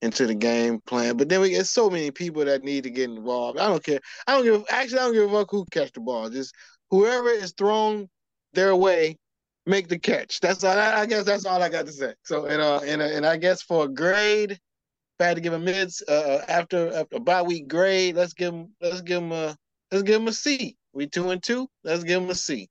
into 0.02 0.26
the 0.26 0.34
game 0.34 0.80
plan. 0.80 1.16
But 1.16 1.28
then 1.28 1.40
we 1.40 1.50
get 1.50 1.66
so 1.66 1.88
many 1.88 2.10
people 2.10 2.44
that 2.44 2.64
need 2.64 2.84
to 2.84 2.90
get 2.90 3.08
involved. 3.08 3.58
I 3.58 3.68
don't 3.68 3.82
care. 3.82 4.00
I 4.26 4.34
don't 4.34 4.44
give. 4.44 4.64
Actually, 4.68 4.98
I 4.98 5.02
don't 5.04 5.14
give 5.14 5.32
a 5.32 5.32
fuck 5.32 5.50
who 5.50 5.64
catch 5.70 5.92
the 5.92 6.00
ball. 6.00 6.28
Just 6.28 6.54
whoever 6.90 7.30
is 7.30 7.52
thrown 7.56 8.08
their 8.52 8.76
way, 8.76 9.16
make 9.64 9.88
the 9.88 9.98
catch. 9.98 10.40
That's 10.40 10.62
all. 10.64 10.78
I, 10.78 11.00
I 11.00 11.06
guess 11.06 11.24
that's 11.24 11.46
all 11.46 11.62
I 11.62 11.68
got 11.68 11.86
to 11.86 11.92
say. 11.92 12.14
So 12.24 12.46
and 12.46 12.60
uh 12.60 12.80
and 12.84 13.00
uh, 13.00 13.06
and 13.06 13.24
I 13.24 13.36
guess 13.36 13.62
for 13.62 13.84
a 13.84 13.88
grade, 13.88 14.52
if 14.52 14.58
I 15.20 15.24
had 15.24 15.36
to 15.36 15.40
give 15.40 15.54
a 15.54 15.58
mid 15.58 15.90
uh 16.08 16.38
after 16.48 16.92
after 16.92 17.16
a 17.16 17.20
bye 17.20 17.42
week 17.42 17.68
grade, 17.68 18.16
let's 18.16 18.34
give 18.34 18.52
him 18.52 18.74
let's 18.80 19.00
give 19.00 19.22
him 19.22 19.32
a 19.32 19.56
let's 19.90 20.02
give 20.02 20.20
him 20.20 20.28
a 20.28 20.32
C. 20.32 20.76
We 20.92 21.06
two 21.06 21.30
and 21.30 21.42
two. 21.42 21.68
Let's 21.84 22.04
give 22.04 22.22
him 22.22 22.28
a 22.28 22.34
C. 22.34 22.68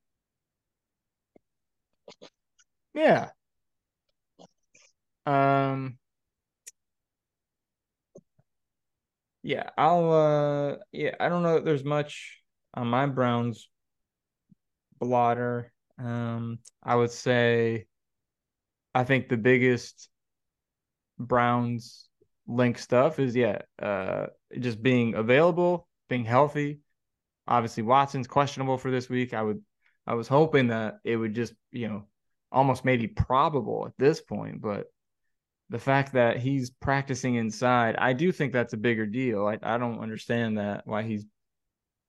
Yeah. 2.93 3.29
Um. 5.25 5.97
Yeah, 9.43 9.69
I'll. 9.77 10.11
Uh. 10.11 10.75
Yeah, 10.91 11.15
I 11.19 11.29
don't 11.29 11.43
know. 11.43 11.57
If 11.57 11.65
there's 11.65 11.83
much 11.83 12.41
on 12.73 12.87
my 12.87 13.05
Browns 13.07 13.69
blotter. 14.99 15.71
Um, 15.97 16.59
I 16.83 16.95
would 16.95 17.11
say. 17.11 17.87
I 18.93 19.05
think 19.05 19.29
the 19.29 19.37
biggest 19.37 20.09
Browns 21.17 22.09
link 22.47 22.77
stuff 22.77 23.19
is 23.19 23.35
yeah, 23.35 23.61
uh, 23.81 24.27
just 24.59 24.83
being 24.83 25.15
available, 25.15 25.87
being 26.09 26.25
healthy. 26.25 26.79
Obviously, 27.47 27.83
Watson's 27.83 28.27
questionable 28.27 28.77
for 28.77 28.91
this 28.91 29.09
week. 29.09 29.33
I 29.33 29.41
would, 29.41 29.61
I 30.05 30.15
was 30.15 30.27
hoping 30.27 30.67
that 30.67 30.95
it 31.03 31.15
would 31.15 31.33
just, 31.33 31.53
you 31.71 31.87
know, 31.87 32.03
almost 32.51 32.83
maybe 32.83 33.07
probable 33.07 33.85
at 33.87 33.93
this 33.97 34.21
point, 34.21 34.61
but 34.61 34.87
the 35.71 35.79
fact 35.79 36.11
that 36.13 36.37
he's 36.37 36.69
practicing 36.69 37.35
inside, 37.35 37.95
I 37.95 38.11
do 38.11 38.33
think 38.33 38.51
that's 38.51 38.73
a 38.73 38.77
bigger 38.77 39.05
deal. 39.05 39.47
I, 39.47 39.57
I 39.63 39.77
don't 39.77 39.99
understand 39.99 40.57
that 40.57 40.85
why 40.85 41.03
he's 41.03 41.25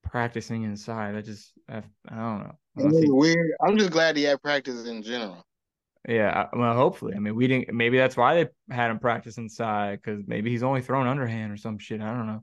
practicing 0.02 0.64
inside. 0.64 1.14
I 1.14 1.20
just, 1.20 1.52
I, 1.68 1.78
I 2.08 2.16
don't 2.16 2.40
know. 2.40 3.00
He- 3.00 3.08
weird. 3.08 3.52
I'm 3.64 3.78
just 3.78 3.92
glad 3.92 4.16
he 4.16 4.24
had 4.24 4.42
practice 4.42 4.86
in 4.86 5.00
general. 5.04 5.46
Yeah, 6.08 6.48
well, 6.52 6.74
hopefully. 6.74 7.14
I 7.14 7.20
mean, 7.20 7.36
we 7.36 7.46
didn't. 7.46 7.72
Maybe 7.72 7.96
that's 7.96 8.16
why 8.16 8.34
they 8.34 8.74
had 8.74 8.90
him 8.90 8.98
practice 8.98 9.38
inside 9.38 10.00
because 10.02 10.24
maybe 10.26 10.50
he's 10.50 10.64
only 10.64 10.82
thrown 10.82 11.06
underhand 11.06 11.52
or 11.52 11.56
some 11.56 11.78
shit. 11.78 12.00
I 12.00 12.12
don't 12.12 12.26
know. 12.26 12.42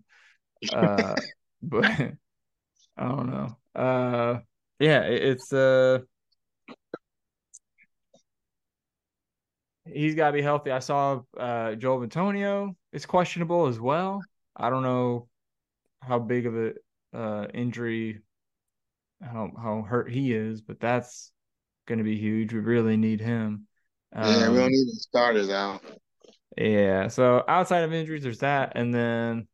Uh, 0.71 1.15
but 1.62 1.86
I 2.97 3.08
don't 3.10 3.29
know. 3.29 3.58
Uh, 3.75 4.39
yeah, 4.79 5.01
it, 5.01 5.23
it's 5.23 5.51
uh, 5.51 5.99
he's 9.93 10.15
got 10.15 10.28
to 10.28 10.34
be 10.34 10.41
healthy. 10.41 10.71
I 10.71 10.80
saw 10.80 11.21
uh 11.38 11.75
Joel 11.75 12.06
Bitonio 12.08 12.75
is 12.91 13.06
questionable 13.06 13.67
as 13.67 13.80
well. 13.80 14.27
I 14.56 14.69
don't 14.69 14.83
know 14.83 15.29
how 16.02 16.19
big 16.19 16.46
of 16.48 16.56
a 16.58 16.73
uh 17.13 17.48
injury, 17.54 18.21
how 19.21 19.52
how 19.58 19.81
hurt 19.83 20.12
he 20.12 20.33
is, 20.33 20.62
but 20.62 20.79
that's 20.79 21.31
going 21.87 21.98
to 22.00 22.04
be 22.04 22.17
huge. 22.17 22.54
We 22.54 22.60
really 22.60 22.98
need 22.98 23.21
him. 23.21 23.67
yeah, 24.21 24.50
we 24.50 24.56
Um, 24.56 24.56
don't 24.58 24.69
need 24.71 24.87
the 24.87 25.00
starters 25.00 25.50
out. 25.50 25.81
yeah. 26.58 27.08
So 27.08 27.44
outside 27.48 27.83
of 27.83 27.94
injuries, 27.94 28.23
there's 28.23 28.40
that, 28.40 28.73
and 28.75 28.94
then 28.94 29.48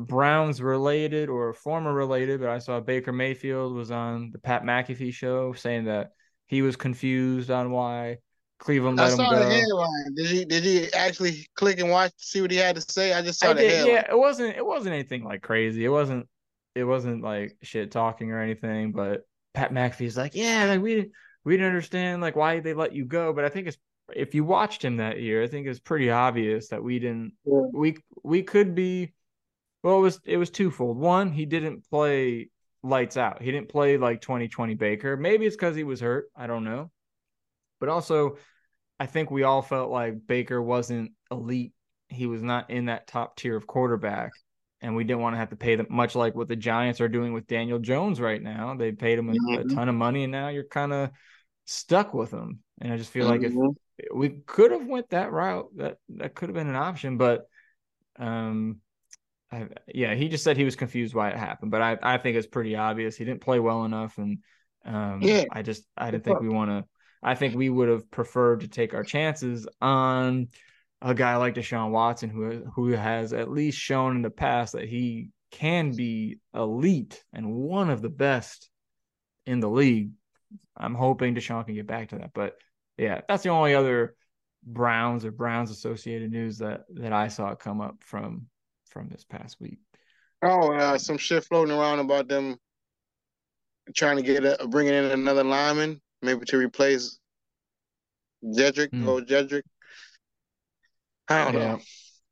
Browns 0.00 0.62
related 0.62 1.28
or 1.28 1.52
former 1.54 1.92
related, 1.92 2.40
but 2.40 2.50
I 2.50 2.58
saw 2.58 2.80
Baker 2.80 3.12
Mayfield 3.12 3.74
was 3.74 3.90
on 3.90 4.30
the 4.32 4.38
Pat 4.38 4.62
McAfee 4.62 5.12
show 5.14 5.52
saying 5.54 5.84
that 5.86 6.12
he 6.46 6.62
was 6.62 6.76
confused 6.76 7.50
on 7.50 7.70
why 7.72 8.18
Cleveland 8.58 9.00
I 9.00 9.04
let 9.04 9.12
him 9.12 9.16
saw 9.18 9.30
go. 9.30 9.38
the 9.38 9.50
headline. 9.50 10.14
Did 10.14 10.30
you 10.30 10.44
did 10.44 10.64
you 10.64 10.88
actually 10.94 11.46
click 11.54 11.78
and 11.78 11.90
watch 11.90 12.10
to 12.10 12.24
see 12.24 12.40
what 12.40 12.50
he 12.50 12.56
had 12.56 12.74
to 12.76 12.80
say? 12.82 13.12
I 13.12 13.22
just 13.22 13.38
saw 13.40 13.50
I 13.50 13.52
the 13.54 13.60
did, 13.60 13.70
headline. 13.72 13.94
yeah. 13.94 14.10
It 14.10 14.18
wasn't. 14.18 14.56
It 14.56 14.66
wasn't 14.66 14.94
anything 14.94 15.24
like 15.24 15.42
crazy. 15.42 15.84
It 15.84 15.88
wasn't. 15.90 16.28
It 16.74 16.84
wasn't 16.84 17.22
like 17.22 17.56
shit 17.62 17.90
talking 17.90 18.32
or 18.32 18.40
anything. 18.40 18.92
But 18.92 19.22
Pat 19.54 19.72
McAfee's 19.72 20.16
like, 20.16 20.34
yeah, 20.34 20.64
like 20.66 20.80
we 20.80 21.10
we 21.44 21.56
didn't 21.56 21.68
understand 21.68 22.20
like 22.20 22.36
why 22.36 22.60
they 22.60 22.74
let 22.74 22.92
you 22.94 23.04
go. 23.04 23.32
But 23.32 23.44
I 23.44 23.48
think 23.48 23.68
it's 23.68 23.78
if 24.14 24.34
you 24.34 24.42
watched 24.44 24.84
him 24.84 24.96
that 24.98 25.20
year, 25.20 25.42
I 25.42 25.46
think 25.48 25.66
it's 25.66 25.80
pretty 25.80 26.10
obvious 26.10 26.68
that 26.68 26.82
we 26.82 26.98
didn't 26.98 27.32
Yeah. 27.44 27.60
we 27.72 27.96
we 28.24 28.42
could 28.42 28.74
be 28.74 29.12
well 29.82 29.98
it 29.98 30.02
was 30.02 30.20
it 30.24 30.36
was 30.36 30.50
twofold. 30.50 30.96
One, 30.98 31.30
he 31.32 31.46
didn't 31.46 31.88
play 31.90 32.50
lights 32.82 33.16
out. 33.16 33.40
He 33.42 33.50
didn't 33.52 33.68
play 33.68 33.98
like 33.98 34.20
2020 34.20 34.74
Baker. 34.74 35.16
Maybe 35.16 35.46
it's 35.46 35.56
because 35.56 35.76
he 35.76 35.84
was 35.84 36.00
hurt. 36.00 36.26
I 36.36 36.46
don't 36.46 36.64
know. 36.64 36.90
But 37.80 37.88
also, 37.88 38.38
I 39.00 39.06
think 39.06 39.30
we 39.30 39.42
all 39.44 39.62
felt 39.62 39.90
like 39.90 40.26
Baker 40.26 40.60
wasn't 40.60 41.12
elite. 41.30 41.72
He 42.08 42.26
was 42.26 42.42
not 42.42 42.70
in 42.70 42.86
that 42.86 43.06
top 43.06 43.36
tier 43.36 43.56
of 43.56 43.66
quarterback. 43.66 44.32
And 44.80 44.94
we 44.94 45.04
didn't 45.04 45.22
want 45.22 45.34
to 45.34 45.38
have 45.38 45.50
to 45.50 45.56
pay 45.56 45.74
them 45.74 45.88
much 45.90 46.14
like 46.14 46.36
what 46.36 46.46
the 46.46 46.54
Giants 46.56 47.00
are 47.00 47.08
doing 47.08 47.32
with 47.32 47.48
Daniel 47.48 47.80
Jones 47.80 48.20
right 48.20 48.40
now. 48.40 48.74
They 48.76 48.92
paid 48.92 49.18
him 49.18 49.28
a, 49.28 49.32
a 49.32 49.64
Mhm. 49.64 49.74
ton 49.74 49.88
of 49.88 49.96
money, 49.96 50.22
and 50.22 50.30
now 50.32 50.48
you're 50.48 50.64
kind 50.64 50.92
of 50.92 51.10
stuck 51.64 52.14
with 52.14 52.30
him. 52.30 52.60
And 52.80 52.92
I 52.92 52.96
just 52.96 53.10
feel 53.10 53.26
like 53.26 53.42
if 53.42 53.52
Mhm. 53.52 53.76
we 54.14 54.28
could 54.46 54.70
have 54.70 54.86
went 54.86 55.10
that 55.10 55.32
route, 55.32 55.68
that 55.76 55.98
that 56.10 56.34
could 56.36 56.48
have 56.48 56.54
been 56.54 56.68
an 56.68 56.76
option. 56.76 57.16
But 57.18 57.48
um, 58.18 58.80
I, 59.50 59.68
yeah, 59.92 60.14
he 60.14 60.28
just 60.28 60.44
said 60.44 60.56
he 60.56 60.64
was 60.64 60.76
confused 60.76 61.14
why 61.14 61.30
it 61.30 61.36
happened. 61.36 61.70
But 61.70 61.82
I 61.82 61.98
I 62.02 62.18
think 62.18 62.36
it's 62.36 62.46
pretty 62.46 62.76
obvious 62.76 63.16
he 63.16 63.24
didn't 63.24 63.40
play 63.40 63.58
well 63.60 63.84
enough, 63.84 64.18
and 64.18 64.38
um, 64.84 65.22
Yeah. 65.22 65.44
I 65.50 65.62
just 65.62 65.84
I 65.96 66.10
didn't 66.10 66.24
think 66.24 66.40
we 66.40 66.48
want 66.48 66.70
to. 66.70 66.84
I 67.22 67.34
think 67.34 67.54
we 67.54 67.68
would 67.68 67.88
have 67.88 68.10
preferred 68.10 68.60
to 68.60 68.68
take 68.68 68.94
our 68.94 69.02
chances 69.02 69.66
on 69.80 70.48
a 71.00 71.14
guy 71.14 71.36
like 71.36 71.54
Deshaun 71.54 71.90
Watson, 71.90 72.30
who 72.30 72.64
who 72.74 72.90
has 72.90 73.32
at 73.32 73.50
least 73.50 73.78
shown 73.78 74.16
in 74.16 74.22
the 74.22 74.30
past 74.30 74.72
that 74.72 74.88
he 74.88 75.30
can 75.50 75.92
be 75.92 76.38
elite 76.54 77.24
and 77.32 77.52
one 77.52 77.90
of 77.90 78.02
the 78.02 78.08
best 78.08 78.70
in 79.46 79.60
the 79.60 79.68
league. 79.68 80.10
I'm 80.76 80.94
hoping 80.94 81.34
Deshaun 81.34 81.64
can 81.64 81.74
get 81.74 81.86
back 81.86 82.10
to 82.10 82.18
that, 82.18 82.30
but 82.34 82.56
yeah, 82.96 83.20
that's 83.28 83.42
the 83.42 83.50
only 83.50 83.74
other 83.74 84.14
Browns 84.64 85.24
or 85.24 85.30
Browns 85.30 85.70
associated 85.70 86.30
news 86.30 86.58
that 86.58 86.82
that 86.94 87.12
I 87.12 87.28
saw 87.28 87.54
come 87.54 87.80
up 87.80 87.96
from 88.00 88.46
from 88.90 89.08
this 89.08 89.24
past 89.24 89.60
week. 89.60 89.78
Oh, 90.42 90.72
uh, 90.72 90.98
some 90.98 91.18
shit 91.18 91.44
floating 91.44 91.76
around 91.76 91.98
about 91.98 92.28
them 92.28 92.56
trying 93.94 94.16
to 94.16 94.22
get 94.22 94.44
a 94.44 94.68
bringing 94.68 94.94
in 94.94 95.06
another 95.06 95.44
lineman, 95.44 96.00
maybe 96.22 96.44
to 96.46 96.58
replace 96.58 97.18
Jedrick 98.44 98.90
Hmm. 98.90 99.08
or 99.08 99.20
Jedrick. 99.20 99.62
I 101.28 101.44
don't 101.44 101.54
Yeah. 101.54 101.76
know. 101.76 101.80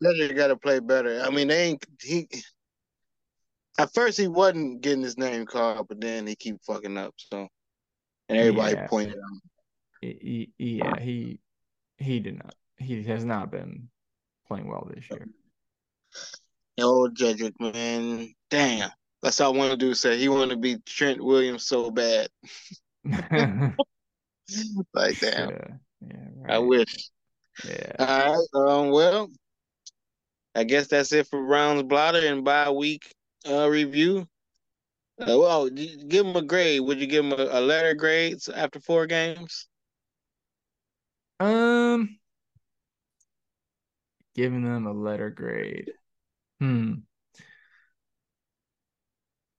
Jedrick 0.03 0.37
got 0.37 0.49
to 0.49 0.57
play 0.57 0.80
better. 0.80 1.20
I 1.22 1.30
mean, 1.30 1.49
they 1.49 1.62
ain't 1.64 1.87
he. 2.01 2.28
At 3.78 3.93
first, 3.93 4.18
he 4.18 4.26
wasn't 4.26 4.80
getting 4.80 5.03
his 5.03 5.18
name 5.18 5.45
called, 5.47 5.89
but 5.89 6.01
then 6.01 6.26
he 6.26 6.34
keep 6.34 6.62
fucking 6.64 6.97
up. 6.97 7.14
So, 7.16 7.49
and 8.28 8.39
everybody 8.39 8.74
Yeah. 8.74 8.87
pointed 8.89 9.16
out. 9.18 9.41
He- 10.01 10.53
he- 10.59 10.76
yeah, 10.78 11.01
he 11.01 11.41
he 11.99 12.20
did 12.20 12.37
not. 12.37 12.55
He 12.78 13.03
has 13.05 13.24
not 13.24 13.51
been 13.51 13.89
playing 14.47 14.68
well 14.68 14.91
this 14.95 15.09
year. 15.11 15.26
Oh, 16.78 17.09
Jedrick, 17.11 17.59
man, 17.59 18.34
damn. 18.51 18.91
That's 19.22 19.41
all 19.41 19.55
I 19.55 19.57
want 19.57 19.70
to 19.72 19.76
do. 19.78 19.95
Say 19.95 20.18
he 20.18 20.28
wanted 20.28 20.51
to 20.51 20.61
be 20.61 20.76
Trent 20.84 21.22
Williams 21.24 21.66
so 21.66 21.91
bad. 21.91 22.28
like 24.95 25.19
damn. 25.21 25.51
Yeah, 25.51 25.75
yeah, 26.07 26.29
I 26.49 26.59
wish. 26.59 27.11
Yeah. 27.65 27.93
All 27.99 28.07
right. 28.07 28.47
Um. 28.55 28.91
Well, 28.91 29.31
I 30.55 30.65
guess 30.65 30.89
that's 30.89 31.13
it 31.13 31.27
for 31.29 31.45
Browns 31.47 31.83
blotter 31.83 32.27
and 32.27 32.45
bye 32.45 32.71
week 32.71 33.13
uh 33.49 33.69
review. 33.69 34.27
Uh, 35.19 35.39
well, 35.39 35.69
give 35.69 36.27
him 36.27 36.37
a 36.37 36.43
grade. 36.43 36.81
Would 36.83 37.01
you 37.01 37.07
give 37.07 37.25
him 37.25 37.33
a, 37.33 37.49
a 37.51 37.61
letter 37.61 37.95
grade 37.95 38.39
after 38.55 38.81
four 38.81 39.07
games? 39.07 39.67
Um, 41.41 42.19
giving 44.35 44.63
them 44.63 44.87
a 44.87 44.93
letter 44.93 45.31
grade. 45.31 45.93
Hmm. 46.61 46.95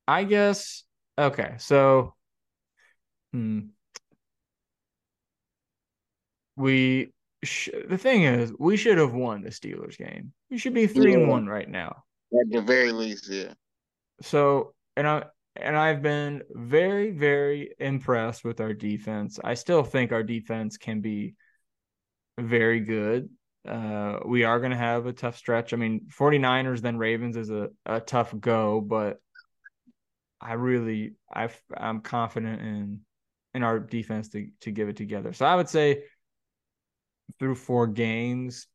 I 0.06 0.24
guess. 0.24 0.84
Okay, 1.18 1.54
so. 1.58 2.14
Hmm. 3.38 3.60
We. 6.56 7.12
Sh- 7.44 7.68
the 7.88 7.98
thing 7.98 8.24
is, 8.24 8.52
we 8.58 8.76
should 8.76 8.98
have 8.98 9.12
won 9.12 9.42
the 9.42 9.50
Steelers 9.50 9.96
game. 9.96 10.32
We 10.50 10.58
should 10.58 10.74
be 10.74 10.88
three 10.88 11.14
and 11.14 11.28
one 11.28 11.46
right 11.46 11.68
now. 11.68 12.02
At 12.32 12.50
the 12.50 12.60
very 12.60 12.90
least, 12.90 13.28
yeah. 13.30 13.52
So, 14.22 14.74
and 14.96 15.06
I 15.06 15.26
and 15.54 15.76
I've 15.76 16.02
been 16.02 16.42
very, 16.50 17.12
very 17.12 17.74
impressed 17.78 18.44
with 18.44 18.60
our 18.60 18.72
defense. 18.72 19.38
I 19.42 19.54
still 19.54 19.84
think 19.84 20.10
our 20.10 20.24
defense 20.24 20.78
can 20.78 21.00
be 21.00 21.36
very 22.40 22.80
good. 22.80 23.28
Uh, 23.66 24.18
we 24.24 24.42
are 24.42 24.58
going 24.58 24.72
to 24.72 24.76
have 24.76 25.06
a 25.06 25.12
tough 25.12 25.36
stretch. 25.36 25.72
I 25.72 25.76
mean, 25.76 26.08
49ers 26.18 26.80
then 26.80 26.96
Ravens 26.96 27.36
is 27.36 27.50
a, 27.50 27.68
a 27.86 28.00
tough 28.00 28.34
go, 28.38 28.80
but 28.80 29.20
I 30.40 30.54
really 30.54 31.14
I 31.32 31.48
I'm 31.76 32.00
confident 32.00 32.60
in 32.60 33.00
in 33.58 33.64
our 33.64 33.80
defense 33.80 34.28
to 34.30 34.48
to 34.60 34.70
give 34.70 34.88
it 34.88 34.96
together. 34.96 35.32
So 35.32 35.44
I 35.44 35.56
would 35.56 35.68
say 35.68 36.04
through 37.38 37.56
four 37.56 37.86
games, 37.88 38.68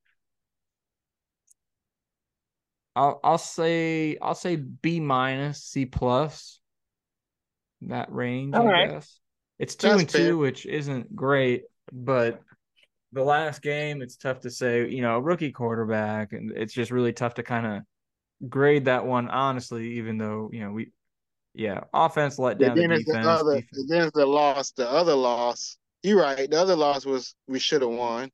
I'll 2.96 3.20
I'll 3.24 3.38
say 3.38 4.18
I'll 4.22 4.36
say 4.36 4.58
B 4.58 5.00
minus 5.00 5.64
C 5.64 5.86
plus. 5.86 6.60
That 7.84 8.12
range, 8.12 8.58
All 8.58 8.60
I 8.60 8.68
right. 8.68 8.92
guess. 8.92 9.20
It's 9.60 9.76
two 9.76 9.90
That's 9.90 10.00
and 10.00 10.10
two, 10.10 10.38
fair. 10.38 10.38
which 10.38 10.66
isn't 10.66 11.16
great, 11.16 11.64
but 11.92 12.42
the 13.14 13.24
last 13.24 13.62
game, 13.62 14.02
it's 14.02 14.18
tough 14.18 14.42
to 14.42 14.52
say. 14.52 14.90
You 14.90 15.02
know, 15.02 15.20
rookie 15.20 15.52
quarterback, 15.52 16.34
and 16.34 16.52
it's 16.56 16.74
just 16.74 16.92
really 16.92 17.14
tough 17.14 17.36
to 17.36 17.44
kind 17.44 17.66
of 17.68 18.50
grade 18.50 18.86
that 18.86 19.06
one 19.06 19.30
honestly. 19.30 19.94
Even 19.98 20.18
though 20.18 20.50
you 20.54 20.62
know 20.62 20.72
we, 20.72 20.92
yeah, 21.54 21.82
offense 21.93 22.39
let 22.39 22.58
down 22.60 22.76
the 22.76 22.84
it's 22.84 23.06
the 23.06 23.14
defense. 23.14 23.28
other. 23.28 23.56
defense- 23.62 23.86
Then 23.89 24.12
the 24.14 24.26
loss. 24.26 24.72
The 24.72 24.89
other 24.89 25.16
loss. 25.16 25.78
You're 26.01 26.22
right. 26.22 26.49
The 26.49 26.60
other 26.60 26.76
loss 26.76 27.06
was 27.06 27.36
we 27.47 27.60
should 27.60 27.82
have 27.82 27.91
won 27.91 28.30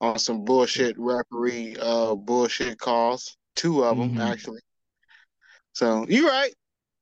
on 0.00 0.18
some 0.18 0.44
bullshit 0.44 0.94
referee 0.98 1.76
uh 1.80 2.14
bullshit 2.14 2.78
calls. 2.78 3.36
Two 3.54 3.84
of 3.84 3.96
them 3.96 4.16
Mhm. 4.16 4.20
actually. 4.20 4.60
So 5.72 6.06
you're 6.08 6.28
right. 6.28 6.52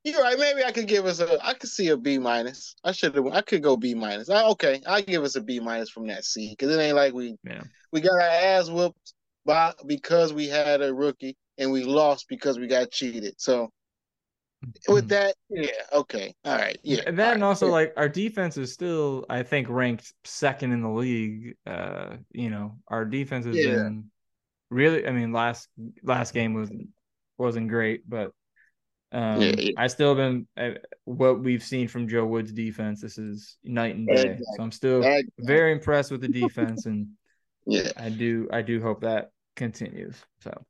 You're 0.04 0.20
right. 0.20 0.38
Maybe 0.38 0.62
I 0.62 0.70
could 0.72 0.86
give 0.86 1.06
us 1.06 1.20
a. 1.20 1.38
I 1.44 1.54
could 1.54 1.70
see 1.70 1.88
a 1.88 1.96
B 1.96 2.18
minus. 2.18 2.74
I 2.84 2.92
should 2.92 3.14
have. 3.14 3.26
I 3.28 3.40
could 3.40 3.62
go 3.62 3.76
B 3.76 3.94
minus. 3.94 4.28
Okay, 4.28 4.82
I'll 4.86 5.02
give 5.02 5.24
us 5.24 5.34
a 5.36 5.40
B 5.40 5.60
minus 5.60 5.88
from 5.90 6.06
that 6.08 6.24
C 6.24 6.50
because 6.50 6.74
it 6.74 6.80
ain't 6.80 6.94
like 6.96 7.14
we 7.14 7.36
Yeah. 7.42 7.62
we 7.90 8.00
got 8.00 8.12
our 8.12 8.20
ass 8.20 8.68
whooped 8.68 9.14
by 9.46 9.72
because 9.86 10.32
we 10.32 10.46
had 10.46 10.82
a 10.82 10.92
rookie 10.94 11.36
and 11.58 11.72
we 11.72 11.84
lost 11.84 12.26
because 12.28 12.58
we 12.58 12.66
got 12.66 12.90
cheated. 12.90 13.34
So 13.38 13.70
with 14.88 15.08
that, 15.08 15.34
yeah, 15.48 15.68
okay, 15.92 16.34
all 16.44 16.56
right, 16.56 16.78
yeah. 16.82 17.02
And 17.06 17.18
that 17.18 17.34
and 17.34 17.44
also 17.44 17.68
like 17.68 17.92
our 17.96 18.08
defense 18.08 18.56
is 18.56 18.72
still, 18.72 19.24
I 19.28 19.42
think, 19.42 19.68
ranked 19.68 20.12
second 20.24 20.72
in 20.72 20.82
the 20.82 20.88
league. 20.88 21.56
Uh, 21.66 22.16
you 22.32 22.50
know, 22.50 22.78
our 22.88 23.04
defense 23.04 23.46
has 23.46 23.56
Yeah. 23.56 23.76
been 23.76 24.10
really. 24.70 25.06
I 25.06 25.12
mean, 25.12 25.32
last 25.32 25.68
last 26.02 26.34
game 26.34 26.54
was 26.54 26.70
wasn't 27.38 27.68
great, 27.68 28.08
but 28.08 28.32
um, 29.12 29.40
Yeah, 29.40 29.52
yeah. 29.58 29.72
I 29.76 29.86
still 29.86 30.14
been 30.14 30.46
uh, 30.56 30.70
what 31.04 31.40
we've 31.40 31.62
seen 31.62 31.88
from 31.88 32.08
Joe 32.08 32.26
Wood's 32.26 32.52
defense. 32.52 33.00
This 33.00 33.18
is 33.18 33.56
night 33.62 33.94
and 33.94 34.08
day. 34.08 34.14
Exactly. 34.14 34.46
So 34.56 34.62
I'm 34.62 34.72
still 34.72 34.98
Exactly. 34.98 35.30
very 35.38 35.72
impressed 35.72 36.10
with 36.10 36.20
the 36.20 36.28
defense, 36.28 36.86
and 36.86 37.08
Yeah. 37.66 37.92
I 37.96 38.08
do 38.08 38.48
I 38.52 38.62
do 38.62 38.80
hope 38.82 39.02
that 39.02 39.30
continues. 39.56 40.16
So. 40.40 40.64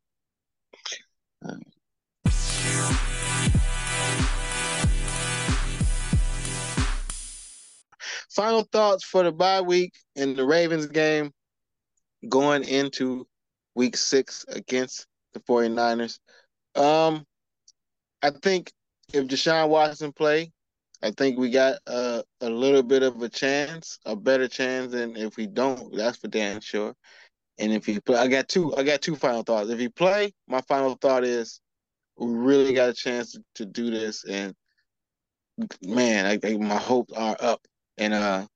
Final 8.34 8.64
thoughts 8.72 9.04
for 9.04 9.22
the 9.22 9.32
bye 9.32 9.60
week 9.60 9.92
in 10.16 10.34
the 10.34 10.44
Ravens 10.44 10.86
game 10.86 11.32
going 12.28 12.64
into 12.64 13.26
week 13.74 13.96
six 13.96 14.44
against 14.48 15.06
the 15.34 15.40
49ers. 15.40 16.18
Um, 16.74 17.24
I 18.22 18.30
think 18.30 18.72
if 19.12 19.26
Deshaun 19.26 19.68
Watson 19.68 20.12
play, 20.12 20.50
I 21.02 21.10
think 21.10 21.38
we 21.38 21.50
got 21.50 21.78
a, 21.86 22.24
a 22.40 22.48
little 22.48 22.82
bit 22.82 23.02
of 23.02 23.22
a 23.22 23.28
chance, 23.28 23.98
a 24.04 24.16
better 24.16 24.48
chance 24.48 24.92
than 24.92 25.16
if 25.16 25.36
we 25.36 25.46
don't. 25.46 25.94
That's 25.94 26.16
for 26.16 26.28
damn 26.28 26.60
sure. 26.60 26.94
And 27.58 27.72
if 27.72 27.86
he 27.86 28.00
play, 28.00 28.16
I 28.16 28.26
got 28.26 28.48
two. 28.48 28.74
I 28.74 28.82
got 28.82 29.02
two 29.02 29.14
final 29.14 29.42
thoughts. 29.42 29.70
If 29.70 29.78
he 29.78 29.88
play, 29.88 30.32
my 30.48 30.60
final 30.62 30.94
thought 30.94 31.22
is 31.22 31.60
we 32.18 32.32
really 32.32 32.74
got 32.74 32.88
a 32.88 32.94
chance 32.94 33.32
to, 33.32 33.44
to 33.56 33.66
do 33.66 33.90
this. 33.90 34.24
And 34.24 34.54
man, 35.82 36.26
I, 36.26 36.38
I, 36.44 36.56
my 36.56 36.78
hopes 36.78 37.12
are 37.12 37.36
up. 37.38 37.60
And 37.98 38.14
uh, 38.14 38.46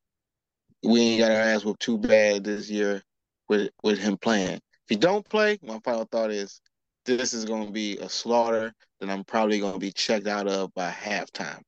we 0.82 1.00
ain't 1.00 1.20
got 1.20 1.30
our 1.30 1.36
ass 1.36 1.64
whooped 1.64 1.80
too 1.80 1.98
bad 1.98 2.44
this 2.44 2.70
year 2.70 3.02
with 3.48 3.70
with 3.82 3.98
him 3.98 4.16
playing. 4.16 4.56
If 4.56 4.88
he 4.88 4.96
don't 4.96 5.28
play, 5.28 5.58
my 5.62 5.78
final 5.84 6.06
thought 6.10 6.30
is 6.30 6.60
this 7.04 7.32
is 7.32 7.44
going 7.44 7.66
to 7.66 7.72
be 7.72 7.98
a 7.98 8.08
slaughter 8.08 8.72
that 9.00 9.10
I'm 9.10 9.24
probably 9.24 9.60
going 9.60 9.74
to 9.74 9.78
be 9.78 9.92
checked 9.92 10.26
out 10.26 10.48
of 10.48 10.72
by 10.74 10.90
halftime. 10.90 11.62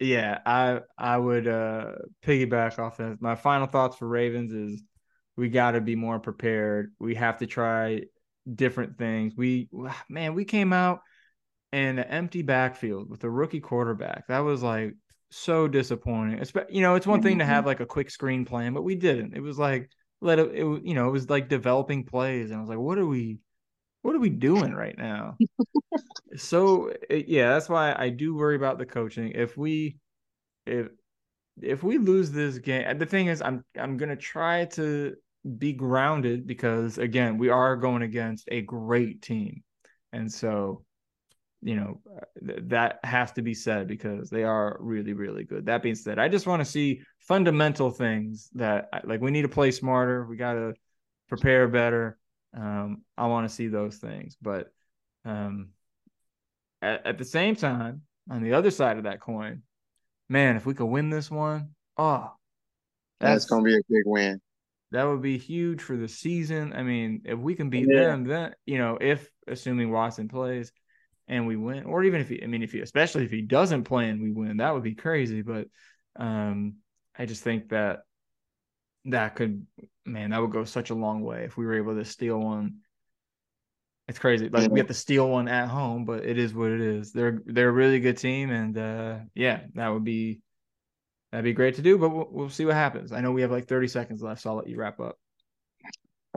Yeah, 0.00 0.38
I 0.44 0.80
I 0.96 1.16
would 1.16 1.46
uh 1.46 1.92
piggyback 2.24 2.78
off 2.78 2.96
that. 2.98 3.20
My 3.20 3.34
final 3.34 3.66
thoughts 3.66 3.96
for 3.96 4.08
Ravens 4.08 4.52
is 4.52 4.82
we 5.36 5.48
got 5.48 5.72
to 5.72 5.80
be 5.80 5.94
more 5.94 6.18
prepared. 6.18 6.92
We 6.98 7.14
have 7.14 7.38
to 7.38 7.46
try 7.46 8.02
different 8.52 8.98
things. 8.98 9.34
We 9.36 9.68
man, 10.08 10.34
we 10.34 10.44
came 10.44 10.72
out 10.72 11.00
in 11.72 11.98
an 11.98 12.04
empty 12.04 12.42
backfield 12.42 13.10
with 13.10 13.24
a 13.24 13.30
rookie 13.30 13.60
quarterback. 13.60 14.26
That 14.28 14.40
was 14.40 14.62
like 14.62 14.94
so 15.30 15.68
disappointing. 15.68 16.38
It's, 16.38 16.52
you 16.70 16.80
know, 16.80 16.94
it's 16.94 17.06
one 17.06 17.22
thing 17.22 17.38
to 17.38 17.44
have 17.44 17.60
mm-hmm. 17.60 17.68
like 17.68 17.80
a 17.80 17.86
quick 17.86 18.10
screen 18.10 18.44
plan, 18.44 18.72
but 18.72 18.82
we 18.82 18.94
didn't. 18.94 19.34
It 19.34 19.40
was 19.40 19.58
like 19.58 19.90
let 20.20 20.38
it, 20.38 20.54
it 20.54 20.84
you 20.84 20.94
know, 20.94 21.08
it 21.08 21.12
was 21.12 21.30
like 21.30 21.48
developing 21.48 22.04
plays, 22.04 22.50
and 22.50 22.58
I 22.58 22.60
was 22.60 22.68
like, 22.68 22.78
what 22.78 22.98
are 22.98 23.06
we, 23.06 23.38
what 24.02 24.14
are 24.14 24.20
we 24.20 24.30
doing 24.30 24.72
right 24.72 24.96
now? 24.96 25.36
so 26.36 26.92
it, 27.08 27.28
yeah, 27.28 27.50
that's 27.50 27.68
why 27.68 27.94
I 27.96 28.08
do 28.08 28.34
worry 28.34 28.56
about 28.56 28.78
the 28.78 28.86
coaching. 28.86 29.32
If 29.34 29.56
we, 29.56 29.96
if 30.66 30.88
if 31.60 31.82
we 31.82 31.98
lose 31.98 32.30
this 32.30 32.58
game, 32.58 32.98
the 32.98 33.06
thing 33.06 33.26
is, 33.26 33.42
I'm 33.42 33.64
I'm 33.78 33.96
gonna 33.96 34.16
try 34.16 34.64
to 34.66 35.14
be 35.58 35.72
grounded 35.72 36.46
because 36.46 36.98
again, 36.98 37.38
we 37.38 37.48
are 37.48 37.76
going 37.76 38.02
against 38.02 38.48
a 38.50 38.62
great 38.62 39.22
team, 39.22 39.62
and 40.12 40.32
so 40.32 40.84
you 41.62 41.76
know 41.76 42.00
th- 42.46 42.60
that 42.64 43.00
has 43.04 43.32
to 43.32 43.42
be 43.42 43.54
said 43.54 43.88
because 43.88 44.30
they 44.30 44.44
are 44.44 44.76
really 44.80 45.12
really 45.12 45.44
good. 45.44 45.66
That 45.66 45.82
being 45.82 45.94
said 45.94 46.18
i 46.18 46.28
just 46.28 46.46
want 46.46 46.60
to 46.60 46.64
see 46.64 47.02
fundamental 47.20 47.90
things 47.90 48.48
that 48.54 48.88
like 49.04 49.20
we 49.20 49.30
need 49.30 49.42
to 49.42 49.48
play 49.48 49.70
smarter. 49.70 50.24
We 50.26 50.36
got 50.36 50.54
to 50.54 50.74
prepare 51.28 51.68
better. 51.68 52.18
Um, 52.56 53.02
i 53.16 53.26
want 53.26 53.48
to 53.48 53.54
see 53.54 53.68
those 53.68 53.96
things. 53.96 54.36
But 54.40 54.72
um, 55.24 55.70
at, 56.80 57.06
at 57.06 57.18
the 57.18 57.24
same 57.24 57.56
time 57.56 58.02
on 58.30 58.42
the 58.42 58.54
other 58.54 58.70
side 58.70 58.98
of 58.98 59.04
that 59.04 59.20
coin 59.20 59.62
man 60.28 60.56
if 60.56 60.66
we 60.66 60.74
could 60.74 60.86
win 60.86 61.10
this 61.10 61.30
one 61.30 61.70
oh 61.96 62.30
that's, 63.20 63.32
that's 63.32 63.44
gonna 63.46 63.62
be 63.62 63.74
a 63.74 63.80
big 63.88 64.04
win. 64.04 64.40
That 64.92 65.04
would 65.04 65.20
be 65.20 65.36
huge 65.36 65.82
for 65.82 65.96
the 65.96 66.08
season. 66.08 66.72
I 66.72 66.82
mean 66.82 67.22
if 67.24 67.38
we 67.38 67.54
can 67.54 67.68
beat 67.68 67.88
yeah. 67.90 68.04
them 68.04 68.24
then 68.24 68.54
you 68.64 68.78
know 68.78 68.96
if 69.00 69.28
assuming 69.46 69.90
watson 69.90 70.28
plays 70.28 70.72
and 71.28 71.46
we 71.46 71.56
win, 71.56 71.84
or 71.84 72.04
even 72.04 72.20
if 72.20 72.28
he, 72.28 72.42
I 72.42 72.46
mean, 72.46 72.62
if 72.62 72.72
he, 72.72 72.80
especially 72.80 73.24
if 73.24 73.30
he 73.30 73.42
doesn't 73.42 73.84
play 73.84 74.08
and 74.08 74.22
we 74.22 74.30
win, 74.30 74.56
that 74.56 74.72
would 74.74 74.82
be 74.82 74.94
crazy. 74.94 75.42
But 75.42 75.68
um, 76.16 76.76
I 77.16 77.26
just 77.26 77.42
think 77.42 77.68
that 77.68 78.00
that 79.04 79.36
could, 79.36 79.66
man, 80.04 80.30
that 80.30 80.40
would 80.40 80.52
go 80.52 80.64
such 80.64 80.90
a 80.90 80.94
long 80.94 81.22
way 81.22 81.44
if 81.44 81.56
we 81.56 81.66
were 81.66 81.74
able 81.74 81.94
to 81.96 82.04
steal 82.04 82.38
one. 82.38 82.78
It's 84.08 84.18
crazy. 84.18 84.48
Like 84.48 84.70
we 84.70 84.80
have 84.80 84.88
to 84.88 84.94
steal 84.94 85.28
one 85.28 85.48
at 85.48 85.68
home, 85.68 86.06
but 86.06 86.24
it 86.24 86.38
is 86.38 86.54
what 86.54 86.70
it 86.70 86.80
is. 86.80 87.12
They're 87.12 87.42
they're 87.44 87.68
a 87.68 87.72
really 87.72 88.00
good 88.00 88.16
team, 88.16 88.50
and 88.50 88.78
uh, 88.78 89.18
yeah, 89.34 89.60
that 89.74 89.88
would 89.88 90.04
be 90.04 90.40
that'd 91.30 91.44
be 91.44 91.52
great 91.52 91.74
to 91.74 91.82
do. 91.82 91.98
But 91.98 92.08
we'll, 92.08 92.28
we'll 92.30 92.48
see 92.48 92.64
what 92.64 92.74
happens. 92.74 93.12
I 93.12 93.20
know 93.20 93.32
we 93.32 93.42
have 93.42 93.50
like 93.50 93.66
thirty 93.66 93.86
seconds 93.86 94.22
left, 94.22 94.40
so 94.40 94.48
I'll 94.48 94.56
let 94.56 94.66
you 94.66 94.78
wrap 94.78 94.98
up. 94.98 95.18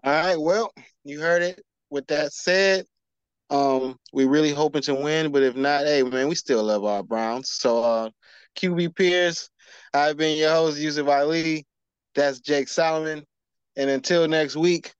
All 0.03 0.11
right. 0.11 0.35
Well, 0.35 0.73
you 1.05 1.21
heard 1.21 1.43
it. 1.43 1.63
With 1.89 2.07
that 2.07 2.33
said, 2.33 2.85
um, 3.51 3.99
we 4.13 4.25
really 4.25 4.51
hoping 4.51 4.81
to 4.83 4.95
win, 4.95 5.31
but 5.31 5.43
if 5.43 5.55
not, 5.55 5.85
hey 5.85 6.01
man, 6.03 6.29
we 6.29 6.35
still 6.35 6.63
love 6.63 6.85
our 6.85 7.03
Browns. 7.03 7.49
So 7.51 7.83
uh 7.83 8.09
QBPers, 8.55 9.49
I've 9.93 10.17
been 10.17 10.37
your 10.37 10.51
host, 10.51 10.79
Yusuf 10.79 11.07
Ali. 11.07 11.65
That's 12.15 12.39
Jake 12.39 12.67
Solomon. 12.67 13.25
And 13.75 13.89
until 13.89 14.27
next 14.27 14.55
week, 14.55 14.93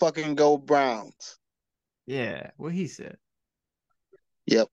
fucking 0.00 0.34
go 0.34 0.56
Browns. 0.58 1.38
Yeah, 2.06 2.50
what 2.56 2.72
he 2.72 2.86
said. 2.86 3.16
Yep. 4.46 4.68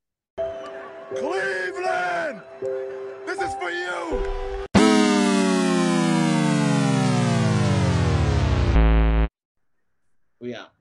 Cleveland! 1.16 2.42
This 3.26 3.42
is 3.42 3.54
for 3.56 3.70
you! 3.70 4.24
We 10.40 10.56
out. 10.56 10.75